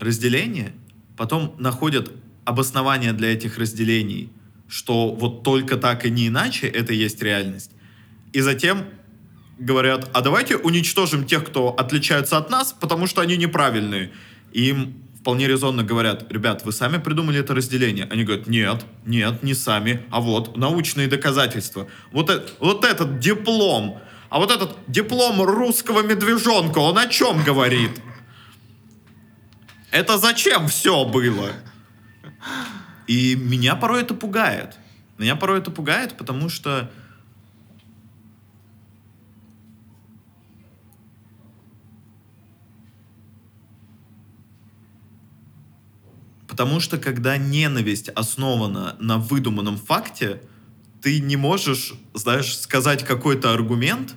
разделение, 0.00 0.74
потом 1.18 1.54
находят 1.58 2.10
обоснование 2.44 3.12
для 3.12 3.34
этих 3.34 3.58
разделений, 3.58 4.30
что 4.68 5.10
вот 5.10 5.42
только 5.42 5.76
так 5.76 6.06
и 6.06 6.10
не 6.10 6.28
иначе 6.28 6.66
это 6.66 6.94
есть 6.94 7.22
реальность. 7.22 7.72
И 8.32 8.40
затем 8.40 8.84
говорят, 9.58 10.08
а 10.14 10.20
давайте 10.22 10.56
уничтожим 10.56 11.26
тех, 11.26 11.44
кто 11.44 11.70
отличаются 11.70 12.38
от 12.38 12.48
нас, 12.50 12.72
потому 12.72 13.06
что 13.06 13.20
они 13.20 13.36
неправильные. 13.36 14.12
И 14.52 14.68
им 14.68 14.94
вполне 15.20 15.48
резонно 15.48 15.82
говорят, 15.82 16.32
ребят, 16.32 16.64
вы 16.64 16.72
сами 16.72 16.98
придумали 16.98 17.40
это 17.40 17.54
разделение. 17.54 18.06
Они 18.10 18.24
говорят, 18.24 18.46
нет, 18.46 18.84
нет, 19.04 19.42
не 19.42 19.54
сами, 19.54 20.02
а 20.10 20.20
вот 20.20 20.56
научные 20.56 21.08
доказательства. 21.08 21.88
Вот, 22.12 22.30
э, 22.30 22.40
вот 22.60 22.84
этот 22.84 23.18
диплом, 23.18 24.00
а 24.30 24.38
вот 24.38 24.50
этот 24.52 24.76
диплом 24.86 25.42
русского 25.42 26.02
медвежонка, 26.02 26.78
он 26.78 26.96
о 26.96 27.06
чем 27.06 27.42
говорит? 27.42 27.90
Это 29.90 30.18
зачем 30.18 30.68
все 30.68 31.04
было? 31.04 31.52
И 33.06 33.34
меня 33.36 33.74
порой 33.74 34.02
это 34.02 34.14
пугает. 34.14 34.76
Меня 35.16 35.34
порой 35.34 35.58
это 35.58 35.70
пугает, 35.70 36.16
потому 36.16 36.48
что 36.48 36.90
Потому 46.58 46.80
что 46.80 46.98
когда 46.98 47.36
ненависть 47.36 48.08
основана 48.08 48.96
на 48.98 49.18
выдуманном 49.18 49.78
факте, 49.78 50.42
ты 51.00 51.20
не 51.20 51.36
можешь, 51.36 51.94
знаешь, 52.14 52.58
сказать 52.58 53.04
какой-то 53.04 53.52
аргумент, 53.52 54.16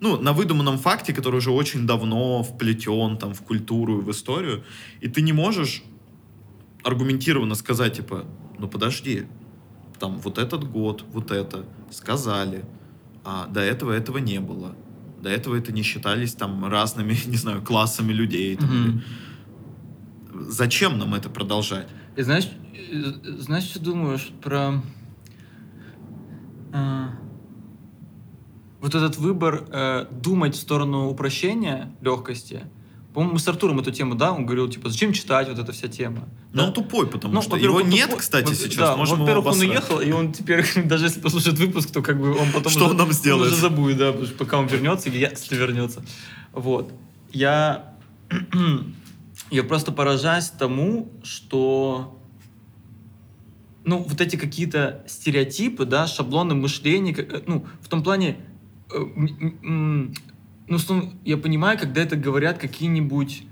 ну, 0.00 0.20
на 0.20 0.32
выдуманном 0.32 0.78
факте, 0.78 1.12
который 1.12 1.36
уже 1.36 1.50
очень 1.50 1.86
давно 1.86 2.42
вплетен 2.42 3.16
там 3.18 3.32
в 3.34 3.40
культуру 3.42 3.98
и 4.00 4.02
в 4.02 4.10
историю, 4.10 4.62
и 5.00 5.08
ты 5.08 5.22
не 5.22 5.32
можешь 5.32 5.82
аргументированно 6.84 7.54
сказать, 7.54 7.94
типа, 7.96 8.24
ну 8.58 8.68
подожди, 8.68 9.26
там 9.98 10.18
вот 10.18 10.38
этот 10.38 10.64
год, 10.70 11.04
вот 11.12 11.30
это 11.30 11.64
сказали, 11.90 12.64
а 13.24 13.46
до 13.46 13.60
этого 13.60 13.92
этого 13.92 14.18
не 14.18 14.38
было, 14.40 14.76
до 15.22 15.30
этого 15.30 15.56
это 15.56 15.72
не 15.72 15.82
считались 15.82 16.34
там 16.34 16.64
разными, 16.66 17.16
не 17.26 17.36
знаю, 17.36 17.62
классами 17.62 18.12
людей. 18.12 18.56
Там, 18.56 18.68
Мгм. 18.68 18.90
или- 18.98 19.02
Зачем 20.48 20.98
нам 20.98 21.14
это 21.14 21.30
продолжать? 21.30 21.88
И 22.14 22.22
знаешь, 22.22 22.48
знаешь, 23.38 23.64
что 23.64 23.80
думаешь 23.80 24.30
про 24.42 24.82
а, 26.72 27.08
вот 28.80 28.94
этот 28.94 29.16
выбор 29.18 29.66
э, 29.70 30.06
думать 30.10 30.54
в 30.54 30.60
сторону 30.60 31.08
упрощения, 31.08 31.92
легкости? 32.00 32.62
По-моему, 33.14 33.34
мы 33.34 33.38
с 33.40 33.48
Артуром 33.48 33.80
эту 33.80 33.90
тему, 33.92 34.14
да, 34.14 34.30
он 34.32 34.44
говорил, 34.44 34.68
типа, 34.68 34.90
зачем 34.90 35.14
читать 35.14 35.48
вот 35.48 35.58
эта 35.58 35.72
вся 35.72 35.88
тема? 35.88 36.28
Но 36.52 36.62
Да? 36.62 36.66
он 36.68 36.72
тупой, 36.74 37.06
потому 37.06 37.32
Ну, 37.32 37.40
что 37.42 37.56
его 37.56 37.76
он 37.76 37.88
нет, 37.88 38.04
тупой. 38.10 38.18
кстати, 38.20 38.48
Во- 38.48 38.54
сейчас. 38.54 38.76
Да, 38.76 38.96
Можем 38.96 39.20
во-первых, 39.20 39.46
он 39.54 39.58
уехал, 39.60 40.00
и 40.00 40.12
он 40.12 40.32
теперь, 40.34 40.64
даже 40.84 41.06
если 41.06 41.20
послушает 41.20 41.58
выпуск, 41.58 41.90
то 41.90 42.02
как 42.02 42.20
бы 42.20 42.32
он 42.36 42.52
потом 42.52 42.70
Что 42.70 42.82
уже, 42.82 42.90
он 42.90 42.96
нам 42.98 43.12
сделает? 43.12 43.52
уже 43.52 43.60
забудет, 43.60 43.96
да, 43.96 44.08
потому 44.12 44.26
что 44.26 44.36
пока 44.36 44.58
он 44.58 44.66
вернется, 44.66 45.08
или 45.08 45.18
если 45.30 45.56
вернется. 45.56 46.02
Вот. 46.52 46.92
Я, 47.32 47.94
я 49.50 49.62
просто 49.64 49.92
поражаюсь 49.92 50.50
тому, 50.50 51.10
что 51.22 52.12
ну, 53.84 53.98
вот 54.06 54.20
эти 54.20 54.36
какие-то 54.36 55.04
стереотипы, 55.06 55.84
да, 55.86 56.06
шаблоны 56.06 56.54
мышления, 56.54 57.14
э, 57.16 57.42
ну, 57.46 57.64
в 57.80 57.88
том 57.88 58.02
плане, 58.02 58.36
ну, 58.92 60.78
что 60.78 61.12
я 61.24 61.36
понимаю, 61.36 61.78
когда 61.78 62.02
это 62.02 62.16
говорят 62.16 62.58
какие-нибудь, 62.58 63.44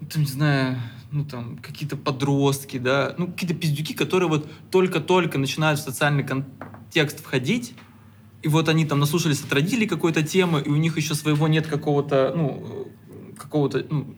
ну, 0.00 0.06
там, 0.06 0.22
не 0.22 0.28
знаю, 0.28 0.76
ну, 1.10 1.24
там, 1.24 1.58
какие-то 1.58 1.96
подростки, 1.96 2.78
да, 2.78 3.14
ну, 3.18 3.28
какие-то 3.28 3.54
пиздюки, 3.54 3.94
которые 3.94 4.28
вот 4.28 4.50
только-только 4.70 5.38
начинают 5.38 5.80
в 5.80 5.82
социальный 5.82 6.24
контекст 6.24 7.20
входить, 7.20 7.74
и 8.42 8.48
вот 8.48 8.68
они 8.68 8.84
там 8.86 9.00
наслушались 9.00 9.42
от 9.42 9.52
родителей 9.52 9.86
какой-то 9.86 10.22
темы, 10.22 10.60
и 10.60 10.68
у 10.68 10.76
них 10.76 10.96
еще 10.96 11.14
своего 11.14 11.48
нет 11.48 11.66
какого-то, 11.66 12.32
ну, 12.36 12.86
э, 13.10 13.36
какого-то, 13.36 13.86
ну, 13.88 14.14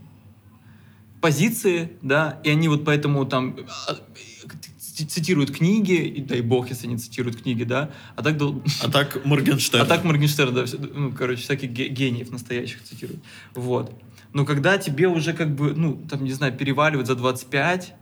позиции, 1.21 1.93
да, 2.03 2.41
и 2.45 2.51
они 2.51 2.69
вот 2.69 2.85
поэтому 2.85 3.25
там 3.27 3.57
а, 3.89 3.97
цитируют 5.05 5.51
книги, 5.51 5.93
и 5.95 6.21
дай 6.23 6.41
бог, 6.41 6.69
если 6.71 6.87
они 6.87 6.97
цитируют 6.97 7.41
книги, 7.43 7.65
да, 7.65 7.91
а 8.17 8.23
так, 8.23 8.37
дол- 8.37 8.63
А 8.83 8.91
так 8.91 9.25
Моргенштерн. 9.25 9.83
а 9.83 9.87
так 9.87 10.05
Моргенштерн, 10.05 10.55
да, 10.55 10.65
ну, 10.95 11.13
короче, 11.13 11.43
всяких 11.43 11.71
ге- 11.71 11.89
гениев 11.89 12.31
настоящих 12.31 12.83
цитируют, 12.83 13.21
вот. 13.55 13.93
Но 14.33 14.45
когда 14.45 14.77
тебе 14.79 15.09
уже 15.09 15.33
как 15.33 15.55
бы, 15.55 15.73
ну, 15.75 15.97
там, 16.11 16.25
не 16.25 16.33
знаю, 16.33 16.53
переваливают 16.57 17.07
за 17.07 17.15
25, 17.15 17.95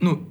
ну, 0.00 0.28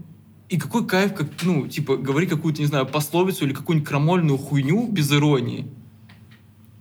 и 0.50 0.58
какой 0.58 0.86
кайф, 0.86 1.14
как, 1.16 1.28
ну, 1.44 1.68
типа, 1.68 1.96
говори 1.98 2.28
какую-то, 2.28 2.62
не 2.62 2.68
знаю, 2.68 2.86
пословицу 2.86 3.46
или 3.46 3.54
какую-нибудь 3.54 3.88
крамольную 3.88 4.38
хуйню 4.38 4.88
без 4.92 5.12
иронии. 5.12 5.66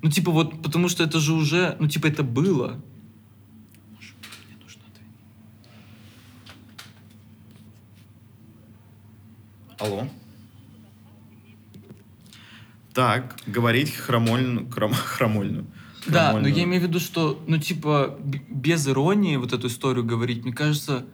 Ну, 0.03 0.11
типа, 0.11 0.33
вот, 0.33 0.62
потому 0.62 0.88
что 0.88 1.05
это 1.05 1.20
же 1.20 1.35
уже, 1.35 1.76
ну, 1.79 1.87
типа, 1.88 2.07
это 2.09 2.22
было. 2.22 2.83
Алло. 9.81 10.07
Так, 12.93 13.37
говорить 13.47 13.95
хромольную, 13.95 14.66
хром- 14.66 14.93
хромольную. 14.95 15.66
Да, 16.07 16.33
но 16.33 16.49
я 16.49 16.64
имею 16.64 16.83
в 16.83 16.87
виду, 16.87 16.99
что, 16.99 17.43
ну, 17.47 17.59
типа, 17.59 18.19
без 18.49 18.88
иронии 18.88 19.37
вот 19.37 19.53
эту 19.53 19.69
историю 19.69 20.05
говорить, 20.05 20.45
мне 20.45 20.53
кажется, 20.53 21.05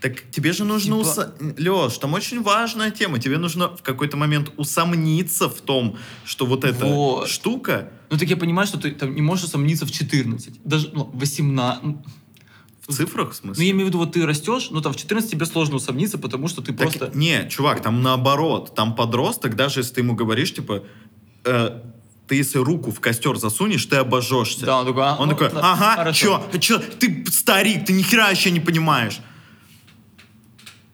Так 0.00 0.30
тебе 0.30 0.52
же 0.52 0.64
нужно... 0.64 1.02
Типа- 1.04 1.34
Леш, 1.56 1.98
там 1.98 2.14
очень 2.14 2.42
важная 2.42 2.90
тема. 2.90 3.18
Тебе 3.18 3.38
нужно 3.38 3.68
в 3.76 3.82
какой-то 3.82 4.16
момент 4.16 4.52
усомниться 4.56 5.48
в 5.48 5.60
том, 5.60 5.96
что 6.24 6.46
вот 6.46 6.64
эта 6.64 6.84
Вот. 6.84 7.28
штука... 7.28 7.90
ну, 8.10 8.18
так 8.18 8.28
я 8.28 8.36
понимаю, 8.36 8.66
что 8.66 8.78
ты 8.78 8.90
там 8.92 9.14
не 9.14 9.22
можешь 9.22 9.44
усомниться 9.46 9.86
в 9.86 9.90
14, 9.90 10.60
даже, 10.64 10.90
ну, 10.92 11.04
18. 11.14 11.96
Ну, 12.88 12.94
В 12.94 12.96
цифрах, 12.96 13.28
в 13.32 13.44
ну, 13.44 13.48
смысле? 13.48 13.66
я 13.66 13.70
имею 13.72 13.86
в 13.86 13.88
виду, 13.90 13.98
вот 13.98 14.12
ты 14.12 14.24
растешь, 14.24 14.70
но 14.70 14.80
там 14.80 14.92
в 14.92 14.96
14 14.96 15.30
тебе 15.30 15.44
сложно 15.44 15.76
усомниться, 15.76 16.18
потому 16.18 16.48
что 16.48 16.62
ты 16.62 16.72
Так, 16.72 16.78
просто... 16.90 17.10
Не, 17.14 17.46
чувак, 17.50 17.82
там 17.82 18.02
наоборот. 18.02 18.74
Там 18.74 18.94
подросток, 18.96 19.56
даже 19.56 19.80
если 19.80 19.94
ты 19.94 20.00
ему 20.00 20.14
говоришь, 20.14 20.54
типа, 20.54 20.82
э, 21.44 21.82
ты 22.26 22.34
если 22.34 22.58
руку 22.58 22.90
в 22.90 23.00
костер 23.00 23.36
засунешь, 23.36 23.84
ты 23.84 23.96
обожжешься. 23.96 24.64
Да, 24.64 24.80
он 24.80 24.86
такой, 24.86 25.02
а, 25.04 25.16
Он 25.16 25.28
ну, 25.28 25.34
такой, 25.34 25.48
ага, 25.48 25.96
хорошо. 25.96 26.42
чё, 26.50 26.58
чё, 26.58 26.78
ты 26.78 27.26
старик, 27.30 27.84
ты 27.84 27.92
ни 27.92 28.02
хера 28.02 28.30
еще 28.30 28.50
не 28.50 28.60
понимаешь. 28.60 29.20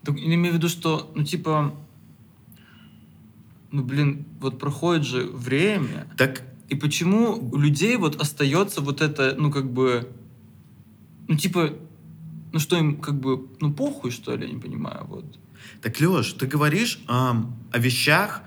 Так, 0.03 0.19
я 0.19 0.35
имею 0.35 0.53
в 0.53 0.57
виду, 0.57 0.69
что, 0.69 1.13
ну, 1.15 1.25
типа, 1.25 1.75
ну, 3.71 3.83
блин, 3.85 4.27
вот 4.41 4.59
проходит 4.59 5.05
же 5.07 5.25
время, 5.27 6.09
Так 6.17 6.43
и 6.69 6.75
почему 6.75 7.51
у 7.53 7.57
людей 7.57 7.97
вот 7.97 8.21
остается 8.21 8.81
вот 8.81 9.01
это, 9.01 9.35
ну, 9.39 9.53
как 9.53 9.71
бы, 9.73 10.09
ну, 11.29 11.37
типа, 11.37 11.73
ну, 12.55 12.61
что 12.61 12.79
им, 12.79 13.01
как 13.01 13.19
бы, 13.19 13.49
ну, 13.61 13.73
похуй, 13.73 14.13
что 14.13 14.37
ли, 14.37 14.47
я 14.47 14.53
не 14.53 14.61
понимаю, 14.61 15.07
вот. 15.09 15.25
Так, 15.83 16.01
Леш, 16.01 16.35
ты 16.35 16.47
говоришь 16.47 17.01
ам, 17.09 17.59
о 17.73 17.79
вещах, 17.79 18.43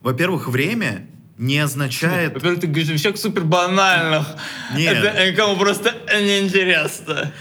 во-первых, 0.00 0.46
время 0.46 1.08
не 1.38 1.58
означает... 1.58 2.34
Во-первых, 2.34 2.60
ты 2.60 2.68
говоришь 2.68 2.90
о 2.90 2.92
вещах 2.92 3.16
супер 3.16 3.42
банальных. 3.42 4.28
Нет. 4.76 4.96
Это 4.96 5.28
никому 5.28 5.56
просто 5.56 5.92
неинтересно. 6.08 7.32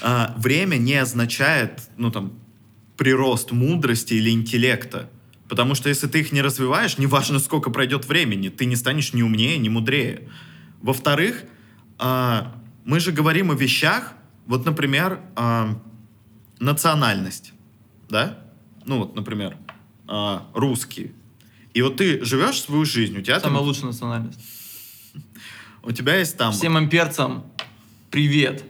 а, 0.00 0.34
время 0.38 0.76
не 0.76 0.94
означает, 0.94 1.82
ну, 1.98 2.10
там, 2.10 2.32
прирост 2.96 3.52
мудрости 3.52 4.14
или 4.14 4.30
интеллекта. 4.30 5.10
Потому 5.50 5.74
что 5.74 5.90
если 5.90 6.06
ты 6.06 6.20
их 6.20 6.32
не 6.32 6.40
развиваешь, 6.40 6.96
неважно, 6.96 7.40
сколько 7.40 7.68
пройдет 7.68 8.06
времени, 8.06 8.48
ты 8.48 8.64
не 8.64 8.76
станешь 8.76 9.12
ни 9.12 9.20
умнее, 9.20 9.58
ни 9.58 9.68
мудрее. 9.68 10.30
Во-вторых, 10.80 11.42
а, 11.98 12.54
мы 12.86 13.00
же 13.00 13.12
говорим 13.12 13.50
о 13.50 13.54
вещах, 13.54 14.14
вот, 14.48 14.64
например, 14.64 15.20
а, 15.36 15.78
национальность, 16.58 17.52
да? 18.08 18.38
Ну, 18.86 18.98
вот, 18.98 19.14
например, 19.14 19.58
а, 20.08 20.48
русский. 20.54 21.12
И 21.74 21.82
вот 21.82 21.98
ты 21.98 22.24
живешь 22.24 22.62
свою 22.62 22.86
жизнь, 22.86 23.16
у 23.18 23.20
тебя 23.20 23.38
Самая 23.40 23.58
там, 23.58 23.66
лучшая 23.66 23.86
национальность. 23.86 24.40
у 25.82 25.92
тебя 25.92 26.16
есть 26.16 26.38
там... 26.38 26.52
Всем 26.52 26.78
имперцам 26.78 27.44
привет. 28.10 28.64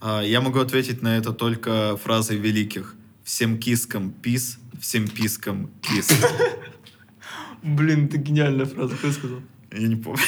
А, 0.00 0.22
Я 0.22 0.40
могу 0.40 0.60
ответить 0.60 1.02
на 1.02 1.18
это 1.18 1.34
только 1.34 1.98
фразой 1.98 2.38
великих. 2.38 2.96
Всем 3.22 3.58
кискам 3.58 4.12
пис, 4.12 4.58
всем 4.80 5.06
пискам 5.08 5.70
кис. 5.82 6.08
Блин, 7.62 8.06
это 8.06 8.16
гениальная 8.16 8.66
фраза. 8.66 8.96
Кто 8.96 9.12
сказал? 9.12 9.40
Я 9.72 9.88
не 9.88 9.96
помню. 9.96 10.22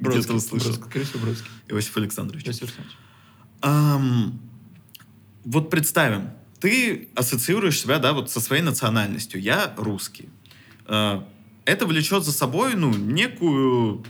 Бродский. 0.00 0.34
услышал. 0.34 0.72
Скорее 0.74 1.04
всего, 1.04 1.20
Бродский. 1.20 1.50
Иосиф 1.68 1.96
Александрович. 1.96 2.46
Иосиф 2.46 2.62
Александрович. 2.62 2.96
Ам, 3.62 4.40
вот 5.44 5.70
представим, 5.70 6.30
ты 6.60 7.08
ассоциируешь 7.14 7.80
себя, 7.80 7.98
да, 7.98 8.12
вот 8.12 8.30
со 8.30 8.40
своей 8.40 8.62
национальностью. 8.62 9.40
Я 9.40 9.74
русский. 9.76 10.28
Э, 10.86 11.22
Это 11.66 11.86
влечет 11.86 12.24
за 12.24 12.32
собой, 12.32 12.74
ну, 12.74 12.92
некую, 12.94 14.04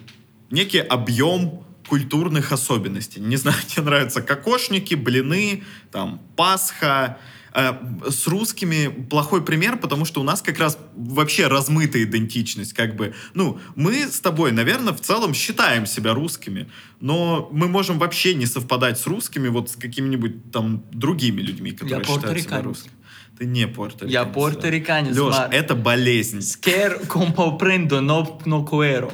некий 0.51 0.79
объем 0.79 1.65
культурных 1.89 2.53
особенностей. 2.53 3.21
Не 3.21 3.37
знаю, 3.37 3.59
тебе 3.67 3.83
нравятся 3.83 4.23
кокошники, 4.23 4.95
блины, 4.95 5.65
там, 5.91 6.21
Пасха. 6.37 7.19
Э, 7.53 7.73
С 8.09 8.27
русскими 8.27 8.89
плохой 8.89 9.43
пример, 9.45 9.77
потому 9.77 10.05
что 10.05 10.21
у 10.21 10.25
нас 10.25 10.41
как 10.43 10.59
раз 10.59 10.79
вообще 10.95 11.49
размытая 11.49 12.05
идентичность. 12.05 12.73
Как 12.75 12.95
бы, 12.95 13.15
ну, 13.35 13.59
мы 13.75 14.07
с 14.07 14.21
тобой, 14.21 14.53
наверное, 14.53 14.93
в 14.93 15.01
целом 15.01 15.35
считаем 15.35 15.87
себя 15.87 16.15
русскими, 16.15 16.71
но 17.01 17.49
мы 17.53 17.67
можем 17.69 17.99
вообще 17.99 18.35
не 18.35 18.47
совпадать 18.47 18.99
с 18.99 19.07
русскими 19.07 19.49
вот 19.49 19.71
с 19.71 19.77
какими-нибудь 19.77 20.53
там 20.53 20.85
другими 20.93 21.41
людьми, 21.41 21.73
которые 21.73 22.05
считают 22.05 22.41
себя 22.41 22.63
русскими. 22.63 22.95
Ты 23.39 23.47
не 23.47 23.67
порториканец. 23.67 24.13
Я 24.13 24.25
порториканец, 24.27 25.17
Леш, 25.17 25.35
Марк. 25.35 25.55
это 25.55 25.75
болезнь. 25.75 26.43
Скер 26.43 27.01
comprendo, 27.09 28.01
но, 28.01 28.39
но 28.45 28.65
quiero. 28.65 29.11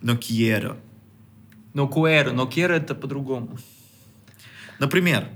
Но 0.00 0.14
quiero. 0.14 0.76
Но 1.74 1.88
quiero, 1.88 2.32
но 2.32 2.46
quiero 2.46 2.72
это 2.72 2.94
по-другому. 2.94 3.58
Например, 4.78 5.28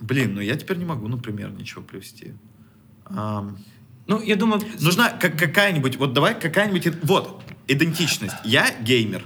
блин, 0.00 0.34
ну 0.34 0.40
я 0.40 0.56
теперь 0.56 0.76
не 0.78 0.84
могу, 0.84 1.08
например, 1.08 1.50
ничего 1.52 1.82
привести. 1.82 2.32
Ам, 3.06 3.58
Ну, 4.06 4.20
я 4.22 4.36
думаю... 4.36 4.60
нужна 4.80 5.10
как- 5.10 5.38
какая-нибудь, 5.38 5.96
вот 5.96 6.12
давай 6.12 6.38
какая-нибудь, 6.38 7.04
вот, 7.04 7.42
идентичность. 7.68 8.34
Я 8.44 8.66
геймер. 8.80 9.22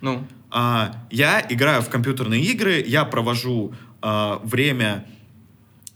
Ну, 0.00 0.26
А, 0.52 1.06
я 1.10 1.46
играю 1.48 1.80
в 1.82 1.88
компьютерные 1.90 2.42
игры, 2.42 2.82
я 2.84 3.04
провожу 3.04 3.72
а, 4.02 4.40
время, 4.42 5.06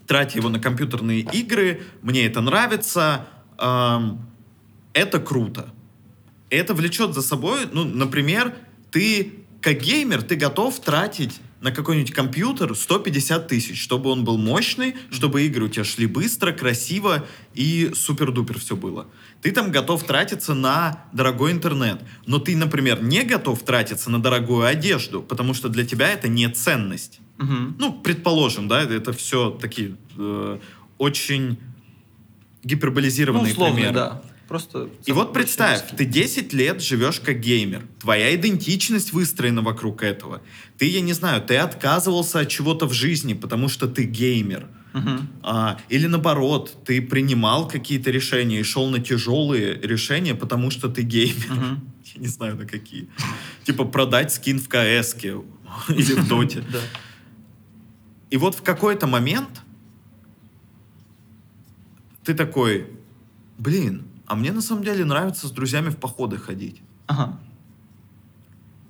тратя 0.07 0.39
его 0.39 0.49
на 0.49 0.61
компьютерные 0.61 1.21
игры, 1.23 1.83
мне 2.03 2.25
это 2.27 2.41
нравится, 2.41 3.27
ам, 3.59 4.29
это 4.93 5.19
круто. 5.19 5.73
Это 6.51 6.73
влечет 6.75 7.15
за 7.15 7.23
собой, 7.23 7.67
ну, 7.73 7.83
например, 7.85 8.55
ты 8.93 9.33
как 9.61 9.79
геймер, 9.81 10.23
ты 10.23 10.37
готов 10.37 10.79
тратить 10.79 11.41
на 11.65 11.73
какой-нибудь 11.73 12.13
компьютер 12.13 12.75
150 12.75 13.49
тысяч, 13.49 13.83
чтобы 13.83 14.11
он 14.11 14.23
был 14.23 14.37
мощный, 14.37 14.97
чтобы 15.11 15.47
игры 15.47 15.65
у 15.65 15.69
тебя 15.69 15.85
шли 15.85 16.05
быстро, 16.07 16.53
красиво 16.53 17.25
и 17.55 17.91
супер-дупер 17.95 18.59
все 18.59 18.77
было. 18.77 19.07
Ты 19.41 19.51
там 19.51 19.73
готов 19.73 20.05
тратиться 20.05 20.53
на 20.53 21.07
дорогой 21.15 21.53
интернет, 21.53 22.03
но 22.27 22.39
ты, 22.39 22.55
например, 22.55 23.03
не 23.03 23.23
готов 23.23 23.63
тратиться 23.63 24.11
на 24.11 24.23
дорогую 24.23 24.67
одежду, 24.67 25.23
потому 25.23 25.55
что 25.55 25.71
для 25.71 25.87
тебя 25.87 26.11
это 26.11 26.29
не 26.29 26.47
ценность. 26.51 27.21
мгм. 27.39 27.77
Ну, 27.79 27.95
предположим, 27.95 28.69
да, 28.69 28.83
это 28.83 29.15
все 29.15 29.49
такие 29.49 29.97
э, 30.19 30.59
очень 30.99 31.49
ну 31.49 31.57
гиперболизированные 32.63 33.53
условно, 33.53 33.75
примеры. 33.75 33.95
да. 33.95 34.23
Просто... 34.49 34.91
И 35.07 35.13
вот 35.13 35.33
представь, 35.33 35.83
ты 35.97 36.05
10 36.05 36.53
лет 36.53 36.83
живешь 36.83 37.21
как 37.21 37.41
геймер. 37.41 37.83
Твоя 38.01 38.35
идентичность 38.35 39.13
выстроена 39.13 39.63
вокруг 39.63 40.03
этого. 40.03 40.43
Ты, 40.77 40.87
я 40.87 41.01
не 41.01 41.13
знаю, 41.15 41.43
ты 41.43 41.57
отказывался 41.57 42.41
от 42.41 42.49
чего-то 42.49 42.87
в 42.87 42.93
жизни, 42.93 43.35
потому 43.35 43.69
что 43.69 43.89
ты 43.89 44.05
геймер. 44.05 44.69
Мгм. 44.93 45.29
А, 45.43 45.79
или 45.89 46.07
наоборот, 46.07 46.77
ты 46.85 47.01
принимал 47.03 47.67
какие-то 47.67 48.11
решения 48.11 48.61
и 48.61 48.63
шел 48.63 48.89
на 48.89 49.01
тяжелые 49.01 49.81
решения, 49.81 50.35
потому 50.35 50.71
что 50.71 50.89
ты 50.89 51.03
геймер. 51.03 51.51
Мгм. 51.51 51.93
Я 52.15 52.21
не 52.21 52.29
знаю, 52.29 52.57
на 52.57 52.67
какие. 52.67 53.09
Типа 53.65 53.85
продать 53.85 54.33
скин 54.33 54.61
в 54.61 54.69
КС 54.69 55.17
или 55.89 56.13
в 56.15 56.29
Доте. 56.29 56.63
И 58.31 58.37
вот 58.37 58.55
в 58.55 58.63
какой-то 58.63 59.07
момент 59.07 59.63
ты 62.25 62.35
такой, 62.35 62.87
блин, 63.59 64.05
а 64.27 64.35
мне 64.35 64.53
на 64.53 64.61
самом 64.63 64.85
деле 64.85 65.05
нравится 65.05 65.47
с 65.49 65.51
друзьями 65.51 65.91
в 65.91 65.97
походы 65.97 66.37
ходить. 66.39 66.81
Ага. 67.07 67.39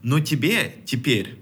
Но 0.03 0.20
тебе 0.20 0.77
теперь, 0.85 1.38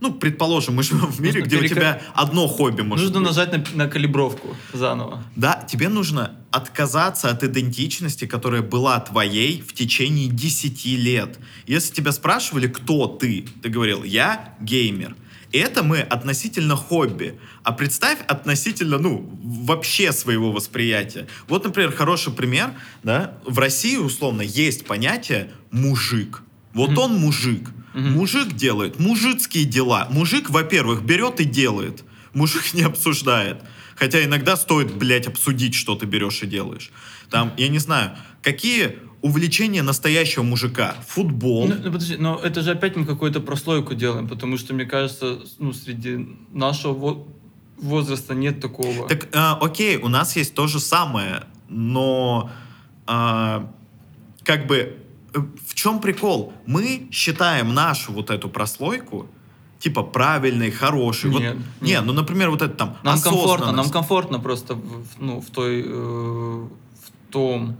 ну, 0.00 0.12
предположим, 0.14 0.74
мы 0.74 0.82
живем 0.82 1.06
в 1.12 1.20
мире, 1.20 1.40
Нужно 1.40 1.46
где 1.46 1.56
у 1.56 1.60
перека- 1.60 1.68
тебя 1.74 2.02
одно 2.14 2.48
хобби 2.48 2.80
может 2.82 3.04
Нужно 3.06 3.20
быть. 3.20 3.28
нажать 3.28 3.52
на, 3.74 3.84
на 3.84 3.90
калибровку 3.90 4.56
заново. 4.72 5.22
Да, 5.36 5.62
тебе 5.68 5.88
нужно 5.88 6.34
отказаться 6.50 7.28
от 7.30 7.44
идентичности, 7.44 8.26
которая 8.26 8.62
была 8.62 8.98
твоей 9.00 9.60
в 9.60 9.74
течение 9.74 10.28
10 10.28 10.96
лет. 10.96 11.38
Если 11.66 11.92
тебя 11.94 12.12
спрашивали, 12.12 12.68
кто 12.68 13.06
ты, 13.06 13.46
ты 13.62 13.68
говорил, 13.68 14.02
я 14.04 14.54
геймер. 14.60 15.14
И 15.52 15.58
это 15.58 15.82
мы 15.82 16.00
относительно 16.00 16.76
хобби. 16.76 17.38
А 17.62 17.72
представь 17.72 18.18
относительно, 18.26 18.98
ну, 18.98 19.30
вообще 19.42 20.12
своего 20.12 20.52
восприятия. 20.52 21.26
Вот, 21.48 21.64
например, 21.64 21.92
хороший 21.92 22.32
пример, 22.32 22.70
да, 23.02 23.38
в 23.44 23.58
России, 23.58 23.96
условно, 23.96 24.42
есть 24.42 24.86
понятие 24.86 25.50
«мужик». 25.70 26.42
Вот 26.74 26.90
Мгм. 26.90 26.98
он 26.98 27.14
мужик. 27.18 27.70
Мгм. 27.94 28.12
Мужик 28.12 28.52
делает 28.54 28.98
мужицкие 28.98 29.64
дела. 29.64 30.08
Мужик, 30.10 30.50
во-первых, 30.50 31.02
берет 31.02 31.40
и 31.40 31.44
делает. 31.44 32.04
Мужик 32.34 32.62
не 32.74 32.82
обсуждает. 32.82 33.62
Хотя 33.94 34.22
иногда 34.22 34.56
стоит, 34.56 34.92
блядь, 34.94 35.26
обсудить, 35.26 35.74
что 35.74 35.94
ты 35.94 36.04
берешь 36.04 36.42
и 36.42 36.46
делаешь. 36.46 36.90
Там, 37.30 37.52
я 37.56 37.68
не 37.68 37.78
знаю, 37.78 38.10
какие 38.42 38.98
увлечения 39.26 39.82
настоящего 39.82 40.42
мужика? 40.42 40.94
Футбол. 41.08 41.68
Ну, 41.68 41.74
ну, 41.84 41.92
подожди, 41.92 42.16
но 42.16 42.38
это 42.42 42.62
же 42.62 42.70
опять 42.72 42.96
мы 42.96 43.04
какую-то 43.04 43.40
прослойку 43.40 43.94
делаем, 43.94 44.28
потому 44.28 44.56
что, 44.58 44.74
мне 44.74 44.84
кажется, 44.84 45.38
ну, 45.58 45.72
среди 45.72 46.26
нашего 46.52 46.92
во- 46.94 47.26
возраста 47.78 48.34
нет 48.34 48.60
такого. 48.60 49.08
Так, 49.08 49.28
а, 49.34 49.58
окей, 49.60 49.96
у 49.98 50.08
нас 50.08 50.36
есть 50.36 50.54
то 50.54 50.66
же 50.66 50.80
самое, 50.80 51.44
но 51.68 52.50
а, 53.06 53.70
как 54.44 54.66
бы 54.66 54.76
э, 55.34 55.38
в 55.68 55.74
чем 55.74 56.00
прикол? 56.00 56.52
Мы 56.66 57.08
считаем 57.10 57.74
нашу 57.74 58.12
вот 58.12 58.30
эту 58.30 58.48
прослойку 58.48 59.26
типа 59.78 60.02
правильной, 60.02 60.70
хорошей. 60.70 61.30
Вот- 61.30 61.40
Нет, 61.42 61.56
не, 61.80 61.90
нет. 61.90 62.04
ну, 62.04 62.12
например, 62.12 62.50
вот 62.50 62.62
это 62.62 62.74
там 62.74 62.96
Нам 63.02 63.20
комфортно, 63.20 63.72
нам 63.72 63.90
комфортно 63.90 64.38
просто 64.40 64.74
в, 64.74 65.04
ну, 65.18 65.40
в 65.40 65.50
той, 65.50 65.82
э, 65.86 65.88
в 65.90 67.30
том 67.32 67.76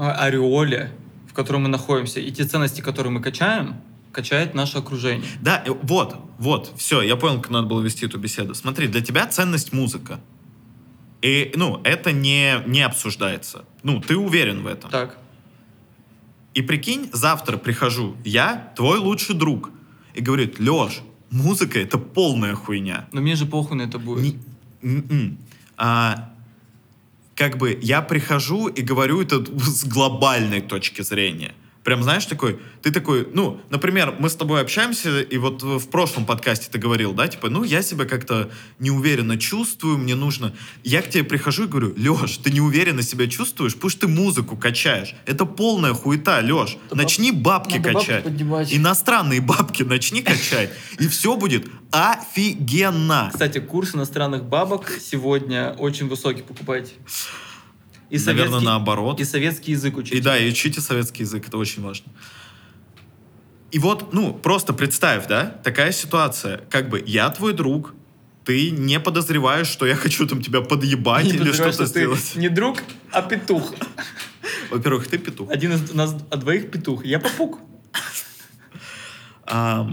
ореоле, 0.00 0.92
в 1.28 1.34
котором 1.34 1.62
мы 1.62 1.68
находимся, 1.68 2.20
и 2.20 2.30
те 2.30 2.44
ценности, 2.44 2.80
которые 2.80 3.12
мы 3.12 3.20
качаем, 3.20 3.76
качает 4.12 4.54
наше 4.54 4.78
окружение. 4.78 5.28
Да, 5.40 5.62
э, 5.64 5.70
вот, 5.82 6.16
вот, 6.38 6.72
все, 6.76 7.02
я 7.02 7.16
понял, 7.16 7.40
как 7.40 7.50
надо 7.50 7.66
было 7.66 7.80
вести 7.80 8.06
эту 8.06 8.18
беседу. 8.18 8.54
Смотри, 8.54 8.88
для 8.88 9.00
тебя 9.00 9.26
ценность 9.26 9.72
музыка. 9.72 10.20
И, 11.22 11.52
ну, 11.54 11.80
это 11.84 12.12
не, 12.12 12.62
не 12.66 12.82
обсуждается. 12.82 13.64
Ну, 13.82 14.00
ты 14.00 14.16
уверен 14.16 14.62
в 14.62 14.66
этом. 14.66 14.90
Так. 14.90 15.18
И 16.54 16.62
прикинь, 16.62 17.10
завтра 17.12 17.56
прихожу 17.56 18.16
я, 18.24 18.72
твой 18.74 18.98
лучший 18.98 19.34
друг, 19.34 19.70
и 20.14 20.20
говорит, 20.20 20.58
Леш, 20.58 21.00
музыка 21.30 21.78
это 21.78 21.98
полная 21.98 22.54
хуйня. 22.54 23.08
Но 23.12 23.20
мне 23.20 23.36
же 23.36 23.46
похуй 23.46 23.76
на 23.76 23.82
это 23.82 23.98
будет. 23.98 24.36
Не-. 24.82 25.36
А, 25.76 26.29
как 27.40 27.56
бы 27.56 27.78
я 27.80 28.02
прихожу 28.02 28.68
и 28.68 28.82
говорю 28.82 29.22
это 29.22 29.42
с 29.42 29.84
глобальной 29.84 30.60
точки 30.60 31.00
зрения. 31.00 31.54
Прям, 31.84 32.02
знаешь, 32.02 32.26
такой, 32.26 32.58
ты 32.82 32.90
такой, 32.92 33.26
ну, 33.32 33.58
например, 33.70 34.14
мы 34.18 34.28
с 34.28 34.34
тобой 34.34 34.60
общаемся, 34.60 35.20
и 35.20 35.38
вот 35.38 35.62
в 35.62 35.88
прошлом 35.88 36.26
подкасте 36.26 36.68
ты 36.70 36.78
говорил, 36.78 37.14
да, 37.14 37.26
типа, 37.26 37.48
ну, 37.48 37.64
я 37.64 37.80
себя 37.82 38.04
как-то 38.04 38.50
неуверенно 38.78 39.38
чувствую, 39.38 39.96
мне 39.96 40.14
нужно... 40.14 40.52
Я 40.84 41.00
к 41.00 41.08
тебе 41.08 41.24
прихожу 41.24 41.64
и 41.64 41.66
говорю, 41.68 41.94
Леш, 41.96 42.36
ты 42.36 42.50
неуверенно 42.50 43.02
себя 43.02 43.26
чувствуешь, 43.28 43.72
что 43.72 43.88
ты 43.88 44.08
музыку 44.08 44.56
качаешь. 44.56 45.14
Это 45.24 45.46
полная 45.46 45.94
хуета, 45.94 46.40
Леш. 46.40 46.76
Да 46.90 46.96
Начни 46.96 47.32
бабки 47.32 47.78
надо 47.78 47.92
бабки 47.92 48.06
качать. 48.06 48.24
поднимать. 48.24 48.74
Иностранные 48.74 49.40
бабки 49.40 49.82
начни 49.82 50.22
качать, 50.22 50.70
и 50.98 51.08
все 51.08 51.36
будет 51.36 51.66
офигенно. 51.90 53.30
Кстати, 53.32 53.58
курс 53.58 53.94
иностранных 53.94 54.44
бабок 54.44 54.90
сегодня 55.00 55.74
очень 55.78 56.08
высокий, 56.08 56.42
покупайте. 56.42 56.92
И 58.10 58.18
Наверное, 58.18 58.60
наоборот. 58.60 59.20
и 59.20 59.24
советский 59.24 59.72
язык 59.72 59.96
учите. 59.96 60.18
И 60.18 60.20
да, 60.20 60.36
и 60.36 60.50
учите 60.50 60.80
советский 60.80 61.22
язык, 61.22 61.46
это 61.46 61.56
очень 61.58 61.82
важно. 61.82 62.12
И 63.70 63.78
вот, 63.78 64.12
ну, 64.12 64.34
просто 64.34 64.72
представь, 64.72 65.28
да, 65.28 65.46
такая 65.62 65.92
ситуация, 65.92 66.58
как 66.70 66.88
бы 66.88 67.02
я 67.06 67.30
твой 67.30 67.52
друг, 67.52 67.94
ты 68.44 68.72
не 68.72 68.98
подозреваешь, 68.98 69.68
что 69.68 69.86
я 69.86 69.94
хочу 69.94 70.26
там 70.26 70.42
тебя 70.42 70.60
подъебать 70.60 71.26
Не 71.26 71.32
или 71.34 71.52
что-то 71.52 71.72
что 71.72 71.86
сделать. 71.86 72.32
не 72.34 72.48
друг, 72.48 72.82
а 73.12 73.22
петух. 73.22 73.72
Во-первых, 74.70 75.06
ты 75.06 75.18
петух. 75.18 75.48
Один 75.50 75.72
из 75.72 75.92
нас, 75.92 76.16
от 76.30 76.40
двоих 76.40 76.70
петух. 76.70 77.04
Я 77.04 77.20
попуг. 77.20 77.60
А, 79.44 79.90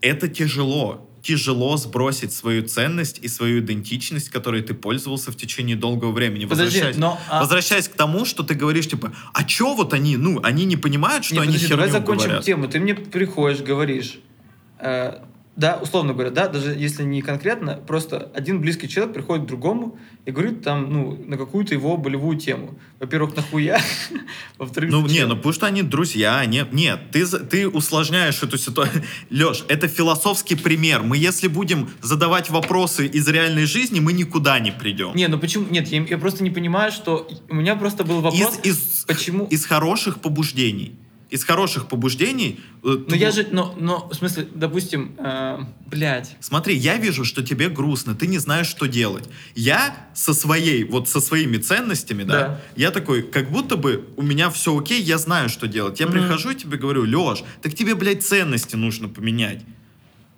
это 0.00 0.28
тяжело. 0.28 1.10
Тяжело 1.24 1.76
сбросить 1.76 2.32
свою 2.32 2.62
ценность 2.68 3.18
и 3.22 3.28
свою 3.28 3.60
идентичность, 3.60 4.28
которой 4.28 4.62
ты 4.62 4.74
пользовался 4.74 5.32
в 5.32 5.36
течение 5.36 5.74
долгого 5.74 6.12
времени. 6.12 6.44
Подожди, 6.44 6.64
Возвращаясь, 6.80 6.96
но, 6.96 7.18
а- 7.30 7.40
возвращаясь 7.40 7.88
к 7.88 7.94
тому, 7.94 8.24
что 8.26 8.42
ты 8.42 8.54
говоришь, 8.54 8.86
типа, 8.88 9.12
а 9.32 9.44
чё 9.44 9.74
вот 9.74 9.94
они, 9.94 10.16
ну, 10.16 10.40
они 10.42 10.66
не 10.66 10.76
понимают, 10.76 11.24
что 11.24 11.34
Не, 11.34 11.40
они 11.40 11.48
подожди, 11.54 11.68
давай 11.68 11.86
херню 11.88 12.00
закончим 12.00 12.24
говорят. 12.26 12.44
тему. 12.44 12.68
Ты 12.68 12.78
мне 12.78 12.94
приходишь, 12.94 13.60
говоришь, 13.62 14.18
э, 14.78 15.18
да, 15.56 15.78
условно 15.80 16.14
говоря, 16.14 16.30
да, 16.30 16.48
даже 16.48 16.74
если 16.74 17.04
не 17.04 17.22
конкретно, 17.22 17.74
просто 17.76 18.30
один 18.34 18.60
близкий 18.60 18.88
человек 18.88 19.14
приходит 19.14 19.44
к 19.44 19.46
другому 19.46 19.96
и 20.24 20.32
говорит 20.32 20.62
там, 20.62 20.92
ну, 20.92 21.24
на 21.26 21.36
какую-то 21.36 21.74
его 21.74 21.96
болевую 21.96 22.36
тему. 22.38 22.76
Во-первых, 22.98 23.36
нахуя? 23.36 23.80
Во-вторых, 24.58 24.90
Ну, 24.90 25.06
не, 25.06 25.24
ну 25.26 25.36
потому 25.36 25.52
что 25.52 25.66
они 25.66 25.82
друзья, 25.82 26.38
они... 26.38 26.64
Нет, 26.72 27.10
ты, 27.12 27.24
ты 27.26 27.68
усложняешь 27.68 28.42
эту 28.42 28.58
ситуацию. 28.58 29.04
Леш, 29.30 29.64
это 29.68 29.86
философский 29.86 30.56
пример. 30.56 31.02
Мы, 31.02 31.18
если 31.18 31.46
будем 31.46 31.88
задавать 32.02 32.50
вопросы 32.50 33.06
из 33.06 33.28
реальной 33.28 33.66
жизни, 33.66 34.00
мы 34.00 34.12
никуда 34.12 34.58
не 34.58 34.72
придем. 34.72 35.14
Не, 35.14 35.28
ну 35.28 35.38
почему? 35.38 35.66
Нет, 35.70 35.86
я, 35.88 36.02
я 36.02 36.18
просто 36.18 36.42
не 36.42 36.50
понимаю, 36.50 36.90
что 36.90 37.28
у 37.48 37.54
меня 37.54 37.76
просто 37.76 38.02
был 38.02 38.20
вопрос, 38.20 38.58
из, 38.64 38.76
из, 38.76 39.04
почему? 39.04 39.46
из 39.46 39.64
хороших 39.66 40.20
побуждений. 40.20 40.96
Из 41.30 41.42
хороших 41.42 41.88
побуждений... 41.88 42.60
э, 42.84 42.96
Ну 43.08 43.14
я 43.14 43.30
же, 43.32 43.48
но, 43.50 43.74
но 43.78 44.08
в 44.08 44.14
смысле, 44.14 44.46
допустим, 44.54 45.14
э, 45.18 45.58
блядь. 45.86 46.36
Смотри, 46.40 46.76
я 46.76 46.96
вижу, 46.98 47.24
что 47.24 47.42
тебе 47.42 47.68
грустно, 47.68 48.14
ты 48.14 48.26
не 48.26 48.38
знаешь, 48.38 48.66
что 48.68 48.86
делать. 48.86 49.24
Я 49.54 49.96
со 50.14 50.32
своей, 50.34 50.84
вот 50.84 51.08
со 51.08 51.20
своими 51.20 51.56
ценностями, 51.56 52.22
да, 52.22 52.32
Да. 52.40 52.60
я 52.76 52.90
такой, 52.90 53.22
как 53.22 53.50
будто 53.50 53.76
бы 53.76 54.04
у 54.16 54.22
меня 54.22 54.48
все 54.50 54.78
окей, 54.78 55.00
я 55.02 55.18
знаю, 55.18 55.48
что 55.48 55.66
делать. 55.66 55.98
Я 55.98 56.06
Мгм. 56.06 56.14
прихожу 56.20 56.50
и 56.50 56.54
тебе 56.54 56.76
говорю, 56.78 57.04
Леш, 57.04 57.42
так 57.62 57.74
тебе, 57.74 57.94
блядь, 57.94 58.22
ценности 58.22 58.76
нужно 58.76 59.08
поменять. 59.08 59.62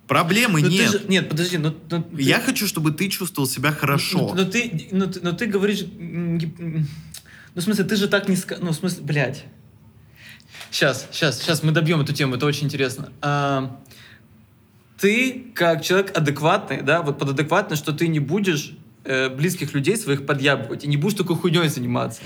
Проблемы 0.07 0.63
ты 0.63 0.69
нет. 0.69 0.91
же- 0.93 1.03
нет, 1.09 1.29
подожди, 1.29 1.59
ну, 1.59 1.75
ну, 1.91 2.03
ты- 2.03 2.23
Я 2.23 2.39
хочу, 2.41 2.67
чтобы 2.69 2.93
ты 2.93 3.09
чувствовал 3.09 3.49
себя 3.49 3.73
хорошо. 3.73 4.33
Но 4.37 4.45
ты, 4.45 4.89
ну, 4.93 5.07
ты, 5.09 5.21
но 5.21 5.33
ты 5.33 5.47
говоришь, 5.47 5.85
ну, 5.99 6.39
в 7.57 7.61
смысле, 7.61 7.85
ты 7.85 7.97
же 7.97 8.07
так 8.07 8.29
не 8.29 8.37
ска... 8.37 8.57
Ну, 8.61 8.71
в 8.71 8.75
смысле, 8.77 9.03
блядь. 9.03 9.45
Сейчас, 10.77 11.09
сейчас, 11.11 11.41
сейчас 11.41 11.63
мы 11.63 11.73
добьем 11.73 12.03
эту 12.03 12.13
тему, 12.13 12.35
это 12.35 12.45
очень 12.45 12.67
интересно. 12.67 13.09
А, 13.23 13.81
ты, 15.01 15.47
как 15.55 15.83
человек 15.83 16.15
адекватный, 16.15 16.83
да, 16.83 17.01
вот 17.01 17.19
под 17.19 17.31
адекватно, 17.31 17.77
что 17.77 17.93
ты 17.93 18.09
не 18.09 18.21
будешь 18.21 18.77
э, 19.05 19.31
близких 19.31 19.73
людей 19.73 19.97
своих 19.97 20.27
подъябывать 20.27 20.85
и 20.85 20.87
не 20.87 20.99
будешь 20.99 21.17
такой 21.17 21.37
хуйней 21.37 21.69
заниматься. 21.69 22.21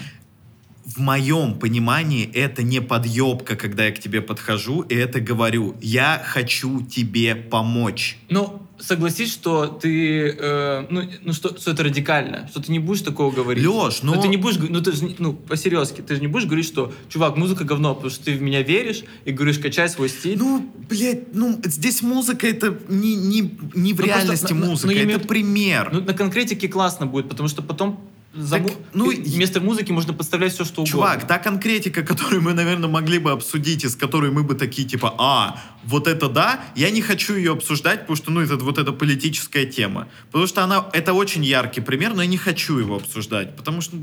В 0.85 0.99
моем 0.99 1.61
понимании 1.61 2.29
это 2.29 2.65
не 2.65 2.81
подъебка, 2.81 3.55
когда 3.55 3.85
я 3.85 3.93
к 3.93 4.01
тебе 4.01 4.21
подхожу 4.21 4.81
и 4.81 4.97
это 4.97 5.21
говорю. 5.21 5.77
Я 5.81 6.21
хочу 6.25 6.85
тебе 6.85 7.37
помочь. 7.37 8.19
Ну, 8.31 8.60
согласись, 8.81 9.33
что 9.33 9.67
ты, 9.67 10.35
э, 10.39 10.87
ну, 10.91 11.03
ну 11.23 11.33
что, 11.33 11.57
что 11.59 11.71
это 11.73 11.85
радикально, 11.85 12.49
что 12.51 12.63
ты 12.63 12.73
не 12.73 12.79
будешь 12.79 13.03
такого 13.03 13.31
говорить. 13.31 13.63
Лёш, 13.63 14.03
ну- 14.03 14.21
ты 14.21 14.29
не 14.29 14.37
будешь, 14.37 14.59
ну 14.59 14.81
ты 14.81 14.93
же, 14.93 15.15
ну, 15.19 15.33
по-серьезки, 15.35 16.01
ты 16.01 16.15
же 16.17 16.21
не 16.21 16.27
будешь 16.29 16.47
говорить, 16.47 16.67
что, 16.67 16.93
чувак, 17.09 17.37
музыка 17.37 17.65
говно, 17.65 17.95
потому 17.95 18.11
что 18.11 18.25
ты 18.25 18.35
в 18.37 18.43
меня 18.43 18.63
веришь 18.63 19.03
и 19.25 19.33
говоришь, 19.33 19.59
качай 19.59 19.89
свой 19.89 20.09
стиль. 20.09 20.39
Ну, 20.39 20.71
блядь, 20.89 21.35
ну, 21.35 21.61
здесь 21.65 22.03
музыка 22.03 22.47
это 22.47 22.79
не, 22.89 23.15
не, 23.17 23.41
не 23.75 23.93
в 23.93 24.01
Ну, 24.01 24.07
просто 24.07 24.07
реальности 24.07 24.53
на- 24.53 24.61
на- 24.61 24.67
музыка, 24.67 24.87
ну, 24.89 24.93
это 24.93 25.05
имею 25.05 25.21
пример. 25.21 25.91
Ну, 25.93 26.01
на 26.01 26.15
конкретике 26.15 26.69
классно 26.69 27.07
будет, 27.07 27.29
потому 27.29 27.49
что 27.49 27.63
потом 27.63 28.01
за 28.33 28.59
Так, 28.59 28.73
ну, 28.95 29.11
вместо 29.11 29.61
музыки 29.61 29.91
можно 29.93 30.13
подставлять 30.13 30.53
все, 30.53 30.65
что 30.65 30.83
угодно. 30.83 30.93
Чувак, 30.93 31.27
та 31.27 31.39
конкретика, 31.39 32.03
которую 32.15 32.43
мы, 32.43 32.55
наверное, 32.55 32.89
могли 32.89 33.19
бы 33.19 33.33
обсудить, 33.33 33.85
и 33.85 33.89
с 33.89 33.97
которой 33.97 34.31
мы 34.31 34.45
бы 34.45 34.55
такие, 34.55 34.87
типа, 34.87 35.15
а, 35.19 35.61
вот 35.85 36.07
это 36.07 36.29
да, 36.29 36.61
я 36.77 36.91
не 36.91 37.03
хочу 37.03 37.35
ее 37.35 37.53
обсуждать, 37.53 38.01
потому 38.01 38.17
что, 38.17 38.31
ну, 38.31 38.41
это 38.41 38.57
вот 38.57 38.79
эта 38.79 38.93
политическая 38.93 39.67
тема. 39.67 40.07
Потому 40.27 40.47
что 40.47 40.63
она, 40.63 40.89
это 40.93 41.13
очень 41.13 41.45
яркий 41.45 41.81
пример, 41.81 42.15
но 42.15 42.23
я 42.23 42.29
не 42.29 42.37
хочу 42.37 42.79
его 42.79 42.97
обсуждать, 42.97 43.57
потому 43.57 43.81
что... 43.81 43.97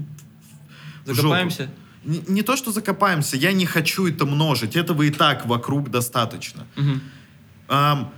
жопу. 1.05 1.15
Закопаемся? 1.15 1.69
Не, 2.03 2.21
не 2.27 2.41
то, 2.41 2.57
что 2.57 2.71
закопаемся, 2.71 3.37
я 3.37 3.53
не 3.53 3.65
хочу 3.65 4.07
это 4.07 4.25
множить, 4.25 4.75
этого 4.75 5.03
и 5.03 5.09
так 5.09 5.45
вокруг 5.45 5.89
достаточно. 5.89 6.65
Ам, 7.69 7.99
пр- 7.99 8.11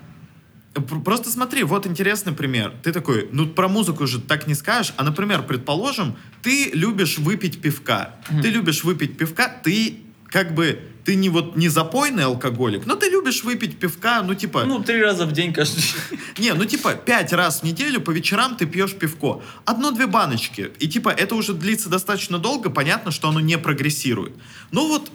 Просто 0.74 1.30
смотри, 1.32 1.64
вот 1.64 1.88
интересный 1.88 2.34
пример. 2.34 2.74
Ты 2.84 2.92
такой, 2.94 3.28
ну 3.32 3.48
про 3.48 3.68
музыку 3.68 4.06
же 4.06 4.22
так 4.22 4.48
не 4.48 4.54
скажешь, 4.54 4.94
а, 4.98 5.04
например, 5.04 5.44
предположим, 5.44 6.16
ты 6.44 6.70
любишь 6.74 7.18
выпить 7.18 7.60
пивка. 7.60 8.16
Мгм. 8.30 8.42
Ты 8.42 8.50
любишь 8.50 8.84
выпить 8.84 9.18
пивка, 9.18 9.48
ты 9.64 9.98
как 10.28 10.54
бы, 10.54 10.80
ты 11.06 11.16
не 11.16 11.30
вот 11.30 11.56
не 11.56 11.70
запойный 11.70 12.26
алкоголик, 12.26 12.86
но 12.86 12.96
ты 12.96 13.10
любишь 13.10 13.44
выпить 13.44 13.80
пивка, 13.80 14.22
ну 14.22 14.36
типа, 14.36 14.64
Ну, 14.66 14.84
три 14.84 15.02
раза 15.02 15.26
в 15.26 15.32
день 15.32 15.54
каждый. 15.54 15.84
не, 16.38 16.54
ну 16.54 16.66
типа 16.66 16.94
пять 16.94 17.34
раз 17.34 17.62
в 17.62 17.64
неделю 17.64 18.00
по 18.00 18.12
вечерам 18.12 18.56
ты 18.56 18.68
пьешь 18.68 18.94
пивко. 18.94 19.42
Одно-две 19.66 20.06
баночки. 20.06 20.72
И 20.78 20.88
типа 20.88 21.10
это 21.10 21.34
уже 21.34 21.54
длится 21.54 21.90
достаточно 21.90 22.38
долго, 22.38 22.70
понятно, 22.70 23.10
что 23.10 23.30
оно 23.30 23.40
не 23.40 23.58
прогрессирует. 23.58 24.34
Ну 24.72 24.88
вот 24.88 25.10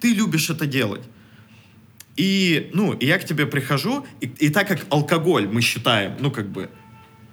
ты 0.00 0.14
любишь 0.14 0.48
это 0.48 0.64
делать. 0.66 1.02
И, 2.18 2.70
ну, 2.74 2.92
и 2.94 3.06
я 3.06 3.18
к 3.18 3.24
тебе 3.24 3.46
прихожу, 3.46 4.04
и, 4.20 4.26
и 4.26 4.48
так 4.50 4.66
как 4.66 4.84
алкоголь 4.90 5.46
мы 5.46 5.60
считаем, 5.62 6.16
ну, 6.18 6.30
как 6.32 6.48
бы, 6.50 6.68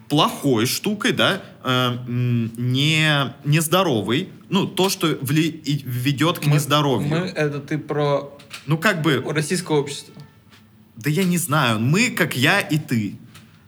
плохой 0.10 0.68
штукой, 0.68 1.12
да, 1.12 1.42
э, 1.64 1.98
не, 2.08 3.34
нездоровый, 3.44 4.30
ну, 4.50 4.68
то, 4.68 4.90
что 4.90 5.08
вли- 5.14 5.60
ведет 5.84 6.38
к 6.40 6.46
Мы- 6.46 6.54
нездоровью. 6.54 7.10
Мы, 7.10 7.18
это 7.18 7.60
ты 7.60 7.78
про 7.80 8.32
Ну, 8.68 8.78
как 8.78 9.02
бы, 9.02 9.24
российское 9.28 9.76
общество. 9.76 10.14
да 10.98 11.10
я 11.10 11.24
не 11.24 11.38
знаю, 11.40 11.80
мы, 11.80 12.12
как 12.12 12.38
я 12.38 12.60
и 12.60 12.78
ты, 12.78 13.16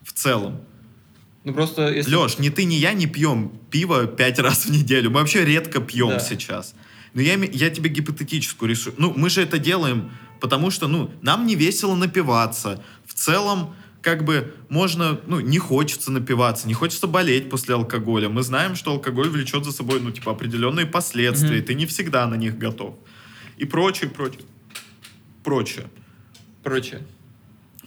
в 0.04 0.14
целом. 0.14 0.62
Ну, 1.44 1.54
просто 1.54 1.90
если... 1.94 2.14
Леш, 2.14 2.38
ни 2.40 2.50
ты, 2.50 2.66
ни 2.66 2.76
я 2.76 2.94
не 2.94 3.08
пьем 3.08 3.52
пиво 3.72 4.06
пять 4.06 4.38
раз 4.38 4.66
в 4.66 4.72
неделю. 4.72 5.10
Мы 5.10 5.22
вообще 5.22 5.44
редко 5.46 5.80
пьем 5.82 6.10
Да. 6.10 6.20
сейчас. 6.20 6.76
Но 7.14 7.22
я, 7.22 7.34
я 7.36 7.70
тебе 7.72 7.90
гипотетическую 7.90 8.70
рисую. 8.70 8.94
Ну, 9.00 9.14
мы 9.16 9.30
же 9.30 9.42
это 9.42 9.58
делаем, 9.58 10.12
потому 10.40 10.72
что, 10.72 10.88
ну, 10.88 11.12
нам 11.22 11.46
не 11.46 11.56
весело 11.56 11.96
напиваться. 11.96 12.84
В 13.06 13.14
целом, 13.14 13.76
как 14.02 14.24
бы, 14.24 14.54
можно, 14.70 15.20
ну, 15.28 15.40
не 15.40 15.60
хочется 15.60 16.12
напиваться, 16.12 16.68
не 16.68 16.74
хочется 16.74 17.08
болеть 17.08 17.50
после 17.50 17.76
алкоголя. 17.76 18.30
Мы 18.30 18.44
знаем, 18.44 18.76
что 18.76 18.92
алкоголь 18.92 19.30
влечет 19.30 19.66
за 19.66 19.72
собой, 19.72 20.00
ну, 20.00 20.12
типа, 20.12 20.32
определенные 20.32 20.86
последствия. 20.86 21.58
Мгм. 21.58 21.66
Ты 21.66 21.74
не 21.74 21.86
всегда 21.86 22.28
на 22.28 22.36
них 22.36 22.58
готов. 22.58 22.96
И 23.58 23.66
прочее, 23.66 24.10
прочее. 24.10 24.44
Прочее. 25.44 25.88
Прочее. 26.64 27.02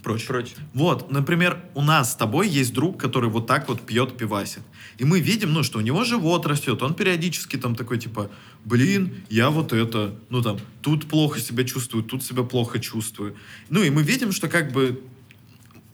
Прочее. 0.02 0.28
Прочее. 0.28 0.56
Вот, 0.74 1.10
например, 1.10 1.62
у 1.74 1.82
нас 1.82 2.12
с 2.12 2.14
тобой 2.14 2.48
есть 2.48 2.72
друг, 2.72 2.98
который 2.98 3.28
вот 3.28 3.46
так 3.46 3.68
вот 3.68 3.80
пьет 3.82 4.16
пивасик. 4.16 4.62
И 4.98 5.04
мы 5.04 5.20
видим, 5.20 5.52
ну, 5.52 5.62
что 5.62 5.78
у 5.78 5.82
него 5.82 6.04
живот 6.04 6.46
растет, 6.46 6.82
он 6.82 6.94
периодически 6.94 7.56
там 7.56 7.74
такой, 7.74 7.98
типа, 7.98 8.30
блин, 8.64 9.14
я 9.28 9.50
вот 9.50 9.72
это, 9.72 10.14
ну, 10.28 10.42
там, 10.42 10.58
тут 10.82 11.06
плохо 11.06 11.40
себя 11.40 11.64
чувствую, 11.64 12.04
тут 12.04 12.22
себя 12.22 12.42
плохо 12.42 12.78
чувствую. 12.78 13.36
Ну, 13.68 13.82
и 13.82 13.90
мы 13.90 14.02
видим, 14.02 14.32
что 14.32 14.48
как 14.48 14.72
бы 14.72 15.02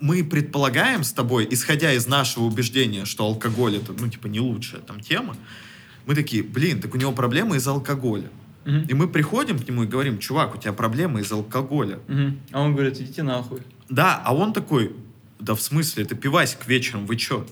мы 0.01 0.25
предполагаем 0.25 1.05
с 1.05 1.13
тобой, 1.13 1.47
исходя 1.51 1.93
из 1.93 2.07
нашего 2.07 2.45
убеждения, 2.45 3.05
что 3.05 3.25
алкоголь 3.25 3.77
это, 3.77 3.93
ну, 3.93 4.09
типа, 4.09 4.27
не 4.27 4.41
лучшая 4.41 4.81
там 4.81 5.01
тема, 5.01 5.37
мы 6.07 6.15
такие, 6.15 6.43
блин, 6.43 6.81
так 6.81 6.95
у 6.95 6.99
него 6.99 7.13
проблемы 7.13 7.57
из-за 7.57 7.73
алкоголя. 7.73 8.31
Мгм. 8.65 8.87
И 8.89 8.95
мы 8.95 9.09
приходим 9.09 9.59
к 9.59 9.69
нему 9.69 9.85
и 9.85 9.87
говорим, 9.87 10.19
чувак, 10.19 10.55
у 10.57 10.59
тебя 10.59 10.73
проблемы 10.73 11.21
из-за 11.21 11.37
алкоголя. 11.37 12.01
Мгм. 12.09 12.41
А 12.53 12.63
он 12.63 12.75
говорит, 12.75 13.01
идите 13.01 13.23
нахуй. 13.23 13.61
Да, 13.89 14.21
а 14.25 14.35
он 14.35 14.53
такой, 14.53 14.95
да 15.39 15.55
в 15.55 15.61
смысле, 15.61 16.05
это 16.05 16.15
пивасик 16.15 16.67
вечером, 16.67 17.07
вы 17.07 17.17
чё? 17.17 17.47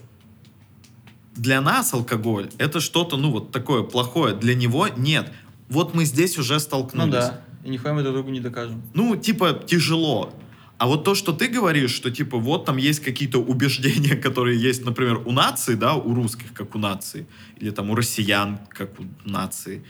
Для 1.37 1.61
нас 1.61 1.93
алкоголь 1.95 2.51
это 2.59 2.81
что-то, 2.81 3.17
ну 3.17 3.31
вот 3.31 3.51
такое 3.51 3.83
плохое, 3.83 4.35
для 4.35 4.55
него 4.55 4.89
нет. 4.89 5.33
Вот 5.69 5.95
мы 5.95 6.05
здесь 6.05 6.39
уже 6.39 6.55
Ну 6.55 6.61
столкнулись. 6.61 7.13
да. 7.13 7.41
И 7.65 7.71
нихуя 7.71 7.95
мы 7.95 8.03
друг 8.03 8.15
другу 8.15 8.31
не 8.31 8.41
докажем. 8.41 8.83
Ну, 8.93 9.17
типа, 9.17 9.55
тяжело. 9.67 10.35
А 10.77 10.87
вот 10.87 11.05
то, 11.05 11.15
что 11.15 11.33
ты 11.33 11.49
говоришь, 11.49 11.93
что, 11.93 12.11
типа, 12.11 12.37
вот 12.37 12.67
там 12.67 12.77
есть 12.77 13.01
какие-то 13.01 13.39
убеждения, 13.39 14.17
которые 14.23 14.61
есть, 14.61 14.85
например, 14.85 15.23
у 15.25 15.33
нации, 15.33 15.75
да, 15.75 15.95
у 15.95 16.15
русских, 16.15 16.53
как 16.53 16.75
у 16.75 16.79
нации, 16.79 17.27
или 17.57 17.71
там 17.71 17.91
у 17.91 17.95
россиян, 17.95 18.59
как 18.69 18.91
у 19.01 19.05
нации. 19.25 19.83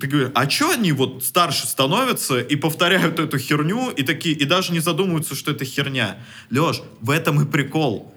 Ты 0.00 0.06
говоришь, 0.06 0.30
а 0.34 0.46
чё 0.46 0.70
они 0.70 0.92
вот 0.92 1.22
старше 1.22 1.66
становятся 1.66 2.40
и 2.40 2.56
повторяют 2.56 3.18
эту 3.18 3.38
херню, 3.38 3.90
и 3.90 4.02
такие, 4.02 4.34
и 4.34 4.44
даже 4.44 4.72
не 4.72 4.80
задумываются, 4.80 5.34
что 5.34 5.50
это 5.50 5.66
херня? 5.66 6.18
Леш, 6.50 6.80
в 7.00 7.10
этом 7.10 7.42
и 7.42 7.46
прикол. 7.46 8.14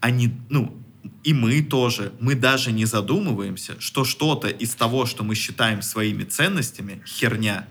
Они, 0.00 0.34
ну, 0.50 0.76
и 1.24 1.32
мы 1.32 1.62
тоже, 1.62 2.12
мы 2.20 2.34
даже 2.34 2.70
не 2.70 2.84
задумываемся, 2.84 3.80
что 3.80 4.04
что-то 4.04 4.48
из 4.48 4.74
того, 4.74 5.06
что 5.06 5.24
мы 5.24 5.34
считаем 5.34 5.80
своими 5.80 6.24
ценностями, 6.24 7.02
херня. 7.06 7.66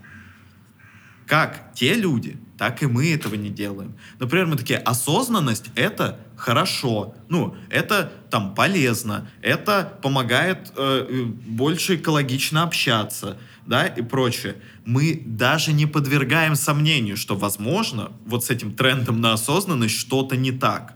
Как 1.28 1.74
те 1.76 1.94
люди, 1.94 2.38
так 2.58 2.82
и 2.82 2.88
мы 2.88 3.14
этого 3.14 3.36
не 3.36 3.50
делаем. 3.50 3.96
Например, 4.20 4.48
мы 4.48 4.56
такие, 4.56 4.80
осознанность— 4.80 5.66
это 5.76 6.20
хорошо, 6.36 7.16
ну, 7.30 7.56
это 7.70 8.12
там 8.30 8.56
полезно, 8.56 9.30
это 9.42 9.98
помогает 10.02 10.72
э, 10.76 11.08
э, 11.10 11.24
больше 11.24 11.96
экологично 11.96 12.64
общаться, 12.64 13.38
да, 13.66 13.86
и 13.86 14.02
прочее, 14.02 14.56
мы 14.86 15.22
даже 15.26 15.74
не 15.74 15.86
подвергаем 15.86 16.56
сомнению, 16.56 17.18
что, 17.18 17.36
возможно, 17.36 18.12
вот 18.26 18.46
с 18.46 18.50
этим 18.50 18.74
трендом 18.74 19.22
на 19.22 19.34
осознанность 19.34 19.96
что-то 19.96 20.36
не 20.36 20.52
так. 20.52 20.94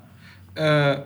Э, 0.55 1.05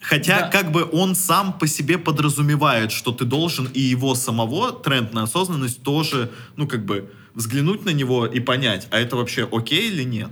Хотя, 0.00 0.42
Да. 0.42 0.48
как 0.48 0.70
бы 0.70 0.88
он 0.92 1.16
сам 1.16 1.52
по 1.58 1.66
себе 1.66 1.98
подразумевает, 1.98 2.92
что 2.92 3.10
ты 3.10 3.24
должен 3.24 3.66
и 3.66 3.80
его 3.80 4.14
самого 4.14 4.70
тренд 4.72 5.12
на 5.12 5.24
осознанность 5.24 5.82
тоже, 5.82 6.30
ну, 6.54 6.68
как 6.68 6.84
бы, 6.84 7.12
взглянуть 7.34 7.84
на 7.84 7.90
него 7.90 8.24
и 8.24 8.38
понять, 8.38 8.86
а 8.92 8.98
это 8.98 9.16
вообще 9.16 9.48
окей 9.50 9.90
или 9.90 10.04
нет. 10.04 10.30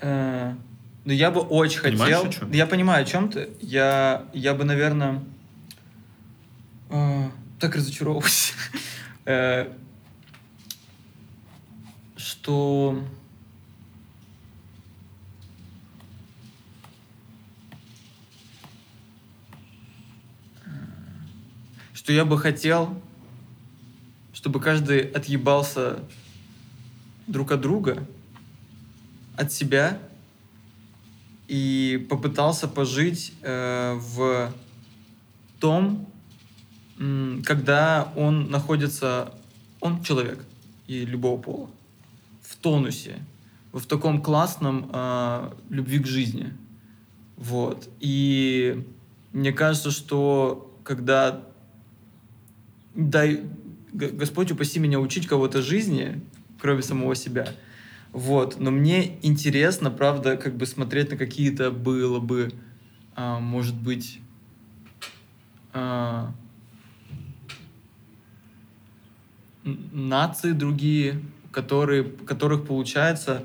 Э, 0.00 0.54
Ну, 1.04 1.12
я 1.12 1.30
бы 1.30 1.40
очень 1.40 1.82
Понимаешь, 1.82 2.16
хотел... 2.16 2.48
Я 2.52 2.66
понимаю, 2.66 3.02
о 3.02 3.06
чем 3.06 3.28
ты. 3.28 3.48
Я, 3.60 4.24
я 4.34 4.54
бы, 4.54 4.64
наверное... 4.64 5.22
э, 6.90 7.30
так 7.60 7.76
разочаровываюсь. 7.76 8.54
Э, 9.24 9.72
Что... 12.16 13.04
Что 21.92 22.12
я 22.12 22.24
бы 22.24 22.36
хотел, 22.38 23.00
чтобы 24.32 24.60
каждый 24.60 25.00
отъебался 25.00 26.00
друг 27.26 27.52
от 27.52 27.60
друга, 27.60 28.06
от 29.36 29.52
себя 29.52 29.98
и 31.48 32.06
попытался 32.10 32.66
пожить 32.66 33.34
э, 33.42 33.94
в 33.94 34.52
том, 35.60 36.11
когда 37.44 38.12
он 38.16 38.50
находится, 38.50 39.32
он 39.80 40.02
человек 40.02 40.44
и 40.86 41.04
любого 41.04 41.40
пола, 41.40 41.70
в 42.42 42.56
тонусе, 42.56 43.18
в 43.72 43.84
таком 43.86 44.22
классном 44.22 44.90
э, 44.92 45.52
любви 45.70 45.98
к 45.98 46.06
жизни. 46.06 46.52
Вот. 47.36 47.88
И 48.00 48.84
мне 49.32 49.52
кажется, 49.52 49.90
что 49.90 50.78
когда 50.84 51.42
дай 52.94 53.42
Господь 53.92 54.52
упаси 54.52 54.78
меня 54.78 55.00
учить 55.00 55.26
кого-то 55.26 55.62
жизни, 55.62 56.20
кроме 56.60 56.82
самого 56.82 57.14
себя. 57.14 57.48
Вот. 58.12 58.58
Но 58.60 58.70
мне 58.70 59.18
интересно, 59.22 59.90
правда, 59.90 60.36
как 60.36 60.56
бы 60.56 60.66
смотреть 60.66 61.10
на 61.10 61.16
какие-то 61.16 61.70
было 61.70 62.20
бы, 62.20 62.52
а, 63.14 63.38
может 63.40 63.74
быть, 63.74 64.20
а, 65.72 66.32
нации 69.64 70.52
другие, 70.52 71.22
которые, 71.50 72.04
которых 72.04 72.66
получается 72.66 73.44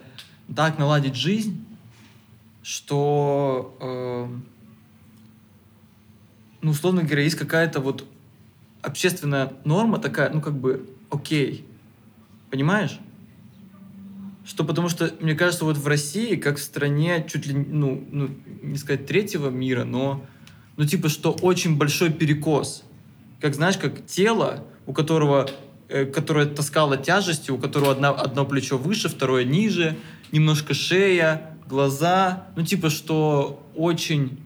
так 0.55 0.77
наладить 0.77 1.15
жизнь, 1.15 1.65
что, 2.63 3.77
э, 3.79 4.27
ну, 6.61 6.71
условно 6.71 7.03
говоря, 7.03 7.23
есть 7.23 7.35
какая-то 7.35 7.79
вот 7.79 8.05
общественная 8.81 9.53
норма 9.63 9.99
такая, 9.99 10.29
ну, 10.31 10.41
как 10.41 10.53
бы, 10.53 10.89
окей. 11.09 11.65
Понимаешь? 12.49 12.99
Что 14.45 14.63
потому 14.63 14.87
что, 14.87 15.13
мне 15.19 15.35
кажется, 15.35 15.65
вот 15.65 15.77
в 15.77 15.85
России, 15.87 16.35
как 16.35 16.57
в 16.57 16.61
стране 16.61 17.25
чуть 17.29 17.45
ли, 17.45 17.53
ну, 17.53 18.05
ну 18.11 18.29
не 18.63 18.77
сказать 18.77 19.05
третьего 19.05 19.49
мира, 19.49 19.83
но, 19.83 20.25
ну, 20.77 20.85
типа, 20.85 21.09
что 21.09 21.31
очень 21.41 21.77
большой 21.77 22.11
перекос. 22.11 22.83
Как, 23.41 23.53
знаешь, 23.55 23.77
как 23.77 24.05
тело, 24.05 24.65
у 24.85 24.93
которого, 24.93 25.49
э, 25.89 26.05
которое 26.05 26.45
таскало 26.45 26.97
тяжести, 26.97 27.51
у 27.51 27.57
которого 27.57 27.91
одна, 27.91 28.09
одно 28.09 28.45
плечо 28.45 28.77
выше, 28.77 29.09
второе 29.09 29.43
ниже, 29.43 29.97
немножко 30.31 30.73
шея, 30.73 31.57
глаза, 31.67 32.47
ну, 32.55 32.63
типа, 32.63 32.89
что 32.89 33.65
очень... 33.75 34.39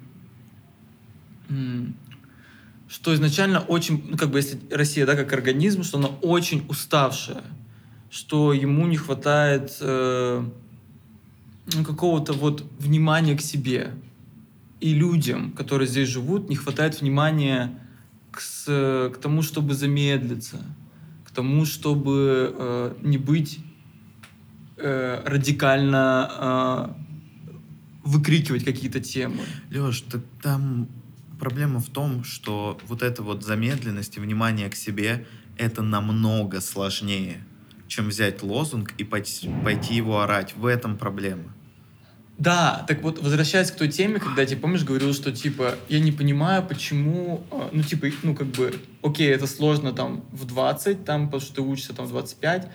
что 2.88 3.14
изначально 3.14 3.60
очень, 3.60 4.04
ну, 4.10 4.18
как 4.18 4.30
бы, 4.32 4.40
если 4.40 4.60
Россия, 4.70 5.06
да, 5.06 5.16
как 5.16 5.32
организм, 5.34 5.84
что 5.84 5.98
она 5.98 6.10
очень 6.22 6.66
уставшая, 6.68 7.44
что 8.10 8.54
ему 8.54 8.88
не 8.88 8.98
хватает 8.98 9.78
э, 9.80 10.44
ну, 11.74 11.84
какого-то 11.84 12.34
вот 12.34 12.66
внимания 12.80 13.38
к 13.38 13.42
себе. 13.42 13.92
И 14.80 14.94
людям, 14.94 15.52
которые 15.52 15.88
здесь 15.88 16.10
живут, 16.10 16.50
не 16.50 16.56
хватает 16.56 17.02
внимания 17.02 17.80
к, 18.32 18.42
с- 18.42 19.12
к 19.14 19.18
тому, 19.22 19.42
чтобы 19.42 19.74
замедлиться, 19.74 20.58
тому, 21.34 21.66
чтобы 21.66 22.54
э, 22.58 22.96
не 23.02 23.18
быть 23.18 23.60
э, 24.78 25.22
радикально 25.26 26.94
э, 26.94 27.02
выкрикивать 28.04 28.64
какие-то 28.64 29.00
темы. 29.00 29.44
Леш, 29.70 30.02
так 30.02 30.22
там 30.42 30.88
проблема 31.40 31.80
в 31.80 31.90
том, 31.90 32.24
что 32.24 32.80
вот 32.88 33.02
эта 33.02 33.24
вот 33.24 33.44
замедленность 33.44 34.18
и 34.18 34.20
внимание 34.20 34.70
к 34.70 34.76
себе 34.76 35.26
это 35.58 35.82
намного 35.82 36.62
сложнее, 36.62 37.44
чем 37.88 38.08
взять 38.10 38.44
лозунг 38.44 38.94
и 38.98 39.04
пойти, 39.04 39.50
пойти 39.64 39.96
его 39.96 40.22
орать. 40.22 40.56
В 40.56 40.66
этом 40.66 40.98
проблема. 40.98 41.54
Да, 42.42 42.86
так 42.88 43.04
вот, 43.04 43.22
возвращаясь 43.22 43.70
к 43.70 43.76
той 43.76 43.88
теме, 43.88 44.20
когда, 44.20 44.46
типа, 44.46 44.62
помнишь, 44.62 44.84
говорил, 44.84 45.14
что, 45.14 45.32
типа, 45.32 45.76
я 45.90 46.00
не 46.00 46.12
понимаю, 46.12 46.66
почему, 46.68 47.44
э, 47.52 47.70
ну, 47.72 47.84
типа, 47.84 48.08
ну, 48.24 48.36
как 48.36 48.48
бы, 48.48 48.74
окей, 49.04 49.30
это 49.30 49.46
сложно, 49.46 49.92
там, 49.94 50.24
в 50.32 50.46
20, 50.46 51.06
там, 51.06 51.26
потому 51.28 51.42
что 51.42 51.54
ты 51.56 51.62
учишься, 51.62 51.94
там, 51.94 52.06
в 52.08 52.10
25, 52.10 52.68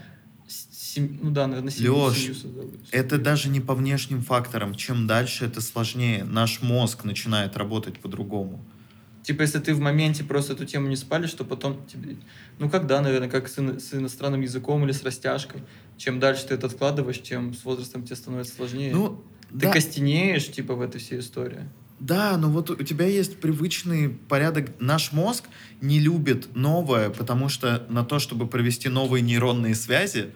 с- 0.46 0.66
сем- 0.94 1.18
ну, 1.20 1.30
да, 1.32 1.48
наверное, 1.48 1.72
семью, 1.72 1.94
Лёш, 1.94 2.16
семью 2.16 2.34
создавать. 2.34 2.70
Это 2.92 3.18
даже 3.18 3.48
не 3.48 3.60
по 3.60 3.74
внешним 3.74 4.22
факторам. 4.22 4.74
Чем 4.76 5.08
дальше, 5.08 5.44
это 5.46 5.60
сложнее. 5.60 6.22
Наш 6.22 6.62
мозг 6.62 7.02
начинает 7.04 7.56
работать 7.56 7.98
по-другому. 7.98 8.64
Типа, 9.24 9.42
если 9.42 9.58
ты 9.58 9.74
в 9.74 9.80
моменте 9.80 10.22
просто 10.22 10.52
эту 10.52 10.64
тему 10.64 10.86
не 10.86 10.94
спалишь, 10.94 11.32
то 11.32 11.42
потом 11.44 11.84
тебе... 11.92 12.16
Ну, 12.60 12.70
как 12.70 12.86
да, 12.86 13.00
наверное, 13.00 13.28
как 13.28 13.48
с, 13.48 13.58
ино- 13.58 13.80
с 13.80 13.92
иностранным 13.92 14.42
языком 14.42 14.84
или 14.84 14.92
с 14.92 15.02
растяжкой. 15.02 15.62
Чем 15.96 16.20
дальше 16.20 16.46
ты 16.46 16.54
это 16.54 16.68
откладываешь, 16.68 17.20
тем 17.20 17.52
с 17.52 17.64
возрастом 17.64 18.04
тебе 18.04 18.14
становится 18.14 18.54
сложнее. 18.54 18.92
Ну, 18.94 19.24
ты 19.50 19.66
да, 19.66 19.72
костенеешь, 19.72 20.50
типа, 20.50 20.74
в 20.74 20.80
этой 20.80 21.00
всей 21.00 21.20
истории. 21.20 21.68
да, 22.00 22.36
но 22.36 22.50
вот 22.50 22.70
у 22.70 22.82
тебя 22.82 23.06
есть 23.06 23.40
привычный 23.40 24.10
порядок. 24.10 24.70
Наш 24.80 25.12
мозг 25.12 25.44
не 25.80 25.98
любит 26.00 26.54
новое, 26.54 27.10
потому 27.10 27.48
что 27.48 27.86
на 27.88 28.04
то, 28.04 28.18
чтобы 28.18 28.46
провести 28.46 28.88
новые 28.88 29.22
нейронные 29.22 29.74
связи, 29.74 30.30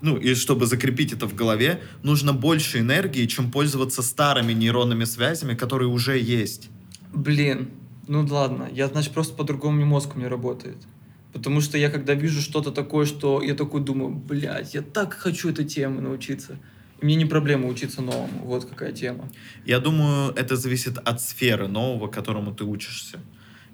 ну, 0.00 0.16
и 0.16 0.34
чтобы 0.34 0.66
закрепить 0.66 1.12
это 1.12 1.26
в 1.26 1.34
голове, 1.34 1.80
нужно 2.02 2.32
больше 2.32 2.80
энергии, 2.80 3.26
чем 3.26 3.50
пользоваться 3.50 4.02
старыми 4.02 4.52
нейронными 4.52 5.04
связями, 5.04 5.54
которые 5.54 5.88
уже 5.88 6.18
есть. 6.18 6.68
Блин, 7.12 7.70
ну 8.06 8.26
ладно, 8.26 8.68
я, 8.72 8.88
значит, 8.88 9.12
просто 9.12 9.34
по-другому 9.34 9.84
мозг 9.86 10.14
у 10.14 10.18
меня 10.18 10.28
работает. 10.28 10.76
Потому 11.32 11.60
что 11.60 11.78
я 11.78 11.90
когда 11.90 12.14
вижу 12.14 12.40
что-то 12.40 12.70
такое, 12.70 13.06
что 13.06 13.42
я 13.42 13.54
такой 13.54 13.82
думаю, 13.82 14.10
блядь, 14.10 14.74
я 14.74 14.82
так 14.82 15.14
хочу 15.14 15.48
этой 15.50 15.64
темы 15.64 16.00
научиться. 16.00 16.58
Мне 17.04 17.16
не 17.16 17.26
проблема 17.26 17.68
учиться 17.68 18.00
новому. 18.00 18.44
Вот 18.44 18.64
какая 18.64 18.90
тема. 18.92 19.28
Я 19.66 19.78
думаю, 19.78 20.32
это 20.36 20.56
зависит 20.56 20.96
от 20.96 21.20
сферы 21.20 21.68
нового, 21.68 22.08
которому 22.08 22.54
ты 22.54 22.64
учишься. 22.64 23.20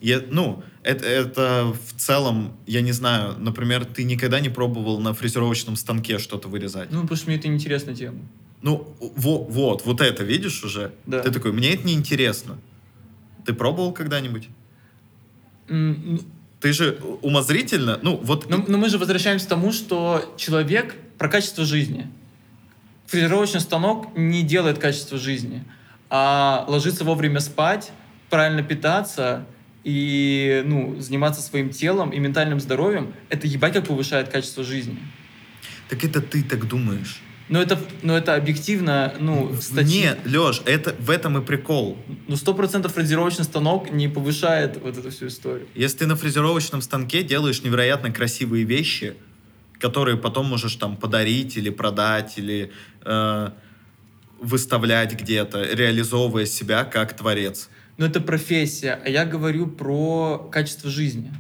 Я, 0.01 0.21
ну, 0.33 0.65
это, 0.83 1.07
это 1.07 1.73
в 1.87 2.01
целом, 2.01 2.57
я 2.67 2.81
не 2.81 2.91
знаю, 2.91 3.37
например, 3.39 3.85
ты 3.85 4.03
никогда 4.03 4.41
не 4.41 4.49
пробовал 4.49 4.99
на 4.99 5.15
фрезеровочном 5.15 5.77
станке 5.77 6.19
что-то 6.19 6.49
вырезать. 6.49 6.91
Ну, 6.91 7.03
потому 7.03 7.17
что 7.17 7.29
мне 7.29 7.37
это 7.39 7.47
неинтересная 7.47 7.95
тема. 7.95 8.19
Ну, 8.63 8.97
во- 8.99 9.45
вот, 9.45 9.87
вот 9.87 10.01
это 10.01 10.25
видишь 10.25 10.65
уже? 10.65 10.91
Да. 11.07 11.21
Ты 11.21 11.31
такой, 11.31 11.53
мне 11.53 11.73
это 11.75 11.87
не 11.87 11.95
интересно. 11.95 12.59
Ты 13.47 13.53
пробовал 13.53 13.93
когда-нибудь? 13.93 14.49
Ну, 15.69 16.19
Ты 16.59 16.73
же 16.73 16.99
умозрительно, 17.23 18.01
ну, 18.03 18.17
вот... 18.17 18.51
Но, 18.51 18.65
но 18.67 18.77
мы 18.77 18.89
же 18.89 18.99
возвращаемся 18.99 19.47
к 19.47 19.49
тому, 19.51 19.71
что 19.71 20.35
человек 20.37 20.97
про 21.17 21.29
качество 21.29 21.65
жизни. 21.65 22.11
Фрезеровочный 23.11 23.61
станок 23.61 24.17
не 24.17 24.45
делает 24.45 24.79
качество 24.79 25.19
жизни, 25.19 25.65
а 26.11 26.65
ложиться 26.69 27.03
вовремя 27.03 27.41
спать, 27.41 27.91
правильно 28.31 28.63
питаться 28.63 29.47
и 29.83 30.63
ну, 30.65 31.01
заниматься 31.01 31.43
своим 31.43 31.71
телом 31.71 32.11
и 32.11 32.21
ментальным 32.21 32.61
здоровьем, 32.61 33.13
это 33.29 33.49
ебать 33.49 33.73
как 33.73 33.89
повышает 33.89 34.29
качество 34.29 34.63
жизни. 34.63 34.99
Так 35.89 36.05
это 36.05 36.21
ты 36.21 36.45
так 36.45 36.69
думаешь. 36.69 37.21
Но 37.49 37.61
это, 37.61 37.81
но 38.03 38.17
это 38.17 38.37
объективно, 38.37 39.13
ну, 39.19 39.53
стати- 39.61 39.89
Нет, 39.89 40.21
Леш, 40.25 40.63
это, 40.65 40.95
в 41.01 41.11
этом 41.11 41.37
и 41.37 41.45
прикол. 41.45 41.99
Ну, 42.29 42.37
сто 42.37 42.55
процентов 42.55 42.95
фрезеровочный 42.95 43.45
станок 43.45 43.91
не 43.91 44.07
повышает 44.07 44.81
вот 44.81 44.97
эту 44.97 45.11
всю 45.11 45.27
историю. 45.27 45.67
Если 45.75 45.99
ты 45.99 46.07
на 46.07 46.15
фрезеровочном 46.15 46.81
станке 46.81 47.25
делаешь 47.25 47.61
невероятно 47.65 48.13
красивые 48.13 48.63
вещи, 48.63 49.17
которые 49.81 50.17
потом 50.17 50.47
можешь 50.47 50.77
там 50.77 50.97
подарить 50.97 51.57
или 51.57 51.71
продать, 51.71 52.39
или 52.39 52.71
э, 53.05 53.51
выставлять 54.41 55.21
где-то, 55.21 55.63
реализовывая 55.63 56.47
себя 56.47 56.85
как 56.85 57.17
творец. 57.17 57.69
Но 57.97 58.07
это 58.07 58.21
профессия, 58.21 58.99
а 59.05 59.09
я 59.09 59.25
говорю 59.25 59.67
про 59.67 60.49
качество 60.51 60.89
жизни. 60.91 61.31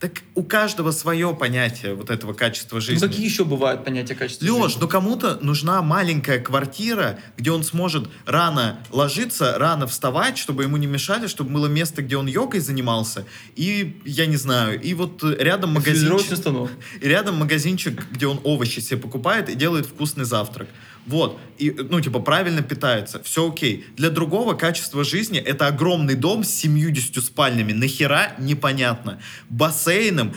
Так 0.00 0.22
у 0.36 0.44
каждого 0.44 0.92
свое 0.92 1.34
понятие 1.34 1.94
вот 1.94 2.08
этого 2.10 2.32
качества 2.32 2.76
Ну, 2.76 2.80
жизни. 2.80 3.04
какие 3.04 3.24
еще 3.24 3.44
бывают 3.44 3.84
понятия 3.84 4.14
качества 4.14 4.44
Леш, 4.46 4.66
жизни? 4.66 4.80
ну 4.82 4.86
кому-то 4.88 5.38
нужна 5.40 5.82
маленькая 5.82 6.38
квартира, 6.38 7.18
где 7.36 7.50
он 7.50 7.64
сможет 7.64 8.08
рано 8.24 8.78
ложиться, 8.92 9.58
рано 9.58 9.88
вставать, 9.88 10.38
чтобы 10.38 10.62
ему 10.62 10.76
не 10.76 10.86
мешали, 10.86 11.26
чтобы 11.26 11.50
было 11.50 11.66
место, 11.66 12.02
где 12.02 12.16
он 12.16 12.28
йогой 12.28 12.60
занимался. 12.60 13.24
И, 13.56 14.00
я 14.04 14.26
не 14.26 14.36
знаю, 14.36 14.80
и 14.80 14.94
вот 14.94 15.24
рядом 15.24 15.72
магазинчик, 15.74 16.36
станок. 16.36 16.70
и 17.00 17.08
рядом 17.08 17.36
магазинчик, 17.36 18.00
где 18.12 18.28
он 18.28 18.40
овощи 18.44 18.78
себе 18.78 19.00
покупает 19.00 19.48
и 19.48 19.56
делает 19.56 19.86
вкусный 19.86 20.24
завтрак. 20.24 20.68
Вот. 21.08 21.40
И, 21.56 21.70
ну, 21.70 22.00
типа, 22.00 22.20
правильно 22.20 22.62
питается. 22.62 23.22
Все 23.22 23.48
окей. 23.48 23.86
Для 23.96 24.10
другого 24.10 24.52
качество 24.54 25.04
жизни 25.04 25.38
это 25.38 25.66
огромный 25.66 26.14
дом 26.14 26.44
с 26.44 26.50
70 26.50 27.24
спальнями. 27.24 27.72
Нахера? 27.72 28.34
Непонятно. 28.38 29.18
Бассейном, 29.48 30.34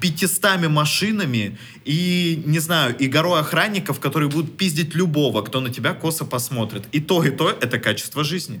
500 0.00 0.68
машинами 0.68 1.58
и, 1.84 2.42
не 2.46 2.60
знаю, 2.60 2.96
и 2.96 3.08
горой 3.08 3.40
охранников, 3.40 3.98
которые 3.98 4.30
будут 4.30 4.56
пиздить 4.56 4.94
любого, 4.94 5.42
кто 5.42 5.60
на 5.60 5.70
тебя 5.70 5.94
косо 5.94 6.24
посмотрит. 6.24 6.84
И 6.92 7.00
то, 7.00 7.24
и 7.24 7.30
то— 7.30 7.50
это 7.60 7.80
качество 7.80 8.22
жизни. 8.22 8.60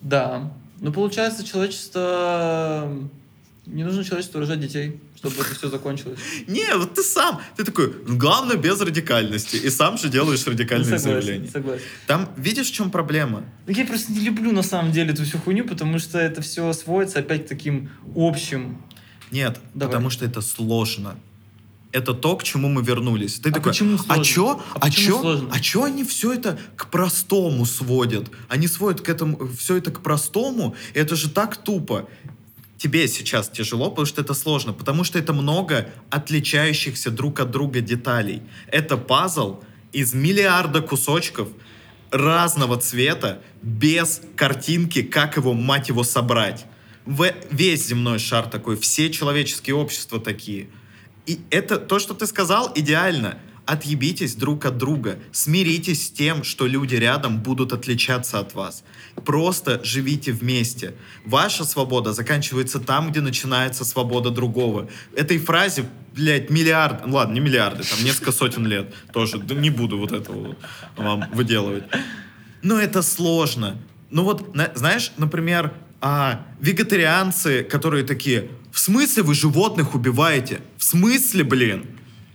Да. 0.00 0.50
Ну, 0.80 0.90
получается, 0.90 1.44
человечество... 1.44 2.88
Не 3.72 3.84
нужно 3.84 4.02
человечеству 4.04 4.40
рожать 4.40 4.60
детей, 4.60 5.00
чтобы 5.16 5.36
это 5.40 5.54
все 5.54 5.68
закончилось. 5.70 6.18
Не, 6.48 6.76
вот 6.76 6.94
ты 6.94 7.02
сам. 7.02 7.40
Ты 7.56 7.64
такой, 7.64 7.94
«Ну, 8.06 8.16
главное, 8.16 8.56
без 8.56 8.80
радикальности. 8.80 9.56
И 9.56 9.70
сам 9.70 9.96
же 9.96 10.08
делаешь 10.08 10.44
радикальные 10.46 10.90
Ну, 10.90 10.98
согласен, 10.98 11.22
заявления. 11.22 11.50
согласен. 11.50 11.84
Там, 12.06 12.28
видишь, 12.36 12.68
в 12.68 12.72
чем 12.72 12.90
проблема? 12.90 13.44
Я 13.68 13.84
просто 13.86 14.12
не 14.12 14.20
люблю 14.20 14.50
на 14.52 14.62
самом 14.62 14.90
деле 14.92 15.12
эту 15.12 15.24
всю 15.24 15.38
хуйню, 15.38 15.64
потому 15.66 15.98
что 16.00 16.18
это 16.18 16.42
все 16.42 16.72
сводится 16.72 17.20
опять 17.20 17.46
к 17.46 17.48
таким 17.48 17.90
общим. 18.16 18.78
Нет, 19.30 19.60
Давай. 19.74 19.92
потому 19.94 20.10
что 20.10 20.24
это 20.24 20.40
сложно. 20.40 21.16
Это 21.92 22.14
то, 22.14 22.36
к 22.36 22.42
чему 22.44 22.68
мы 22.68 22.82
вернулись. 22.82 23.40
Ты 23.40 23.50
А 23.50 23.52
такой, 23.52 23.72
почему 23.72 23.94
а 23.96 23.98
сложно? 23.98 24.24
чё, 24.24 24.62
А 24.74 24.78
а, 24.86 24.90
чё, 24.90 25.20
сложно? 25.20 25.48
а 25.52 25.60
чё 25.60 25.84
они 25.84 26.04
все 26.04 26.32
это 26.32 26.58
к 26.76 26.88
простому 26.90 27.66
сводят? 27.66 28.30
Они 28.48 28.66
сводят 28.68 29.00
к 29.00 29.08
этому, 29.08 29.48
все 29.56 29.76
это 29.76 29.90
к 29.90 30.00
простому, 30.00 30.74
это 30.94 31.14
же 31.16 31.30
так 31.30 31.56
тупо. 31.56 32.08
Тебе 32.80 33.08
сейчас 33.08 33.50
тяжело, 33.50 33.90
потому 33.90 34.06
что 34.06 34.22
это 34.22 34.32
сложно, 34.32 34.72
потому 34.72 35.04
что 35.04 35.18
это 35.18 35.34
много 35.34 35.90
отличающихся 36.08 37.10
друг 37.10 37.38
от 37.40 37.50
друга 37.50 37.82
деталей. 37.82 38.40
Это 38.68 38.96
пазл 38.96 39.60
из 39.92 40.14
миллиарда 40.14 40.80
кусочков 40.80 41.50
разного 42.10 42.78
цвета, 42.78 43.42
без 43.60 44.22
картинки, 44.34 45.02
как 45.02 45.36
его, 45.36 45.52
мать 45.52 45.90
его, 45.90 46.04
собрать. 46.04 46.64
В- 47.04 47.34
весь 47.50 47.86
земной 47.86 48.18
шар 48.18 48.46
такой, 48.46 48.78
все 48.78 49.10
человеческие 49.10 49.76
общества 49.76 50.18
такие. 50.18 50.70
И 51.26 51.40
это 51.50 51.76
то, 51.76 51.98
что 51.98 52.14
ты 52.14 52.26
сказал, 52.26 52.72
идеально. 52.74 53.36
Отъебитесь 53.66 54.34
друг 54.34 54.64
от 54.64 54.78
друга. 54.78 55.18
Смиритесь 55.32 56.06
с 56.06 56.10
тем, 56.10 56.44
что 56.44 56.66
люди 56.66 56.94
рядом 56.94 57.40
будут 57.42 57.74
отличаться 57.74 58.38
от 58.38 58.54
вас. 58.54 58.84
Просто 59.24 59.80
живите 59.84 60.32
вместе. 60.32 60.94
Ваша 61.24 61.64
свобода 61.64 62.12
заканчивается 62.12 62.78
там, 62.80 63.10
где 63.10 63.20
начинается 63.20 63.84
свобода 63.84 64.30
другого. 64.30 64.88
Этой 65.16 65.38
фразе, 65.38 65.84
блядь, 66.14 66.50
миллиард... 66.50 67.06
ну 67.06 67.14
Ладно, 67.16 67.34
не 67.34 67.40
миллиарды, 67.40 67.82
там 67.84 68.02
несколько 68.04 68.32
сотен 68.32 68.66
лет 68.66 68.94
тоже. 69.12 69.38
Да 69.38 69.54
не 69.54 69.70
буду 69.70 69.98
вот 69.98 70.12
этого 70.12 70.56
вам 70.96 71.24
выделывать. 71.32 71.84
Но 72.62 72.78
это 72.78 73.02
сложно. 73.02 73.76
Ну 74.10 74.24
вот, 74.24 74.54
на- 74.54 74.72
знаешь, 74.74 75.12
например, 75.18 75.72
а, 76.00 76.46
вегетарианцы, 76.60 77.62
которые 77.62 78.04
такие, 78.04 78.48
в 78.72 78.78
смысле 78.78 79.22
вы 79.22 79.34
животных 79.34 79.94
убиваете? 79.94 80.60
В 80.78 80.84
смысле, 80.84 81.44
блин? 81.44 81.86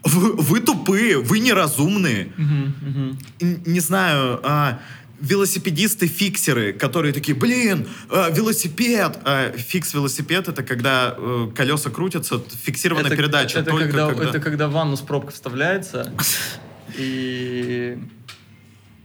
Вы, 0.03 0.34
вы 0.34 0.59
тупые, 0.59 1.17
вы 1.19 1.39
неразумные. 1.39 2.32
Мгм, 2.38 2.76
мгм. 2.82 3.19
Н- 3.41 3.63
Не 3.65 3.80
знаю, 3.80 4.39
а, 4.43 4.80
велосипедисты-фиксеры, 5.22 6.74
которые 6.74 7.13
такие, 7.13 7.36
блин, 7.36 7.88
а, 8.09 8.30
велосипед. 8.30 9.18
А, 9.24 9.51
фикс-велосипед— 9.51 10.47
это 10.49 10.63
когда 10.63 11.16
э, 11.18 11.47
колеса 11.55 11.89
крутятся, 11.89 12.43
фиксированная 12.63 13.07
Это- 13.07 13.18
передача. 13.18 13.59
Это, 13.59 13.72
только 13.72 13.86
когда, 13.88 14.07
когда- 14.07 14.30
это 14.30 14.39
когда 14.39 14.68
в 14.68 14.72
ванну 14.74 14.95
с 14.97 15.01
пробкой 15.01 15.34
вставляется, 15.34 16.13
и, 16.97 17.97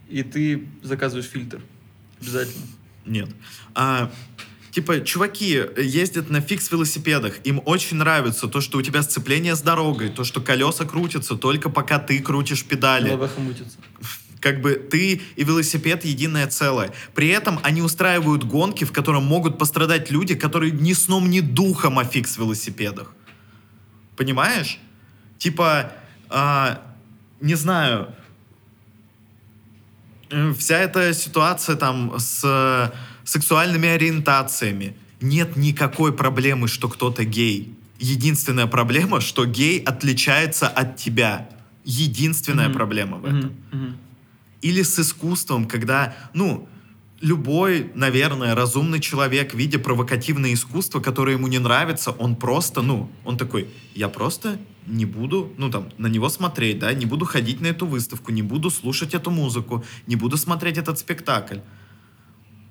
и 0.09 0.23
ты 0.23 0.69
заказываешь 0.83 1.29
фильтр. 1.29 1.61
Обязательно. 2.21 2.67
Нет. 3.07 3.29
А, 3.75 4.11
типа, 4.73 5.01
чуваки 5.01 5.63
ездят 5.79 6.29
на 6.29 6.41
фикс-велосипедах, 6.41 7.39
им 7.45 7.63
очень 7.65 7.97
нравится 7.97 8.47
то, 8.49 8.61
что 8.61 8.79
у 8.79 8.83
тебя 8.83 9.03
сцепление 9.03 9.55
с 9.57 9.63
дорогой, 9.63 10.11
то, 10.11 10.25
что 10.25 10.41
колеса 10.41 10.85
крутятся 10.85 11.37
только 11.37 11.71
пока 11.71 11.99
ты 11.99 12.19
крутишь 12.21 12.65
педали. 12.65 13.09
Голова 13.09 13.29
хомутится. 13.29 13.79
Как 14.41 14.63
бы 14.63 14.73
ты 14.75 15.21
и 15.37 15.45
велосипед 15.45 16.05
единое 16.05 16.47
целое. 16.47 16.93
При 17.15 17.29
этом 17.29 17.61
они 17.63 17.83
устраивают 17.83 18.45
гонки, 18.45 18.85
в 18.85 18.93
котором 18.93 19.25
могут 19.25 19.59
пострадать 19.59 20.11
люди, 20.11 20.35
которые 20.35 20.73
ни 20.73 20.95
сном, 20.95 21.29
ни 21.29 21.41
духом 21.41 21.99
о 21.99 22.05
фикс-велосипедах. 22.05 23.13
Понимаешь? 24.17 24.79
Типа, 25.39 25.93
а, 26.31 26.83
не 27.41 27.55
знаю, 27.55 28.15
э, 30.31 30.55
вся 30.59 30.79
эта 30.79 31.13
ситуация 31.13 31.77
там 31.77 32.15
с 32.19 32.43
э, 32.45 32.91
сексуальными 33.25 33.89
ориентациями. 33.89 34.97
Нет 35.21 35.57
никакой 35.57 36.13
проблемы, 36.13 36.69
что 36.69 36.89
кто-то 36.89 37.25
гей. 37.25 37.75
Единственная 37.99 38.67
проблема, 38.67 39.21
что 39.21 39.45
гей 39.45 39.81
отличается 39.81 40.67
от 40.69 40.97
тебя. 40.97 41.49
Единственная 41.85 42.69
Мгм. 42.69 42.75
проблема 42.77 43.17
в 43.19 43.25
этом. 43.27 43.55
Мгм. 43.73 43.97
Или 44.63 44.83
с 44.83 44.99
искусством, 44.99 45.67
когда, 45.67 46.15
ну, 46.35 46.69
любой, 47.21 47.91
наверное, 47.95 48.55
разумный 48.55 49.01
человек, 49.01 49.55
видя 49.55 49.79
провокативное 49.79 50.55
искусство, 50.55 51.01
которое 51.01 51.37
ему 51.37 51.49
не 51.49 51.59
нравится, 51.59 52.11
он 52.11 52.37
просто, 52.37 52.83
ну, 52.83 53.11
он 53.25 53.37
такой, 53.37 53.69
я 53.95 54.09
просто 54.09 54.59
не 54.87 55.05
буду, 55.05 55.53
ну, 55.57 55.71
там, 55.71 55.89
на 55.99 56.07
него 56.07 56.29
смотреть, 56.29 56.79
да, 56.79 56.93
не 56.93 57.07
буду 57.07 57.25
ходить 57.25 57.61
на 57.61 57.69
эту 57.69 57.87
выставку, 57.87 58.33
не 58.33 58.43
буду 58.43 58.71
слушать 58.71 59.15
эту 59.15 59.31
музыку, 59.31 59.85
не 60.07 60.17
буду 60.17 60.37
смотреть 60.37 60.79
этот 60.79 60.99
спектакль. 60.99 61.59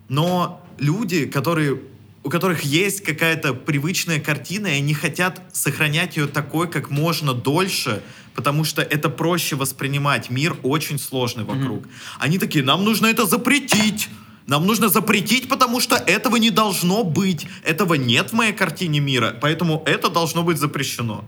Но 0.10 0.66
люди, 0.80 1.28
которые, 1.28 1.80
у 2.24 2.30
которых 2.30 2.64
есть 2.64 3.04
какая-то 3.04 3.54
привычная 3.54 4.20
картина, 4.20 4.68
и 4.68 4.80
они 4.80 4.94
хотят 4.96 5.42
сохранять 5.54 6.18
ее 6.18 6.28
такой 6.28 6.70
как 6.70 6.90
можно 6.90 7.34
дольше, 7.34 8.02
потому 8.40 8.64
что 8.64 8.82
это 8.82 9.10
проще 9.10 9.58
воспринимать. 9.58 10.30
Мир 10.30 10.56
очень 10.64 10.98
сложный 10.98 11.44
вокруг. 11.44 11.84
Они 12.20 12.40
такие, 12.40 12.64
нам 12.64 12.86
нужно 12.86 13.08
это 13.08 13.26
запретить. 13.26 14.08
Нам 14.48 14.66
нужно 14.66 14.88
запретить, 14.88 15.50
потому 15.50 15.82
что 15.82 15.98
этого 15.98 16.38
не 16.38 16.50
должно 16.50 17.04
быть. 17.04 17.46
Этого 17.66 17.96
нет 17.96 18.30
в 18.30 18.34
моей 18.34 18.54
картине 18.54 19.02
мира, 19.02 19.38
поэтому 19.42 19.84
это 19.86 20.10
должно 20.10 20.44
быть 20.44 20.58
запрещено. 20.58 21.26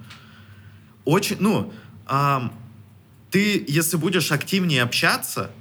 Очень, 1.04 1.36
ну, 1.42 1.74
ам, 2.06 2.54
ты, 3.30 3.66
если 3.68 3.98
будешь 3.98 4.32
активнее 4.32 4.82
общаться, 4.82 5.52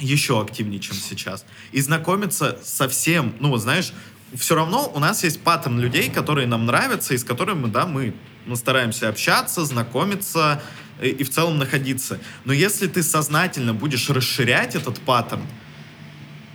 еще 0.00 0.42
активнее, 0.42 0.80
чем 0.80 0.96
сейчас. 0.96 1.44
И 1.70 1.80
знакомиться 1.80 2.58
со 2.64 2.88
всем, 2.88 3.36
ну, 3.38 3.56
знаешь, 3.56 3.92
все 4.34 4.56
равно 4.56 4.90
у 4.92 4.98
нас 4.98 5.22
есть 5.22 5.42
паттерн 5.42 5.78
людей, 5.78 6.10
которые 6.10 6.48
нам 6.48 6.66
нравятся, 6.66 7.14
и 7.14 7.18
с 7.18 7.22
которыми, 7.22 7.68
да, 7.70 7.86
мы, 7.86 8.14
мы 8.46 8.56
стараемся 8.56 9.08
общаться, 9.08 9.64
знакомиться 9.64 10.62
и, 11.00 11.08
и 11.08 11.24
в 11.24 11.30
целом 11.30 11.58
находиться. 11.58 12.18
Но 12.44 12.52
если 12.52 12.86
ты 12.86 13.02
сознательно 13.02 13.74
будешь 13.74 14.10
расширять 14.10 14.74
этот 14.74 15.00
паттерн, 15.00 15.42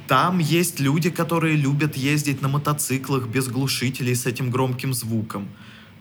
там 0.08 0.40
есть 0.40 0.80
люди, 0.80 1.12
которые 1.12 1.56
любят 1.56 1.96
ездить 1.96 2.42
на 2.42 2.48
мотоциклах 2.48 3.28
без 3.28 3.48
глушителей 3.48 4.16
с 4.16 4.26
этим 4.26 4.50
громким 4.50 4.94
звуком. 4.94 5.48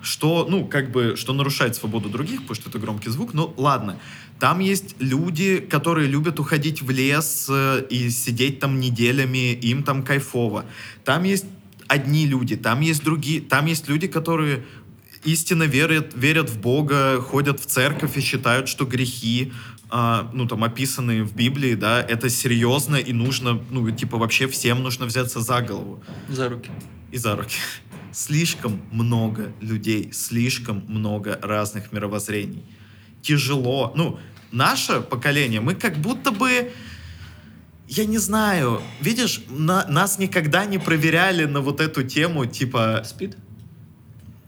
Что, 0.01 0.47
ну, 0.49 0.65
как 0.65 0.93
бы, 0.93 1.15
что 1.17 1.33
нарушает 1.33 1.75
свободу 1.75 2.09
других, 2.09 2.43
потому 2.43 2.55
что 2.55 2.71
это 2.71 2.79
громкий 2.79 3.11
звук, 3.11 3.35
ну, 3.35 3.53
ладно. 3.57 3.99
Там 4.39 4.61
есть 4.61 4.95
люди, 5.01 5.59
которые 5.59 6.09
любят 6.09 6.39
уходить 6.39 6.81
в 6.81 6.89
лес 6.91 7.49
э, 7.51 7.85
и 7.91 8.09
сидеть 8.09 8.61
там 8.61 8.79
неделями, 8.79 9.53
им 9.53 9.83
там 9.83 10.05
кайфово. 10.05 10.65
Там 11.05 11.25
есть 11.25 11.47
одни 11.89 12.27
люди, 12.27 12.57
там 12.57 12.81
есть 12.81 13.03
другие, 13.03 13.41
там 13.41 13.67
есть 13.67 13.89
люди, 13.89 14.07
которые 14.07 14.65
истинно 15.25 15.65
верят, 15.65 16.13
верят 16.15 16.51
в 16.51 16.61
Бога, 16.61 17.21
ходят 17.21 17.61
в 17.61 17.67
церковь 17.67 18.17
и 18.17 18.21
считают, 18.21 18.69
что 18.69 18.85
грехи, 18.85 19.53
а, 19.91 20.31
ну, 20.35 20.47
там, 20.47 20.65
описанные 20.65 21.23
в 21.25 21.35
Библии, 21.35 21.75
да, 21.75 22.01
это 22.03 22.29
серьезно 22.29 22.97
и 22.97 23.13
нужно, 23.13 23.61
ну, 23.71 23.91
типа, 23.91 24.19
вообще 24.19 24.47
всем 24.47 24.83
нужно 24.83 25.07
взяться 25.07 25.41
за 25.41 25.61
голову 25.63 26.03
За 26.29 26.49
руки. 26.49 26.71
и 27.11 27.17
за 27.19 27.37
руки. 27.37 27.57
Слишком 28.13 28.81
много 28.93 29.53
людей, 29.61 30.11
слишком 30.13 30.85
много 30.89 31.39
разных 31.43 31.93
мировоззрений. 31.93 32.63
Тяжело. 33.23 33.93
Ну, 33.97 34.19
наше 34.53 35.01
поколение, 35.01 35.61
мы 35.61 35.75
как 35.75 35.97
будто 35.97 36.31
бы, 36.33 36.71
я 37.87 38.05
не 38.07 38.19
знаю, 38.19 38.81
видишь, 39.01 39.43
на- 39.49 39.87
нас 39.89 40.19
никогда 40.19 40.65
не 40.67 40.79
проверяли 40.79 41.45
на 41.45 41.61
вот 41.61 41.81
эту 41.81 42.03
тему, 42.03 42.45
типа, 42.47 43.03
Спит? 43.07 43.37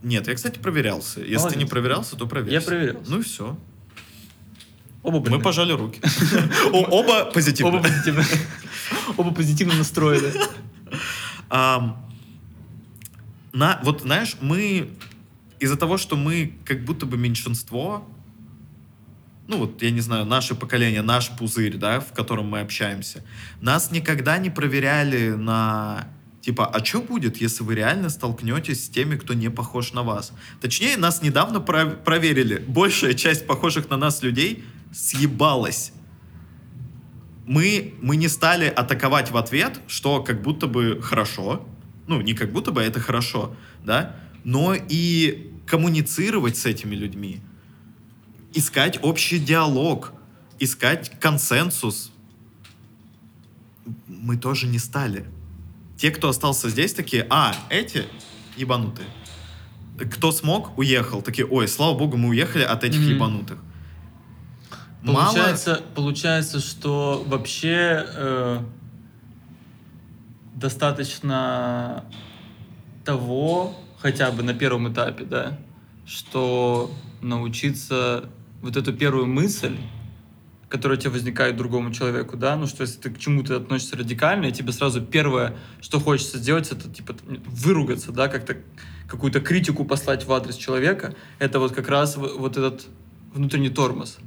Нет, 0.03 0.28
я, 0.28 0.34
кстати, 0.34 0.59
проверялся. 0.59 1.20
Если 1.20 1.34
ты 1.34 1.38
Молодец. 1.38 1.59
не 1.59 1.64
проверялся, 1.66 2.16
то 2.16 2.26
проверься. 2.26 2.55
Я 2.55 2.61
проверялся. 2.61 3.11
Ну 3.11 3.18
и 3.18 3.22
все. 3.22 3.59
Оба 5.03 5.30
Мы 5.30 5.40
пожали 5.40 5.72
руки. 5.72 6.01
Оба 6.72 7.24
позитивно. 7.26 7.72
Оба 7.72 7.82
позитивно. 7.82 8.24
Оба 9.16 9.30
позитивно 9.32 9.74
настроены. 9.74 10.32
На, 13.53 13.80
вот 13.82 14.03
знаешь, 14.03 14.36
мы 14.40 14.90
из-за 15.59 15.76
того, 15.76 15.98
что 15.98 16.16
мы 16.16 16.55
как 16.64 16.84
будто 16.84 17.07
бы 17.07 17.16
меньшинство, 17.16 18.09
ну 19.48 19.59
вот, 19.59 19.82
я 19.82 19.90
не 19.90 20.01
знаю, 20.01 20.24
наше 20.24 20.55
поколение, 20.55 21.03
наш 21.03 21.30
пузырь, 21.30 21.76
да, 21.76 22.01
в 22.01 22.12
котором 22.12 22.46
мы 22.46 22.61
общаемся, 22.61 23.24
нас 23.61 23.90
никогда 23.90 24.38
не 24.38 24.51
проверяли 24.51 25.30
на 25.30 26.07
типа, 26.41 26.66
а 26.66 26.84
что 26.84 27.01
будет, 27.03 27.38
если 27.38 27.62
вы 27.62 27.74
реально 27.74 28.09
столкнетесь 28.09 28.84
с 28.84 28.88
теми, 28.88 29.16
кто 29.16 29.34
не 29.34 29.51
похож 29.51 29.93
на 29.93 30.03
вас? 30.03 30.32
Точнее, 30.61 30.97
нас 30.97 31.22
недавно 31.22 31.61
про- 31.61 31.86
проверили. 31.91 32.59
Большая 32.66 33.14
часть 33.14 33.47
похожих 33.47 33.91
на 33.91 33.97
нас 33.97 34.22
людей 34.22 34.64
съебалась. 34.93 35.93
Мы, 37.47 37.95
мы 38.01 38.16
не 38.16 38.28
стали 38.28 38.66
атаковать 38.66 39.30
в 39.30 39.36
ответ, 39.36 39.80
что 39.88 40.22
как 40.22 40.43
будто 40.43 40.66
бы 40.66 41.01
хорошо. 41.03 41.66
Ну, 42.07 42.20
не 42.20 42.34
как 42.34 42.53
будто 42.53 42.70
бы, 42.70 42.82
а 42.82 42.84
это 42.84 43.01
хорошо, 43.01 43.55
да? 43.84 44.16
Но 44.45 44.74
и 44.74 45.53
коммуницировать 45.66 46.57
с 46.57 46.66
этими 46.66 46.95
людьми. 46.95 47.41
Искать 48.55 48.99
общий 49.03 49.38
диалог. 49.38 50.12
Искать 50.59 51.18
консенсус. 51.20 52.12
Мы 54.07 54.36
тоже 54.36 54.66
не 54.66 54.78
стали. 54.78 55.26
Те, 56.01 56.11
кто 56.11 56.30
остался 56.30 56.70
здесь, 56.70 56.94
такие, 56.94 57.26
а, 57.28 57.55
эти 57.68 58.07
ебанутые. 58.57 59.07
Кто 60.14 60.32
смог, 60.32 60.78
уехал. 60.78 61.20
Такие, 61.20 61.46
ой, 61.46 61.68
слава 61.68 61.94
богу, 61.98 62.16
мы 62.16 62.30
уехали 62.30 62.62
от 62.62 62.84
этих 62.84 63.01
Мгм. 63.01 63.09
ебанутых. 63.11 63.59
Мало... 65.03 65.26
Получается, 65.26 65.82
получается, 65.94 66.61
что 66.61 67.22
вообще 67.26 68.07
э, 68.16 68.61
достаточно 70.55 72.05
того, 73.05 73.76
хотя 73.98 74.30
бы 74.30 74.42
на 74.42 74.55
первом 74.55 74.90
этапе, 74.90 75.24
да, 75.24 75.59
что 76.07 76.90
научиться 77.20 78.24
вот 78.62 78.74
эту 78.78 78.94
первую 78.94 79.26
мысль, 79.26 79.76
которая 80.70 80.96
у 80.96 81.00
тебя 81.00 81.10
возникает 81.10 81.56
другому 81.56 81.92
человеку, 81.92 82.36
да, 82.36 82.56
ну 82.56 82.66
что 82.66 82.82
если 82.82 82.98
ты 83.00 83.10
к 83.10 83.18
чему-то 83.18 83.56
относишься 83.56 83.96
радикально, 83.96 84.46
и 84.46 84.52
тебе 84.52 84.72
сразу 84.72 85.02
первое, 85.02 85.56
что 85.82 85.98
хочется 86.00 86.38
сделать, 86.38 86.70
это 86.70 86.88
типа 86.88 87.16
выругаться, 87.46 88.12
да, 88.12 88.28
как-то 88.28 88.56
какую-то 89.08 89.40
критику 89.40 89.84
послать 89.84 90.24
в 90.26 90.32
адрес 90.32 90.54
человека, 90.56 91.14
это 91.40 91.58
вот 91.58 91.72
как 91.72 91.88
раз 91.88 92.16
вот 92.16 92.56
этот 92.56 92.86
внутренний 93.34 93.68
тормоз 93.70 94.18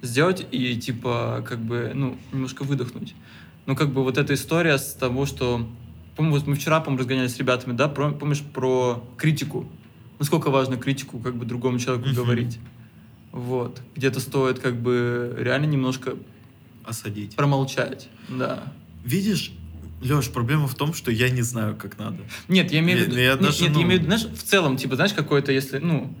сделать 0.00 0.46
и 0.50 0.76
типа 0.76 1.44
как 1.46 1.58
бы 1.60 1.92
ну 1.94 2.16
немножко 2.32 2.62
выдохнуть. 2.64 3.14
Ну 3.66 3.76
как 3.76 3.92
бы 3.92 4.02
вот 4.02 4.16
эта 4.16 4.32
история 4.34 4.78
с 4.78 4.94
того, 4.94 5.26
что 5.26 5.68
по-моему, 6.16 6.36
вот 6.38 6.46
мы 6.48 6.54
вчера, 6.56 6.80
по-моему, 6.80 7.00
разгонялись 7.00 7.34
с 7.34 7.38
ребятами, 7.38 7.76
да, 7.76 7.88
про- 7.88 8.10
помнишь 8.10 8.40
про 8.42 9.04
критику, 9.18 9.68
насколько 10.18 10.50
важно 10.50 10.76
критику 10.76 11.18
как 11.20 11.36
бы 11.36 11.44
другому 11.44 11.78
человеку 11.78 12.08
Мгм. 12.08 12.16
говорить. 12.16 12.58
Вот. 13.32 13.80
Где-то 13.96 14.20
стоит 14.20 14.58
как 14.58 14.76
бы 14.76 15.34
реально 15.38 15.66
немножко 15.66 16.14
Осадить. 16.84 17.36
промолчать. 17.36 18.08
Да. 18.28 18.72
Видишь, 19.04 19.52
Леш, 20.00 20.28
проблема 20.30 20.66
в 20.68 20.74
том, 20.74 20.94
что 20.94 21.10
я 21.10 21.28
не 21.28 21.42
знаю, 21.42 21.76
как 21.76 21.98
надо. 21.98 22.18
Нет, 22.48 22.72
я 22.72 22.78
имею 22.80 22.98
в 22.98 23.00
Я- 23.02 23.06
виду... 23.06 23.16
я 23.18 23.30
нет, 23.32 23.40
даже, 23.40 23.62
нет, 23.64 23.72
ну- 23.72 23.78
я 23.80 23.84
имею 23.86 24.00
в 24.00 24.04
виду, 24.04 24.16
знаешь, 24.16 24.36
в 24.38 24.42
целом, 24.42 24.76
типа, 24.76 24.96
знаешь, 24.96 25.12
какой-то, 25.12 25.52
если, 25.52 25.78
ну, 25.78 26.14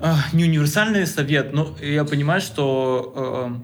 а, 0.00 0.18
не 0.32 0.44
универсальный 0.44 1.06
совет, 1.06 1.52
но 1.52 1.76
я 1.80 2.04
понимаю, 2.04 2.40
что 2.40 3.60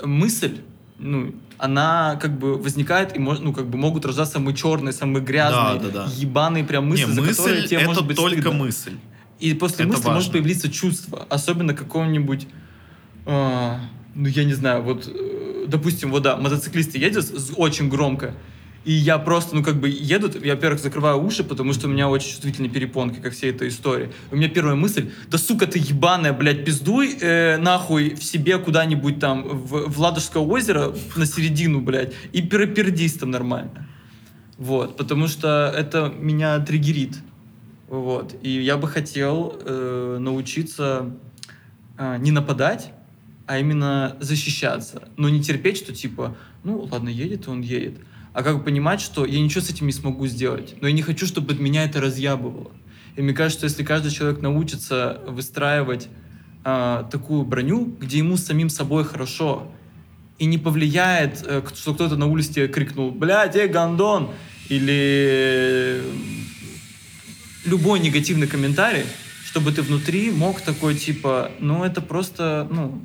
э, 0.00 0.06
мысль, 0.06 0.58
ну, 0.98 1.34
она 1.58 2.18
как 2.20 2.38
бы 2.38 2.56
возникает, 2.58 3.16
и 3.16 3.18
ну, 3.18 3.52
как 3.52 3.66
бы 3.68 3.78
могут 3.78 4.04
рождаться 4.04 4.34
самые 4.34 4.54
черные, 4.54 4.92
самые 4.92 5.22
грязные, 5.24 5.80
Да, 5.80 5.88
да, 5.88 6.06
да. 6.06 6.12
ебаные 6.14 6.64
прям 6.64 6.86
мысли, 6.86 7.06
не, 7.06 7.12
за 7.12 7.20
мысль 7.22 7.36
которые 7.36 7.66
тебе 7.66 7.76
это 7.78 7.86
может 7.88 8.06
быть 8.06 8.16
только 8.16 8.40
стыдно. 8.42 8.58
мысль. 8.58 8.92
И 9.38 9.52
после 9.54 9.84
Это 9.84 9.94
мысли 9.94 10.06
может 10.08 10.28
важно. 10.28 10.32
появиться 10.32 10.70
чувство, 10.70 11.26
особенно 11.28 11.74
какого-нибудь, 11.74 12.46
а, 13.26 13.80
ну 14.14 14.28
я 14.28 14.44
не 14.44 14.54
знаю, 14.54 14.82
вот, 14.82 15.06
э, 15.06 15.66
допустим, 15.68 16.10
вот 16.10 16.22
да, 16.22 16.36
мотоциклисты 16.36 16.98
едут 16.98 17.26
очень 17.56 17.88
громко, 17.90 18.34
и 18.86 18.92
я 18.92 19.18
просто, 19.18 19.56
ну 19.56 19.62
как 19.64 19.80
бы 19.80 19.88
едут, 19.88 20.42
я, 20.42 20.54
во-первых, 20.54 20.80
закрываю 20.80 21.18
уши, 21.22 21.42
потому 21.44 21.72
что 21.74 21.88
у 21.88 21.90
меня 21.90 22.08
очень 22.08 22.30
чувствительные 22.30 22.70
перепонки, 22.70 23.18
как 23.20 23.32
всей 23.34 23.50
этой 23.50 23.68
истории. 23.68 24.10
У 24.30 24.36
меня 24.36 24.48
первая 24.48 24.76
мысль, 24.76 25.10
да 25.28 25.38
сука 25.38 25.66
ты 25.66 25.78
ебаная, 25.80 26.32
блядь, 26.32 26.64
пиздуй 26.64 27.18
э, 27.20 27.58
нахуй 27.58 28.14
в 28.14 28.22
себе 28.22 28.58
куда-нибудь 28.58 29.18
там, 29.18 29.42
в, 29.42 29.90
в 29.90 30.00
Ладожское 30.00 30.42
озеро, 30.42 30.94
на 31.16 31.26
середину, 31.26 31.80
блядь, 31.80 32.14
и 32.32 32.40
пер- 32.40 32.72
пердись 32.72 33.14
там 33.14 33.32
нормально. 33.32 33.86
Вот, 34.56 34.96
потому 34.96 35.26
что 35.28 35.74
это 35.76 36.10
меня 36.16 36.58
триггерит. 36.60 37.18
Вот. 37.88 38.34
И 38.42 38.50
я 38.50 38.76
бы 38.76 38.88
хотел 38.88 39.56
э, 39.60 40.18
научиться 40.20 41.14
э, 41.98 42.16
не 42.18 42.30
нападать, 42.30 42.92
а 43.46 43.58
именно 43.58 44.16
защищаться. 44.20 45.08
Но 45.16 45.28
не 45.28 45.42
терпеть, 45.42 45.76
что 45.76 45.94
типа, 45.94 46.36
ну 46.64 46.88
ладно, 46.90 47.08
едет, 47.08 47.48
он 47.48 47.60
едет. 47.60 47.98
А 48.32 48.42
как 48.42 48.64
понимать, 48.64 49.00
что 49.00 49.24
я 49.24 49.40
ничего 49.40 49.62
с 49.62 49.70
этим 49.70 49.86
не 49.86 49.92
смогу 49.92 50.26
сделать. 50.26 50.74
Но 50.80 50.88
я 50.88 50.94
не 50.94 51.02
хочу, 51.02 51.26
чтобы 51.26 51.54
меня 51.54 51.84
это 51.84 52.00
разъябывало. 52.00 52.72
И 53.14 53.22
мне 53.22 53.32
кажется, 53.32 53.60
что 53.60 53.66
если 53.66 53.82
каждый 53.82 54.10
человек 54.10 54.42
научится 54.42 55.22
выстраивать 55.26 56.08
э, 56.64 57.04
такую 57.10 57.44
броню, 57.44 57.96
где 57.98 58.18
ему 58.18 58.36
самим 58.36 58.68
собой 58.68 59.04
хорошо, 59.04 59.72
и 60.38 60.44
не 60.44 60.58
повлияет, 60.58 61.42
э, 61.46 61.62
что 61.74 61.94
кто-то 61.94 62.16
на 62.16 62.26
улице 62.26 62.68
крикнул, 62.68 63.10
блядь, 63.10 63.56
эй, 63.56 63.68
гандон, 63.68 64.30
или 64.68 66.02
любой 67.66 68.00
негативный 68.00 68.46
комментарий, 68.46 69.04
чтобы 69.44 69.72
ты 69.72 69.82
внутри 69.82 70.30
мог 70.30 70.60
такой, 70.60 70.94
типа, 70.94 71.50
ну, 71.60 71.84
это 71.84 72.00
просто, 72.00 72.66
ну, 72.70 73.02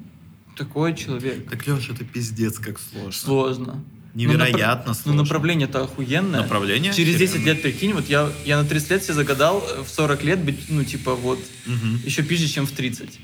такой 0.57 0.95
человек. 0.95 1.49
Так, 1.49 1.66
Леш, 1.68 1.89
это 1.89 2.03
пиздец 2.03 2.59
как 2.59 2.80
сложно. 2.80 3.12
Сложно. 3.12 3.84
Невероятно 4.14 4.89
Ну, 4.89 4.93
сложно. 4.93 5.22
направление-то 5.24 5.84
охуенное. 5.84 6.41
Направление 6.41 6.93
Через 6.93 7.16
10 7.16 7.36
охеренное. 7.36 7.53
лет, 7.53 7.62
прикинь, 7.62 7.93
вот 7.93 8.09
я, 8.09 8.30
я 8.45 8.62
на 8.62 8.68
30 8.68 8.91
лет 8.91 9.03
себе 9.03 9.14
загадал 9.14 9.64
э, 9.78 9.84
в 9.84 9.89
40 9.89 10.24
лет 10.26 10.39
быть, 10.43 10.66
ну, 10.70 10.84
типа, 10.84 11.16
вот, 11.16 11.39
Мгм. 11.66 12.01
еще 12.05 12.22
пизже, 12.24 12.47
чем 12.49 12.66
в 12.66 12.72
30. 12.72 13.20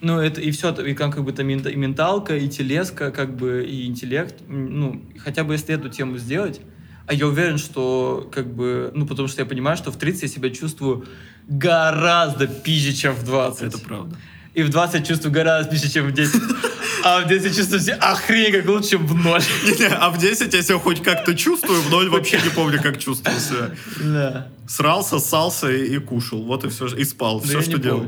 Ну, 0.00 0.18
это 0.18 0.40
и 0.40 0.50
все, 0.50 0.72
и 0.72 0.94
как, 0.94 1.14
как 1.14 1.24
бы 1.24 1.32
там 1.32 1.48
и 1.50 1.54
менталка, 1.76 2.36
и 2.36 2.48
телеска, 2.48 3.10
как 3.10 3.36
бы, 3.36 3.64
и 3.68 3.86
интеллект. 3.86 4.34
Ну, 4.48 5.04
хотя 5.18 5.44
бы 5.44 5.52
если 5.52 5.74
эту 5.74 5.90
тему 5.90 6.16
сделать, 6.18 6.60
а 7.12 7.14
я 7.14 7.26
уверен, 7.26 7.58
что, 7.58 8.26
как 8.32 8.46
бы, 8.54 8.90
ну, 8.94 9.06
потому 9.06 9.28
что 9.28 9.42
я 9.42 9.46
понимаю, 9.46 9.76
что 9.76 9.92
в 9.92 9.98
30 9.98 10.22
я 10.22 10.28
себя 10.28 10.48
чувствую 10.48 11.06
гораздо 11.46 12.46
пизже, 12.46 12.94
чем 12.94 13.14
в 13.14 13.22
20. 13.22 13.62
Это 13.64 13.78
правда. 13.78 14.16
И 14.54 14.62
в 14.62 14.70
20 14.70 15.06
чувствую 15.06 15.30
гораздо 15.30 15.70
пизже, 15.70 15.90
чем 15.90 16.06
в 16.06 16.12
10. 16.12 16.40
А 17.04 17.20
в 17.20 17.28
10 17.28 17.54
чувствую 17.54 17.80
себя 17.80 17.96
охренеть 17.96 18.52
как 18.52 18.66
лучше, 18.66 18.90
чем 18.92 19.06
в 19.06 19.14
0. 19.14 19.42
Не-не, 19.64 19.88
А 19.88 20.08
в 20.08 20.16
10 20.16 20.54
я 20.54 20.62
себя 20.62 20.78
хоть 20.78 21.02
как-то 21.02 21.34
чувствую, 21.34 21.82
в 21.82 21.90
ноль 21.90 22.08
вообще 22.08 22.40
не 22.40 22.48
помню, 22.48 22.80
как 22.82 22.98
чувствую 22.98 23.38
себя. 23.38 23.70
Да. 24.00 24.48
Срался, 24.66 25.18
ссался 25.18 25.70
и, 25.70 25.98
кушал. 25.98 26.42
Вот 26.44 26.64
и 26.64 26.70
все. 26.70 26.86
И 26.86 27.04
спал. 27.04 27.40
Все, 27.40 27.60
что 27.60 27.76
делал. 27.76 28.06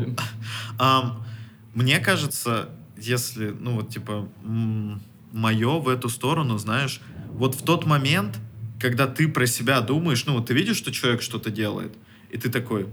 мне 1.75 1.99
кажется, 1.99 2.71
если, 2.97 3.51
ну 3.51 3.73
вот, 3.73 3.91
типа, 3.91 4.27
мое 4.43 5.79
в 5.79 5.91
эту 5.91 6.09
сторону, 6.09 6.57
знаешь, 6.57 7.03
вот 7.33 7.55
в 7.55 7.63
тот 7.63 7.85
момент, 7.85 8.39
когда 8.81 9.07
ты 9.07 9.29
про 9.29 9.47
себя 9.47 9.81
думаешь, 9.81 10.25
ну 10.27 10.35
вот 10.35 10.47
ты 10.47 10.55
видишь, 10.55 10.77
что 10.77 10.93
человек 10.93 11.23
что-то 11.23 11.51
делает, 11.51 11.95
и 12.31 12.39
ты 12.39 12.51
такой, 12.51 12.87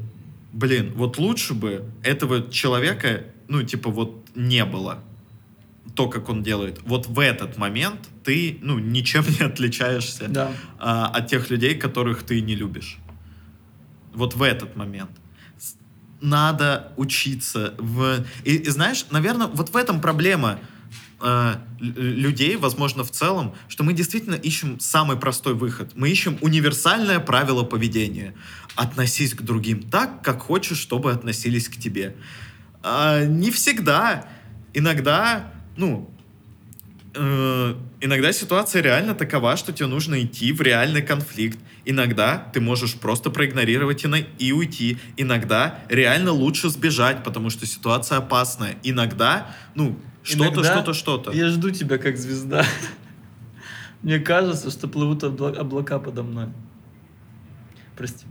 блин, 0.54 0.94
вот 0.96 1.18
лучше 1.18 1.54
бы 1.54 1.86
этого 2.04 2.50
человека, 2.52 3.24
ну, 3.48 3.64
типа, 3.64 3.90
вот 3.90 4.28
не 4.36 4.64
было 4.66 5.04
то, 5.96 6.08
как 6.08 6.30
он 6.30 6.44
делает. 6.44 6.80
Вот 6.84 7.08
в 7.08 7.20
этот 7.20 7.58
момент 7.58 8.00
ты, 8.24 8.58
ну, 8.62 8.80
ничем 8.80 9.26
не 9.40 9.46
отличаешься 9.46 10.28
Да. 10.28 10.52
а, 10.80 11.08
от 11.08 11.28
тех 11.28 11.50
людей, 11.50 11.76
которых 11.76 12.24
ты 12.24 12.42
не 12.42 12.56
любишь. 12.56 12.98
Вот 14.14 14.36
в 14.36 14.42
этот 14.42 14.76
момент. 14.76 15.12
Надо 16.22 16.94
учиться 16.98 17.74
в... 17.80 18.24
И, 18.44 18.58
и 18.58 18.70
знаешь, 18.70 19.06
наверное, 19.10 19.48
вот 19.48 19.70
в 19.70 19.76
этом 19.76 20.02
проблема 20.02 20.60
э, 21.22 21.56
лю- 21.80 21.94
людей, 21.98 22.56
возможно, 22.58 23.04
в 23.04 23.12
целом, 23.12 23.54
что 23.68 23.84
мы 23.84 23.94
действительно 23.94 24.36
ищем 24.36 24.80
самый 24.80 25.18
простой 25.18 25.54
выход. 25.54 25.92
Мы 25.96 26.10
ищем 26.10 26.38
универсальное 26.42 27.20
правило 27.20 27.64
поведения. 27.64 28.34
Относись 28.76 29.34
к 29.34 29.42
другим 29.42 29.84
так, 29.84 30.22
как 30.24 30.42
хочешь, 30.42 30.78
чтобы 30.80 31.12
относились 31.12 31.68
к 31.70 31.78
тебе. 31.78 32.16
А, 32.84 33.24
не 33.26 33.52
всегда. 33.52 34.28
Иногда, 34.74 35.52
ну, 35.78 36.10
э, 37.14 37.76
иногда 38.00 38.32
ситуация 38.32 38.82
реально 38.82 39.14
такова, 39.16 39.58
что 39.58 39.74
тебе 39.74 39.88
нужно 39.88 40.22
идти 40.24 40.52
в 40.54 40.62
реальный 40.62 41.02
конфликт. 41.02 41.60
Иногда 41.84 42.38
ты 42.54 42.62
можешь 42.62 42.94
просто 42.94 43.30
проигнорировать 43.30 44.04
и, 44.04 44.08
на- 44.08 44.20
и 44.20 44.52
уйти. 44.52 44.98
Иногда 45.18 45.80
реально 45.90 46.32
лучше 46.32 46.70
сбежать, 46.70 47.24
потому 47.24 47.50
что 47.50 47.66
ситуация 47.66 48.20
опасная. 48.20 48.76
Иногда, 48.84 49.54
ну, 49.76 50.00
что-то, 50.24 50.64
что-то, 50.64 50.94
что-то. 50.94 51.32
Я 51.32 51.50
жду 51.50 51.72
тебя 51.72 51.98
как 51.98 52.18
звезда. 52.18 52.66
Мне 54.02 54.20
кажется, 54.20 54.72
что 54.72 54.88
плывут 54.88 55.24
обла- 55.24 55.56
облака 55.56 56.00
подо 56.00 56.24
мной. 56.24 56.50
Прости. 57.96 58.26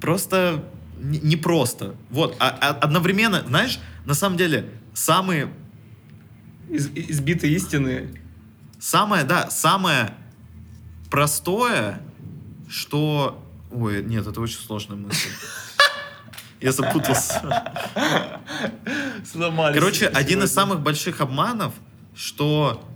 Просто 0.00 0.64
не 0.98 1.36
просто. 1.36 1.94
Вот, 2.10 2.36
а, 2.38 2.48
а 2.48 2.68
одновременно, 2.70 3.42
знаешь, 3.46 3.78
на 4.06 4.14
самом 4.14 4.36
деле, 4.36 4.70
самые 4.94 5.52
Из- 6.68 6.88
избитые 6.88 7.54
истины. 7.54 8.20
Самое, 8.78 9.24
да, 9.24 9.50
самое 9.50 10.14
простое, 11.10 12.00
что... 12.68 13.42
Ой, 13.70 14.02
нет, 14.04 14.26
это 14.26 14.40
очень 14.40 14.58
сложная 14.58 14.96
мысль. 14.96 15.28
Я 16.60 16.72
запутался. 16.72 17.42
Сломались. 19.32 19.78
Короче, 19.78 20.06
один 20.06 20.42
из 20.42 20.52
самых 20.52 20.80
больших 20.80 21.20
обманов, 21.20 21.74
что 22.14 22.86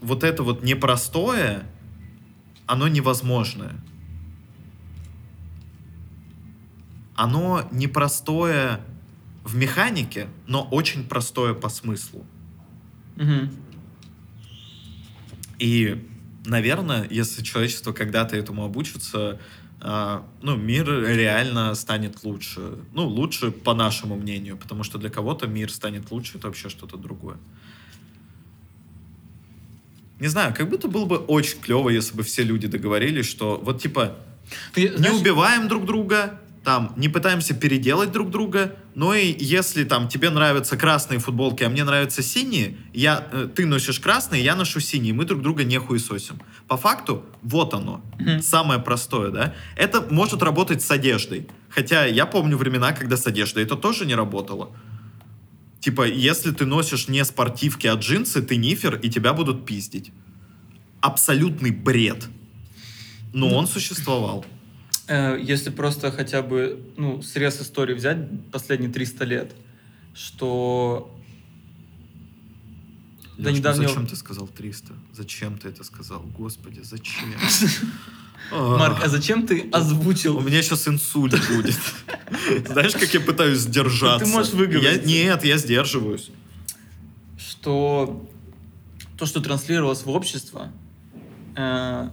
вот 0.00 0.24
это 0.24 0.42
вот 0.42 0.62
непростое, 0.62 1.64
оно 2.66 2.88
невозможное. 2.88 3.74
Оно 7.14 7.66
непростое 7.72 8.80
в 9.44 9.56
механике, 9.56 10.28
но 10.46 10.62
очень 10.62 11.08
простое 11.08 11.54
по 11.54 11.68
смыслу. 11.68 12.26
Мгм. 13.16 13.50
И, 15.58 16.06
наверное, 16.44 17.06
если 17.08 17.42
человечество 17.42 17.92
когда-то 17.92 18.36
этому 18.36 18.64
обучится, 18.64 19.40
ну, 19.80 20.56
мир 20.56 20.86
реально 20.88 21.74
станет 21.74 22.24
лучше. 22.24 22.78
Ну, 22.92 23.06
лучше 23.06 23.50
по 23.50 23.74
нашему 23.74 24.16
мнению, 24.16 24.56
потому 24.56 24.82
что 24.82 24.98
для 24.98 25.10
кого-то 25.10 25.46
мир 25.46 25.70
станет 25.70 26.10
лучше, 26.10 26.38
это 26.38 26.46
вообще 26.46 26.68
что-то 26.68 26.96
другое. 26.96 27.36
Не 30.18 30.28
знаю, 30.28 30.54
как 30.54 30.70
будто 30.70 30.88
было 30.88 31.04
бы 31.04 31.18
очень 31.18 31.60
клево, 31.60 31.90
если 31.90 32.16
бы 32.16 32.22
все 32.22 32.42
люди 32.42 32.66
договорились, 32.66 33.26
что 33.26 33.60
вот 33.62 33.82
типа 33.82 34.16
Ты 34.72 34.88
не 34.88 34.96
знаешь, 34.96 35.20
убиваем 35.20 35.68
друг 35.68 35.84
друга, 35.84 36.40
там, 36.66 36.92
не 36.96 37.08
пытаемся 37.08 37.54
переделать 37.54 38.10
друг 38.10 38.28
друга, 38.28 38.74
но 38.96 39.14
и 39.14 39.32
если 39.38 39.84
там 39.84 40.08
тебе 40.08 40.30
нравятся 40.30 40.76
красные 40.76 41.20
футболки, 41.20 41.62
а 41.62 41.68
мне 41.68 41.84
нравятся 41.84 42.22
синие, 42.24 42.76
я, 42.92 43.28
э, 43.30 43.48
ты 43.54 43.66
носишь 43.66 44.00
красные, 44.00 44.42
я 44.42 44.56
ношу 44.56 44.80
синие, 44.80 45.14
мы 45.14 45.24
друг 45.26 45.42
друга 45.42 45.62
не 45.62 45.78
хуесосим. 45.78 46.40
По 46.66 46.76
факту, 46.76 47.24
вот 47.40 47.72
оно, 47.72 48.02
самое 48.42 48.80
простое, 48.80 49.30
да? 49.30 49.54
Это 49.76 50.04
может 50.10 50.42
работать 50.42 50.82
с 50.82 50.90
одеждой. 50.90 51.46
Хотя 51.68 52.04
я 52.04 52.26
помню 52.26 52.56
времена, 52.56 52.90
когда 52.90 53.16
с 53.16 53.24
одеждой 53.28 53.62
это 53.62 53.76
тоже 53.76 54.04
не 54.04 54.16
работало. 54.16 54.70
Типа, 55.78 56.04
если 56.04 56.50
ты 56.50 56.66
носишь 56.66 57.06
не 57.06 57.24
спортивки, 57.24 57.86
а 57.86 57.94
джинсы, 57.94 58.42
ты 58.42 58.56
нифер, 58.56 58.96
и 58.96 59.08
тебя 59.08 59.34
будут 59.34 59.66
пиздить. 59.66 60.10
Абсолютный 61.00 61.70
бред. 61.70 62.26
Но 63.32 63.54
он 63.54 63.68
существовал. 63.68 64.44
Э, 65.08 65.38
если 65.40 65.70
просто 65.70 66.10
хотя 66.10 66.42
бы 66.42 66.80
ну, 66.96 67.22
срез 67.22 67.60
истории 67.60 67.94
взять 67.94 68.18
последние 68.50 68.90
300 68.92 69.24
лет, 69.24 69.52
что 70.14 71.12
до 73.36 73.50
Лёш, 73.50 73.52
ну 73.52 73.56
недавнего... 73.58 73.88
зачем 73.88 74.06
ты 74.06 74.16
сказал 74.16 74.48
300? 74.48 74.92
Зачем 75.12 75.58
ты 75.58 75.68
это 75.68 75.84
сказал? 75.84 76.22
Господи, 76.38 76.80
зачем? 76.82 77.34
Марк, 78.52 78.98
а 79.02 79.08
зачем 79.08 79.46
ты 79.46 79.68
озвучил? 79.72 80.38
У 80.38 80.40
меня 80.40 80.62
сейчас 80.62 80.88
инсульт 80.88 81.34
будет. 81.48 81.78
Знаешь, 82.68 82.92
как 82.92 83.12
я 83.12 83.20
пытаюсь 83.20 83.58
сдержаться? 83.58 84.24
Ты 84.24 84.30
можешь 84.30 84.52
выговориться. 84.52 85.00
Я- 85.00 85.04
Нет, 85.04 85.44
я 85.44 85.58
сдерживаюсь. 85.58 86.30
что 87.38 88.28
то, 89.18 89.26
что 89.26 89.40
транслировалось 89.40 90.04
в 90.04 90.10
общество, 90.10 90.70
э, 91.56 92.10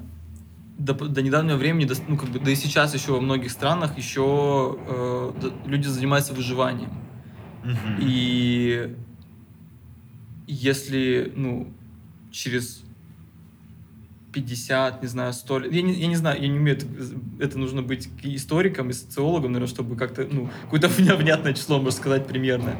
до, 0.77 0.93
до 0.93 1.21
недавнего 1.21 1.57
времени, 1.57 1.85
до, 1.85 1.95
ну, 2.07 2.17
как 2.17 2.29
бы, 2.29 2.39
да 2.39 2.51
и 2.51 2.55
сейчас 2.55 2.93
еще 2.93 3.13
во 3.13 3.21
многих 3.21 3.51
странах 3.51 3.97
еще 3.97 4.77
э, 4.87 5.51
люди 5.65 5.87
занимаются 5.87 6.33
выживанием. 6.33 6.91
Мгм. 7.63 7.97
И 7.99 8.95
если, 10.47 11.31
ну, 11.35 11.71
через 12.31 12.83
50, 14.33 15.01
не 15.01 15.07
знаю, 15.07 15.33
100 15.33 15.59
лет, 15.59 15.73
я 15.73 15.81
не, 15.81 15.93
я 15.93 16.07
не 16.07 16.15
знаю, 16.15 16.41
я 16.41 16.47
не 16.47 16.57
умею, 16.57 16.77
это, 16.77 16.87
это 17.39 17.59
нужно 17.59 17.81
быть 17.81 18.09
историком 18.23 18.89
и 18.89 18.93
социологом, 18.93 19.53
наверное, 19.53 19.73
чтобы 19.73 19.95
как-то, 19.95 20.27
ну, 20.29 20.49
какое-то 20.63 20.87
внятное 21.15 21.53
число, 21.53 21.77
можно 21.77 21.91
сказать, 21.91 22.27
примерно. 22.27 22.75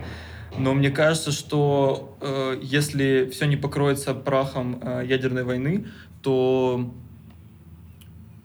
Но 0.57 0.73
мне 0.73 0.91
кажется, 0.91 1.31
что 1.31 2.17
э, 2.21 2.59
если 2.61 3.29
все 3.31 3.45
не 3.45 3.55
покроется 3.55 4.13
прахом 4.13 4.79
э, 4.81 5.03
ядерной 5.07 5.43
войны, 5.43 5.87
то 6.21 6.93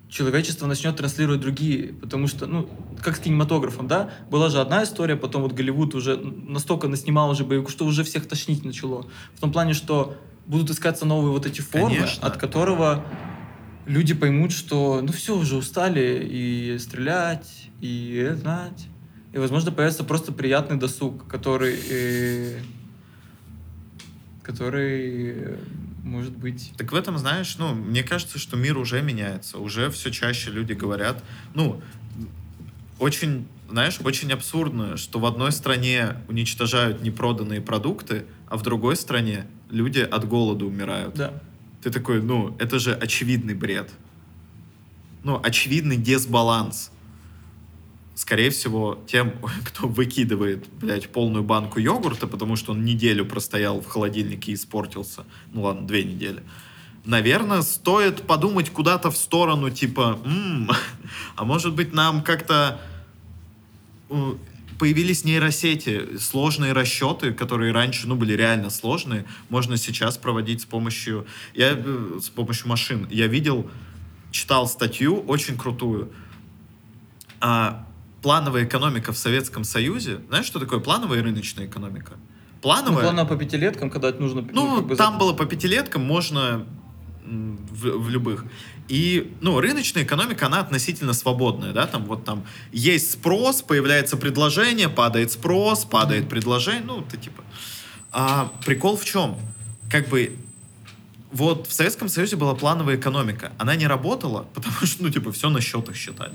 человечество 0.08 0.66
начнет 0.66 0.96
транслировать 0.96 1.40
другие, 1.40 1.92
потому 1.92 2.26
что, 2.26 2.46
ну, 2.46 2.68
как 3.02 3.16
с 3.16 3.20
кинематографом, 3.20 3.86
да, 3.86 4.10
была 4.30 4.48
же 4.48 4.60
одна 4.60 4.84
история, 4.84 5.16
потом 5.16 5.42
вот 5.42 5.52
Голливуд 5.52 5.94
уже 5.94 6.16
настолько 6.16 6.88
наснимал 6.88 7.30
уже 7.30 7.44
боевиков, 7.44 7.70
что 7.70 7.84
уже 7.84 8.04
всех 8.04 8.26
тошнить 8.26 8.64
начало. 8.64 9.06
В 9.34 9.40
том 9.40 9.52
плане, 9.52 9.74
что 9.74 10.16
будут 10.46 10.70
искаться 10.70 11.04
новые 11.04 11.30
вот 11.30 11.46
эти 11.46 11.60
формы, 11.60 11.96
Конечно. 11.96 12.26
от 12.26 12.38
которого 12.38 13.04
люди 13.86 14.14
поймут, 14.14 14.52
что, 14.52 15.00
ну, 15.02 15.12
все, 15.12 15.36
уже 15.36 15.56
устали 15.56 16.26
и 16.30 16.78
стрелять, 16.78 17.68
и 17.80 18.32
знать. 18.34 18.88
И, 19.32 19.38
возможно, 19.38 19.72
появится 19.72 20.04
просто 20.04 20.32
приятный 20.32 20.78
досуг, 20.78 21.26
который, 21.26 21.78
э, 21.90 22.60
который 24.42 25.58
может 26.08 26.36
быть... 26.36 26.72
Так 26.76 26.92
в 26.92 26.94
этом, 26.94 27.18
знаешь, 27.18 27.56
ну, 27.58 27.74
мне 27.74 28.02
кажется, 28.02 28.38
что 28.38 28.56
мир 28.56 28.78
уже 28.78 29.02
меняется. 29.02 29.58
Уже 29.58 29.90
все 29.90 30.10
чаще 30.10 30.50
люди 30.50 30.72
говорят, 30.72 31.22
ну, 31.54 31.80
очень, 32.98 33.46
знаешь, 33.70 34.00
очень 34.02 34.32
абсурдно, 34.32 34.96
что 34.96 35.20
в 35.20 35.26
одной 35.26 35.52
стране 35.52 36.16
уничтожают 36.28 37.02
непроданные 37.02 37.60
продукты, 37.60 38.24
а 38.48 38.56
в 38.56 38.62
другой 38.62 38.96
стране 38.96 39.46
люди 39.70 40.00
от 40.00 40.26
голода 40.26 40.64
умирают. 40.64 41.14
Да. 41.14 41.34
Ты 41.82 41.90
такой, 41.90 42.20
ну, 42.22 42.56
это 42.58 42.78
же 42.78 42.94
очевидный 42.94 43.54
бред. 43.54 43.90
Ну, 45.22 45.40
очевидный 45.42 45.96
дисбаланс. 45.96 46.90
Скорее 48.18 48.50
всего, 48.50 48.98
тем, 49.06 49.32
кто 49.64 49.86
выкидывает, 49.86 50.66
блядь, 50.80 51.08
полную 51.08 51.44
банку 51.44 51.78
йогурта, 51.78 52.26
потому 52.26 52.56
что 52.56 52.72
он 52.72 52.84
неделю 52.84 53.24
простоял 53.24 53.80
в 53.80 53.86
холодильнике 53.86 54.50
и 54.50 54.54
испортился. 54.56 55.24
Ну 55.52 55.62
ладно, 55.62 55.86
две 55.86 56.02
недели. 56.02 56.42
Наверное, 57.04 57.62
стоит 57.62 58.22
подумать 58.22 58.70
куда-то 58.70 59.12
в 59.12 59.16
сторону, 59.16 59.70
типа, 59.70 60.18
«М, 60.24 60.68
а 61.36 61.44
может 61.44 61.76
быть 61.76 61.92
нам 61.92 62.24
как-то 62.24 62.80
появились 64.80 65.22
нейросети, 65.22 66.16
сложные 66.18 66.72
расчеты, 66.72 67.32
которые 67.32 67.72
раньше, 67.72 68.08
ну, 68.08 68.16
были 68.16 68.32
реально 68.32 68.70
сложные, 68.70 69.26
можно 69.48 69.76
сейчас 69.76 70.18
проводить 70.18 70.62
с 70.62 70.64
помощью, 70.64 71.24
я, 71.54 71.74
э, 71.76 72.18
с 72.20 72.30
помощью 72.30 72.66
машин. 72.66 73.06
Я 73.10 73.28
видел, 73.28 73.70
читал 74.32 74.66
статью 74.66 75.20
очень 75.20 75.56
крутую. 75.56 76.10
А, 77.40 77.84
плановая 78.22 78.64
экономика 78.64 79.12
в 79.12 79.18
Советском 79.18 79.64
Союзе. 79.64 80.20
Знаешь, 80.28 80.46
что 80.46 80.58
такое 80.58 80.80
плановая 80.80 81.18
и 81.18 81.22
рыночная 81.22 81.66
экономика? 81.66 82.12
Ну, 82.14 82.60
Плановая... 82.60 83.24
по 83.24 83.36
пятилеткам, 83.36 83.88
когда 83.88 84.08
это 84.08 84.20
нужно... 84.20 84.42
Ну, 84.52 84.76
как 84.76 84.86
бы 84.86 84.96
там 84.96 85.14
за- 85.14 85.18
было 85.20 85.32
по 85.32 85.46
пятилеткам, 85.46 86.02
можно 86.02 86.66
в, 87.24 87.98
в 87.98 88.08
любых. 88.08 88.44
И, 88.88 89.32
ну, 89.40 89.60
рыночная 89.60 90.02
экономика, 90.02 90.46
она 90.46 90.60
относительно 90.60 91.12
свободная, 91.12 91.72
да, 91.72 91.86
там 91.86 92.04
вот 92.06 92.24
там 92.24 92.44
есть 92.72 93.12
спрос, 93.12 93.62
появляется 93.62 94.16
предложение, 94.16 94.88
падает 94.88 95.30
спрос, 95.30 95.84
падает 95.84 96.28
предложение, 96.28 96.84
ну, 96.84 97.00
это 97.02 97.16
типа... 97.16 97.44
А 98.10 98.50
прикол 98.64 98.96
в 98.96 99.04
чем? 99.04 99.36
Как 99.90 100.08
бы 100.08 100.36
вот 101.30 101.66
в 101.66 101.72
Советском 101.72 102.08
Союзе 102.08 102.36
была 102.36 102.54
плановая 102.54 102.96
экономика. 102.96 103.52
Она 103.58 103.76
не 103.76 103.86
работала, 103.86 104.46
потому 104.54 104.74
что, 104.86 105.02
ну, 105.02 105.10
типа, 105.10 105.30
все 105.32 105.50
на 105.50 105.60
счетах 105.60 105.94
считали. 105.94 106.34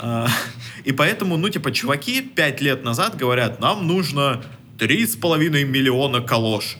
А, 0.00 0.28
И 0.84 0.92
поэтому, 0.92 1.36
ну, 1.36 1.48
типа, 1.48 1.72
чуваки 1.72 2.20
пять 2.22 2.60
лет 2.60 2.84
назад 2.84 3.16
говорят, 3.16 3.60
нам 3.60 3.86
нужно 3.86 4.42
три 4.78 5.06
с 5.06 5.16
половиной 5.16 5.64
миллиона 5.64 6.20
калош. 6.20 6.76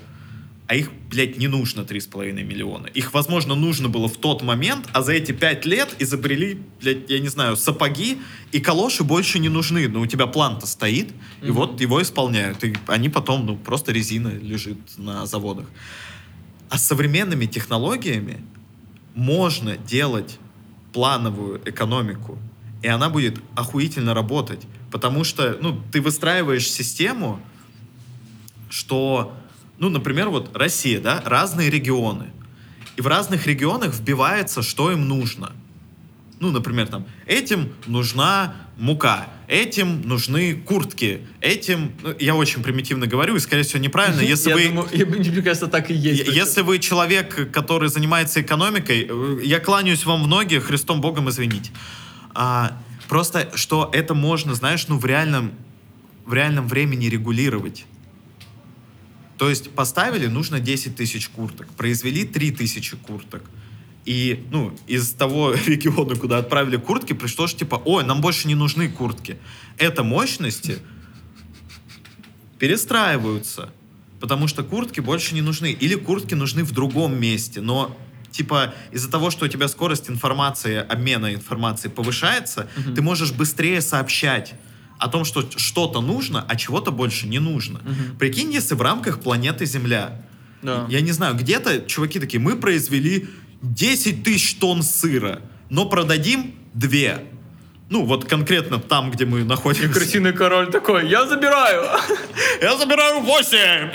а 0.66 0.74
их, 0.76 0.88
блядь, 1.10 1.36
не 1.36 1.48
нужно 1.48 1.80
3,5 1.80 2.44
миллиона. 2.44 2.86
Их, 2.86 3.12
возможно, 3.12 3.56
нужно 3.56 3.88
было 3.88 4.06
в 4.08 4.16
тот 4.16 4.40
момент, 4.42 4.88
а 4.92 5.02
за 5.02 5.14
эти 5.14 5.32
5 5.32 5.66
лет 5.66 5.88
изобрели, 5.98 6.60
блядь, 6.80 7.10
я 7.10 7.18
не 7.18 7.26
знаю, 7.26 7.56
сапоги, 7.56 8.18
и 8.52 8.60
калоши 8.60 9.02
больше 9.02 9.40
не 9.40 9.48
нужны. 9.48 9.88
Но 9.88 10.00
у 10.00 10.06
тебя 10.06 10.28
план-то 10.28 10.66
стоит, 10.68 11.08
и 11.42 11.46
Мгм. 11.46 11.54
вот 11.54 11.80
его 11.80 12.00
исполняют. 12.00 12.62
И 12.62 12.72
они 12.86 13.08
потом, 13.08 13.46
ну, 13.46 13.56
просто 13.56 13.90
резина 13.90 14.28
лежит 14.28 14.78
на 14.96 15.26
заводах. 15.26 15.66
А 16.68 16.78
с 16.78 16.86
современными 16.86 17.46
технологиями 17.46 18.40
можно 19.16 19.76
делать 19.76 20.38
плановую 20.92 21.60
экономику, 21.64 22.38
и 22.82 22.88
она 22.88 23.10
будет 23.10 23.40
охуительно 23.54 24.14
работать. 24.14 24.60
Потому 24.90 25.24
что, 25.24 25.58
ну, 25.60 25.80
ты 25.92 26.00
выстраиваешь 26.00 26.68
систему, 26.70 27.40
что, 28.68 29.34
ну, 29.78 29.88
например, 29.88 30.30
вот 30.30 30.56
Россия, 30.56 31.00
да, 31.00 31.22
разные 31.24 31.70
регионы. 31.70 32.30
И 32.96 33.02
в 33.02 33.06
разных 33.06 33.46
регионах 33.46 33.94
вбивается, 33.94 34.62
что 34.62 34.90
им 34.90 35.08
нужно. 35.08 35.52
Ну, 36.40 36.50
например, 36.50 36.86
там, 36.86 37.06
этим 37.26 37.72
нужна 37.86 38.54
мука, 38.78 39.28
этим 39.46 40.00
нужны 40.08 40.54
куртки, 40.54 41.20
этим... 41.42 41.92
ну, 42.02 42.14
я 42.18 42.34
очень 42.34 42.62
примитивно 42.62 43.06
говорю, 43.06 43.36
и, 43.36 43.40
скорее 43.40 43.62
всего, 43.62 43.82
неправильно. 43.82 44.20
Если 44.20 44.48
я 44.48 44.56
вы... 44.56 44.68
думаю, 44.68 44.88
мне 44.90 45.42
кажется, 45.42 45.66
так 45.66 45.90
и 45.90 45.94
есть. 45.94 46.26
Если 46.26 46.62
вы 46.62 46.78
человек, 46.78 47.52
который 47.52 47.90
занимается 47.90 48.40
экономикой, 48.40 49.06
э, 49.08 49.40
я 49.44 49.60
кланяюсь 49.60 50.06
вам 50.06 50.24
в 50.24 50.26
ноги, 50.28 50.58
Христом 50.58 51.02
Богом 51.02 51.28
извините. 51.28 51.70
А, 52.34 52.76
просто, 53.08 53.50
что 53.56 53.90
это 53.92 54.14
можно, 54.14 54.54
знаешь, 54.54 54.86
ну, 54.88 54.98
в 54.98 55.04
реальном, 55.04 55.52
в 56.24 56.32
реальном 56.32 56.68
времени 56.68 57.06
регулировать. 57.06 57.84
То 59.38 59.48
есть 59.48 59.70
поставили, 59.70 60.26
нужно 60.26 60.60
10 60.60 60.96
тысяч 60.96 61.28
курток, 61.28 61.66
произвели 61.68 62.24
3 62.24 62.52
тысячи 62.52 62.96
курток. 62.96 63.42
И, 64.04 64.44
ну, 64.50 64.76
из 64.86 65.12
того 65.12 65.54
региона, 65.66 66.14
куда 66.14 66.38
отправили 66.38 66.76
куртки, 66.76 67.12
пришло, 67.12 67.46
что 67.46 67.60
типа, 67.60 67.80
ой, 67.84 68.04
нам 68.04 68.20
больше 68.20 68.48
не 68.48 68.54
нужны 68.54 68.88
куртки. 68.88 69.38
Это 69.78 70.02
мощности 70.02 70.78
перестраиваются, 72.58 73.70
потому 74.20 74.46
что 74.46 74.62
куртки 74.62 75.00
больше 75.00 75.34
не 75.34 75.42
нужны. 75.42 75.72
Или 75.72 75.94
куртки 75.94 76.34
нужны 76.34 76.62
в 76.62 76.72
другом 76.72 77.18
месте, 77.18 77.60
но 77.60 77.96
типа 78.30 78.74
из-за 78.92 79.10
того, 79.10 79.30
что 79.30 79.44
у 79.44 79.48
тебя 79.48 79.68
скорость 79.68 80.08
информации, 80.10 80.76
обмена 80.76 81.34
информацией 81.34 81.92
повышается, 81.92 82.68
Мгм. 82.76 82.94
ты 82.94 83.02
можешь 83.02 83.32
быстрее 83.32 83.80
сообщать 83.80 84.54
о 84.98 85.08
том, 85.08 85.24
что 85.24 85.48
что-то 85.56 86.00
нужно, 86.00 86.44
а 86.48 86.56
чего-то 86.56 86.90
больше 86.90 87.26
не 87.26 87.38
нужно. 87.38 87.80
Мгм. 87.82 88.18
Прикинь, 88.18 88.52
если 88.52 88.74
в 88.74 88.82
рамках 88.82 89.20
планеты 89.20 89.64
Земля, 89.66 90.20
Да. 90.62 90.86
я 90.90 91.00
не 91.00 91.12
знаю, 91.12 91.34
где-то 91.36 91.80
чуваки 91.82 92.20
такие, 92.20 92.38
мы 92.40 92.56
произвели 92.56 93.28
10 93.62 94.22
тысяч 94.24 94.56
тонн 94.56 94.82
сыра, 94.82 95.40
но 95.70 95.86
продадим 95.86 96.54
2. 96.74 97.20
Ну, 97.88 98.04
вот 98.04 98.24
конкретно 98.26 98.78
там, 98.78 99.10
где 99.10 99.24
мы 99.26 99.40
И 99.40 99.42
находимся. 99.42 99.88
крысиный 99.92 100.32
король 100.32 100.70
такой, 100.70 101.08
я 101.08 101.26
забираю. 101.26 101.82
Я 102.62 102.76
забираю 102.76 103.20
8! 103.20 103.90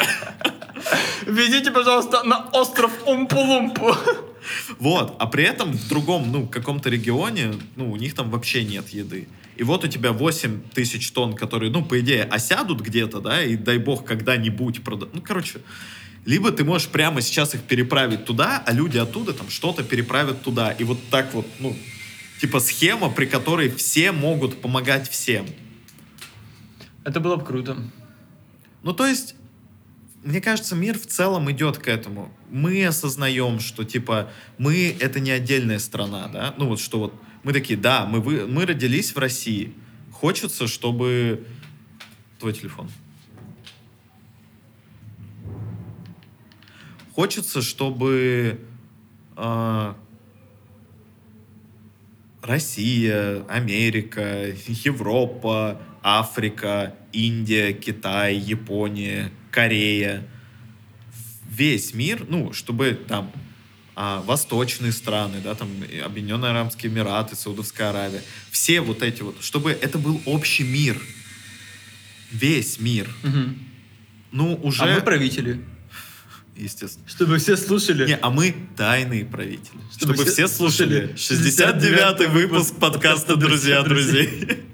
Везите, 1.26 1.72
пожалуйста, 1.72 2.24
на 2.24 2.50
остров 2.52 2.92
Умпу-Лумпу. 3.06 3.96
Вот, 4.78 5.16
а 5.20 5.26
при 5.28 5.44
этом 5.44 5.72
в 5.72 5.88
другом, 5.88 6.32
ну, 6.32 6.48
каком-то 6.48 6.90
регионе, 6.90 7.54
ну, 7.76 7.92
у 7.92 7.96
них 7.96 8.14
там 8.14 8.30
вообще 8.30 8.64
нет 8.64 8.90
еды. 8.90 9.28
И 9.56 9.64
вот 9.64 9.84
у 9.84 9.88
тебя 9.88 10.12
8 10.12 10.62
тысяч 10.74 11.12
тонн, 11.12 11.34
которые, 11.34 11.72
ну, 11.72 11.84
по 11.84 12.00
идее, 12.00 12.24
осядут 12.24 12.82
где-то, 12.82 13.22
да, 13.22 13.44
и 13.44 13.56
дай 13.56 13.78
бог 13.78 14.06
когда-нибудь 14.06 14.84
продадут. 14.84 15.16
Ну, 15.16 15.22
короче, 15.22 15.62
либо 16.26 16.52
ты 16.52 16.64
можешь 16.64 16.90
прямо 16.90 17.22
сейчас 17.22 17.56
их 17.56 17.62
переправить 17.62 18.26
туда, 18.26 18.62
а 18.66 18.72
люди 18.74 18.98
оттуда 18.98 19.34
там 19.34 19.50
что-то 19.50 19.84
переправят 19.84 20.42
туда. 20.42 20.72
И 20.72 20.84
вот 20.84 21.00
так 21.10 21.34
вот, 21.34 21.48
ну, 21.60 21.76
типа 22.42 22.60
схема, 22.60 23.10
при 23.10 23.26
которой 23.26 23.70
все 23.70 24.12
могут 24.12 24.62
помогать 24.62 25.10
всем. 25.10 25.46
Это 27.04 27.20
было 27.20 27.36
бы 27.38 27.46
круто. 27.46 27.78
Ну, 28.84 28.94
то 28.94 29.06
есть, 29.06 29.36
мне 30.26 30.42
кажется, 30.42 30.76
мир 30.76 30.98
в 30.98 31.06
целом 31.06 31.52
идет 31.52 31.78
к 31.78 31.88
этому. 31.88 32.34
Мы 32.50 32.84
осознаем, 32.84 33.60
что, 33.60 33.84
типа, 33.84 34.32
мы— 34.58 34.98
это 35.00 35.20
не 35.20 35.30
отдельная 35.30 35.78
страна, 35.78 36.28
да? 36.28 36.56
Ну, 36.58 36.68
вот 36.68 36.80
что 36.80 36.98
вот 36.98 37.14
мы 37.44 37.54
такие, 37.54 37.78
да, 37.78 38.08
мы, 38.08 38.22
вы, 38.22 38.48
мы 38.48 38.66
родились 38.66 39.14
в 39.14 39.20
России. 39.20 39.76
Хочется, 40.12 40.66
чтобы... 40.68 41.46
Твой 42.40 42.54
телефон. 42.54 42.90
Хочется, 47.14 47.62
чтобы 47.62 48.60
а, 49.36 49.96
Россия, 52.42 53.46
Америка, 53.48 54.48
Европа, 54.68 55.80
Африка, 56.02 56.96
Индия, 57.14 57.74
Китай, 57.74 58.36
Япония, 58.36 59.32
Корея, 59.56 60.28
весь 61.50 61.94
мир, 61.94 62.26
ну, 62.28 62.52
чтобы 62.52 63.00
там 63.08 63.32
а, 63.96 64.22
восточные 64.22 64.92
страны, 64.92 65.40
да, 65.42 65.56
там 65.56 65.70
Объединенные 66.04 66.52
Арабские 66.52 66.92
Эмираты, 66.92 67.38
Саудовская 67.38 67.92
Аравия, 67.92 68.22
все 68.52 68.82
вот 68.82 69.02
эти 69.02 69.22
вот, 69.22 69.42
чтобы 69.42 69.72
это 69.72 69.98
был 69.98 70.22
общий 70.26 70.64
мир, 70.64 71.02
весь 72.34 72.82
мир. 72.82 73.10
Мгм. 73.24 73.58
Ну, 74.34 74.60
уже, 74.62 74.84
А 74.84 74.94
мы 74.94 75.02
правители. 75.02 75.62
естественно. 76.58 77.08
Чтобы 77.08 77.38
все 77.38 77.56
слушали. 77.56 78.06
Не, 78.08 78.18
а 78.18 78.30
мы 78.30 78.54
тайные 78.76 79.24
правители. 79.24 79.80
Чтобы 79.96 80.16
Чтобы, 80.16 80.26
все 80.26 80.34
все 80.34 80.48
слушали 80.50 81.16
слушали 81.16 81.54
69-й 81.54 82.28
выпуск 82.28 82.76
подкаста 82.76 83.38
«Друзья 83.38 83.82
друзей». 83.84 84.66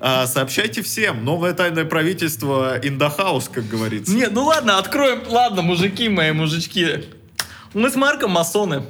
А, 0.00 0.26
Сообщайте 0.26 0.82
всем. 0.82 1.24
Новое 1.24 1.52
тайное 1.52 1.84
правительство 1.84 2.78
house, 2.78 3.50
как 3.52 3.68
говорится. 3.68 4.12
Не, 4.12 4.28
ну 4.28 4.44
ладно, 4.44 4.78
откроем. 4.78 5.22
Ладно, 5.28 5.60
мужики 5.60 6.08
мои, 6.08 6.32
мужички. 6.32 7.04
Мы 7.74 7.90
с 7.90 7.96
Марком 7.96 8.30
масоны. 8.30 8.84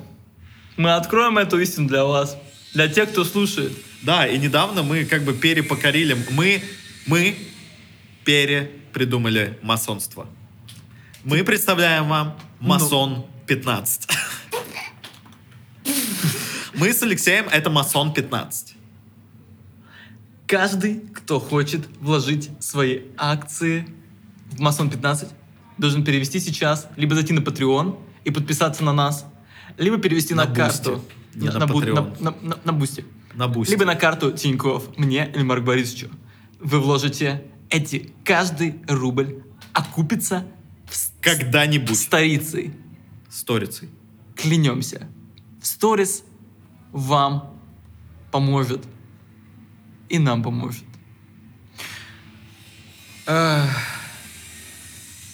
Мы 0.77 0.95
откроем 0.95 1.37
эту 1.37 1.59
истину 1.59 1.89
для 1.89 2.05
вас. 2.05 2.37
Для 2.73 2.87
тех, 2.89 3.11
кто 3.11 3.25
слушает. 3.25 3.73
Да, 4.03 4.27
и 4.27 4.39
недавно 4.39 4.85
мы 4.85 5.05
как 5.05 5.25
бы 5.25 5.33
перепокорили. 5.35 6.17
Мы, 6.31 6.63
мы 7.07 7.37
перепридумали 8.25 9.59
масонство. 9.63 10.29
Мы 11.25 11.43
представляем 11.43 12.09
вам 12.09 12.39
масон 12.61 13.27
15. 13.47 14.09
Мы 16.75 16.95
с 16.95 17.03
Алексеем 17.03 17.47
это 17.51 17.69
масон 17.69 18.15
15. 18.15 18.70
Каждый, 20.51 20.97
кто 21.15 21.39
хочет 21.39 21.87
вложить 22.01 22.51
свои 22.59 23.03
акции 23.17 23.87
в 24.51 24.59
Масон 24.59 24.91
15, 24.91 25.29
должен 25.79 26.05
перевести 26.05 26.41
сейчас, 26.41 26.89
либо 26.97 27.15
зайти 27.15 27.33
на 27.33 27.39
Patreon 27.39 27.97
и 28.25 28.33
подписаться 28.33 28.83
на 28.83 28.93
нас, 28.93 29.27
либо 29.79 29.99
перевести 29.99 30.35
На 30.35 30.47
на, 30.47 30.53
карту. 30.53 31.05
Не 31.37 31.51
на 31.51 31.67
Бу- 31.67 31.81
Patreon. 31.81 32.21
на, 32.21 32.35
на, 32.43 32.59
на 32.65 32.73
бусте. 32.73 33.05
Либо 33.71 33.85
на 33.85 33.95
карту 33.95 34.33
Тиньков, 34.33 34.99
мне 34.99 35.31
или 35.33 35.45
Марк 35.45 35.63
Борисовичу. 35.63 36.09
Вы 36.59 36.81
вложите 36.81 37.45
эти, 37.69 38.13
каждый 38.25 38.81
рубль 38.89 39.45
окупится 39.73 40.45
Когда-нибудь. 41.21 41.97
старицей. 41.97 42.73
Сторицей. 43.29 43.89
Клянемся. 44.35 45.07
Сторис 45.63 46.25
вам 46.91 47.57
поможет. 48.33 48.85
И 50.11 50.19
нам 50.19 50.43
поможет. 50.43 50.85
Эх, 53.27 53.71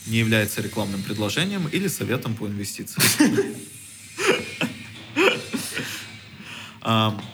Не 0.06 0.18
является 0.18 0.62
рекламным 0.62 1.02
предложением 1.02 1.66
или 1.66 1.88
советом 1.88 2.34
по 2.34 2.46
инвестициям. 2.46 3.02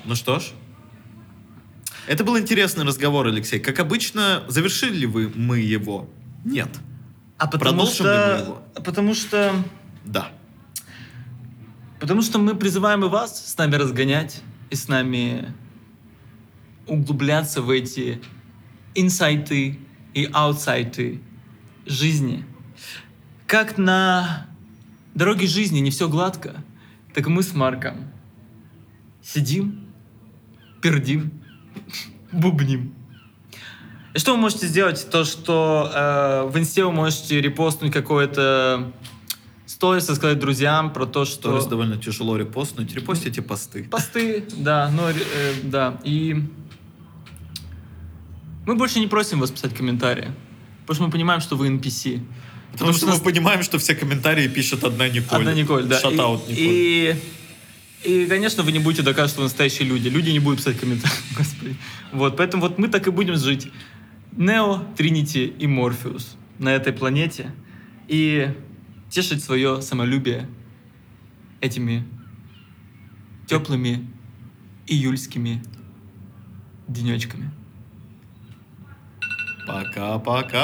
Ну 0.07 0.14
что 0.14 0.38
ж. 0.40 0.45
Это 2.07 2.24
был 2.24 2.38
интересный 2.38 2.84
разговор, 2.84 3.26
Алексей. 3.26 3.61
Как 3.61 3.78
обычно, 3.80 4.45
завершили 4.49 5.01
ли 5.01 5.07
вы 5.07 5.30
мы 5.34 5.59
его? 5.59 6.09
Нет. 6.43 6.70
А 7.36 7.47
потому 7.47 7.86
что... 7.86 8.62
Потому 8.74 9.14
что... 9.14 9.53
Да. 10.07 10.32
Потому 12.01 12.22
что 12.22 12.38
мы 12.38 12.55
призываем 12.55 13.05
и 13.05 13.09
вас 13.09 13.53
с 13.53 13.59
нами 13.59 13.74
разгонять 13.74 14.40
и 14.70 14.74
с 14.74 14.88
нами 14.88 15.55
углубляться 16.86 17.62
в 17.62 17.70
эти 17.70 18.20
инсайты 18.94 19.78
и 20.14 20.28
аутсайты 20.32 21.20
жизни. 21.86 22.44
Как 23.46 23.78
на 23.78 24.46
дороге 25.14 25.46
жизни 25.46 25.80
не 25.80 25.90
все 25.90 26.08
гладко, 26.08 26.62
так 27.14 27.26
мы 27.26 27.42
с 27.42 27.54
Марком 27.54 28.10
сидим, 29.22 29.86
пердим, 30.80 31.30
бубним. 32.32 32.94
И 34.14 34.18
что 34.18 34.32
вы 34.32 34.38
можете 34.38 34.66
сделать? 34.66 35.08
То, 35.10 35.24
что 35.24 35.90
э, 35.94 36.50
в 36.50 36.58
инсте 36.58 36.84
вы 36.84 36.92
можете 36.92 37.40
репостнуть 37.40 37.92
какое-то 37.92 38.92
сторис 39.64 40.10
и 40.10 40.14
сказать 40.14 40.38
друзьям 40.38 40.92
про 40.92 41.06
то, 41.06 41.24
что... 41.24 41.48
Сторис 41.48 41.64
довольно 41.64 41.96
тяжело 41.96 42.36
репостнуть. 42.36 42.94
Репостите 42.94 43.40
посты. 43.40 43.84
Посты, 43.84 44.44
да, 44.56 44.90
ну, 44.94 45.08
э, 45.08 45.14
да. 45.62 45.98
И 46.04 46.44
мы 48.66 48.74
больше 48.76 49.00
не 49.00 49.06
просим 49.06 49.40
вас 49.40 49.50
писать 49.50 49.74
комментарии, 49.74 50.30
потому 50.82 50.94
что 50.94 51.04
мы 51.04 51.10
понимаем, 51.10 51.40
что 51.40 51.56
вы 51.56 51.68
NPC. 51.68 52.22
Потому, 52.72 52.92
что, 52.92 53.06
мы 53.06 53.18
понимаем, 53.18 53.62
что 53.62 53.78
все 53.78 53.94
комментарии 53.94 54.48
пишет 54.48 54.84
одна 54.84 55.08
Николь. 55.08 55.40
Одна 55.40 55.52
Николь, 55.52 55.84
да. 55.84 56.00
Шатаут 56.00 56.48
и, 56.48 56.52
Николь. 56.52 56.64
И, 56.64 58.22
и, 58.22 58.26
конечно, 58.26 58.62
вы 58.62 58.72
не 58.72 58.78
будете 58.78 59.02
доказывать, 59.02 59.32
что 59.32 59.40
вы 59.40 59.44
настоящие 59.44 59.86
люди. 59.88 60.08
Люди 60.08 60.30
не 60.30 60.38
будут 60.38 60.60
писать 60.60 60.78
комментарии. 60.78 61.14
Господи. 61.36 61.76
Вот, 62.12 62.36
поэтому 62.36 62.62
вот 62.62 62.78
мы 62.78 62.88
так 62.88 63.06
и 63.06 63.10
будем 63.10 63.36
жить. 63.36 63.68
Нео, 64.32 64.84
Тринити 64.96 65.44
и 65.46 65.66
Морфеус 65.66 66.36
на 66.58 66.70
этой 66.70 66.92
планете. 66.94 67.52
И 68.08 68.48
тешить 69.10 69.44
свое 69.44 69.82
самолюбие 69.82 70.48
этими 71.60 72.06
теплыми 73.46 74.08
июльскими 74.86 75.62
денечками. 76.88 77.50
Пока-пока. 79.66 80.62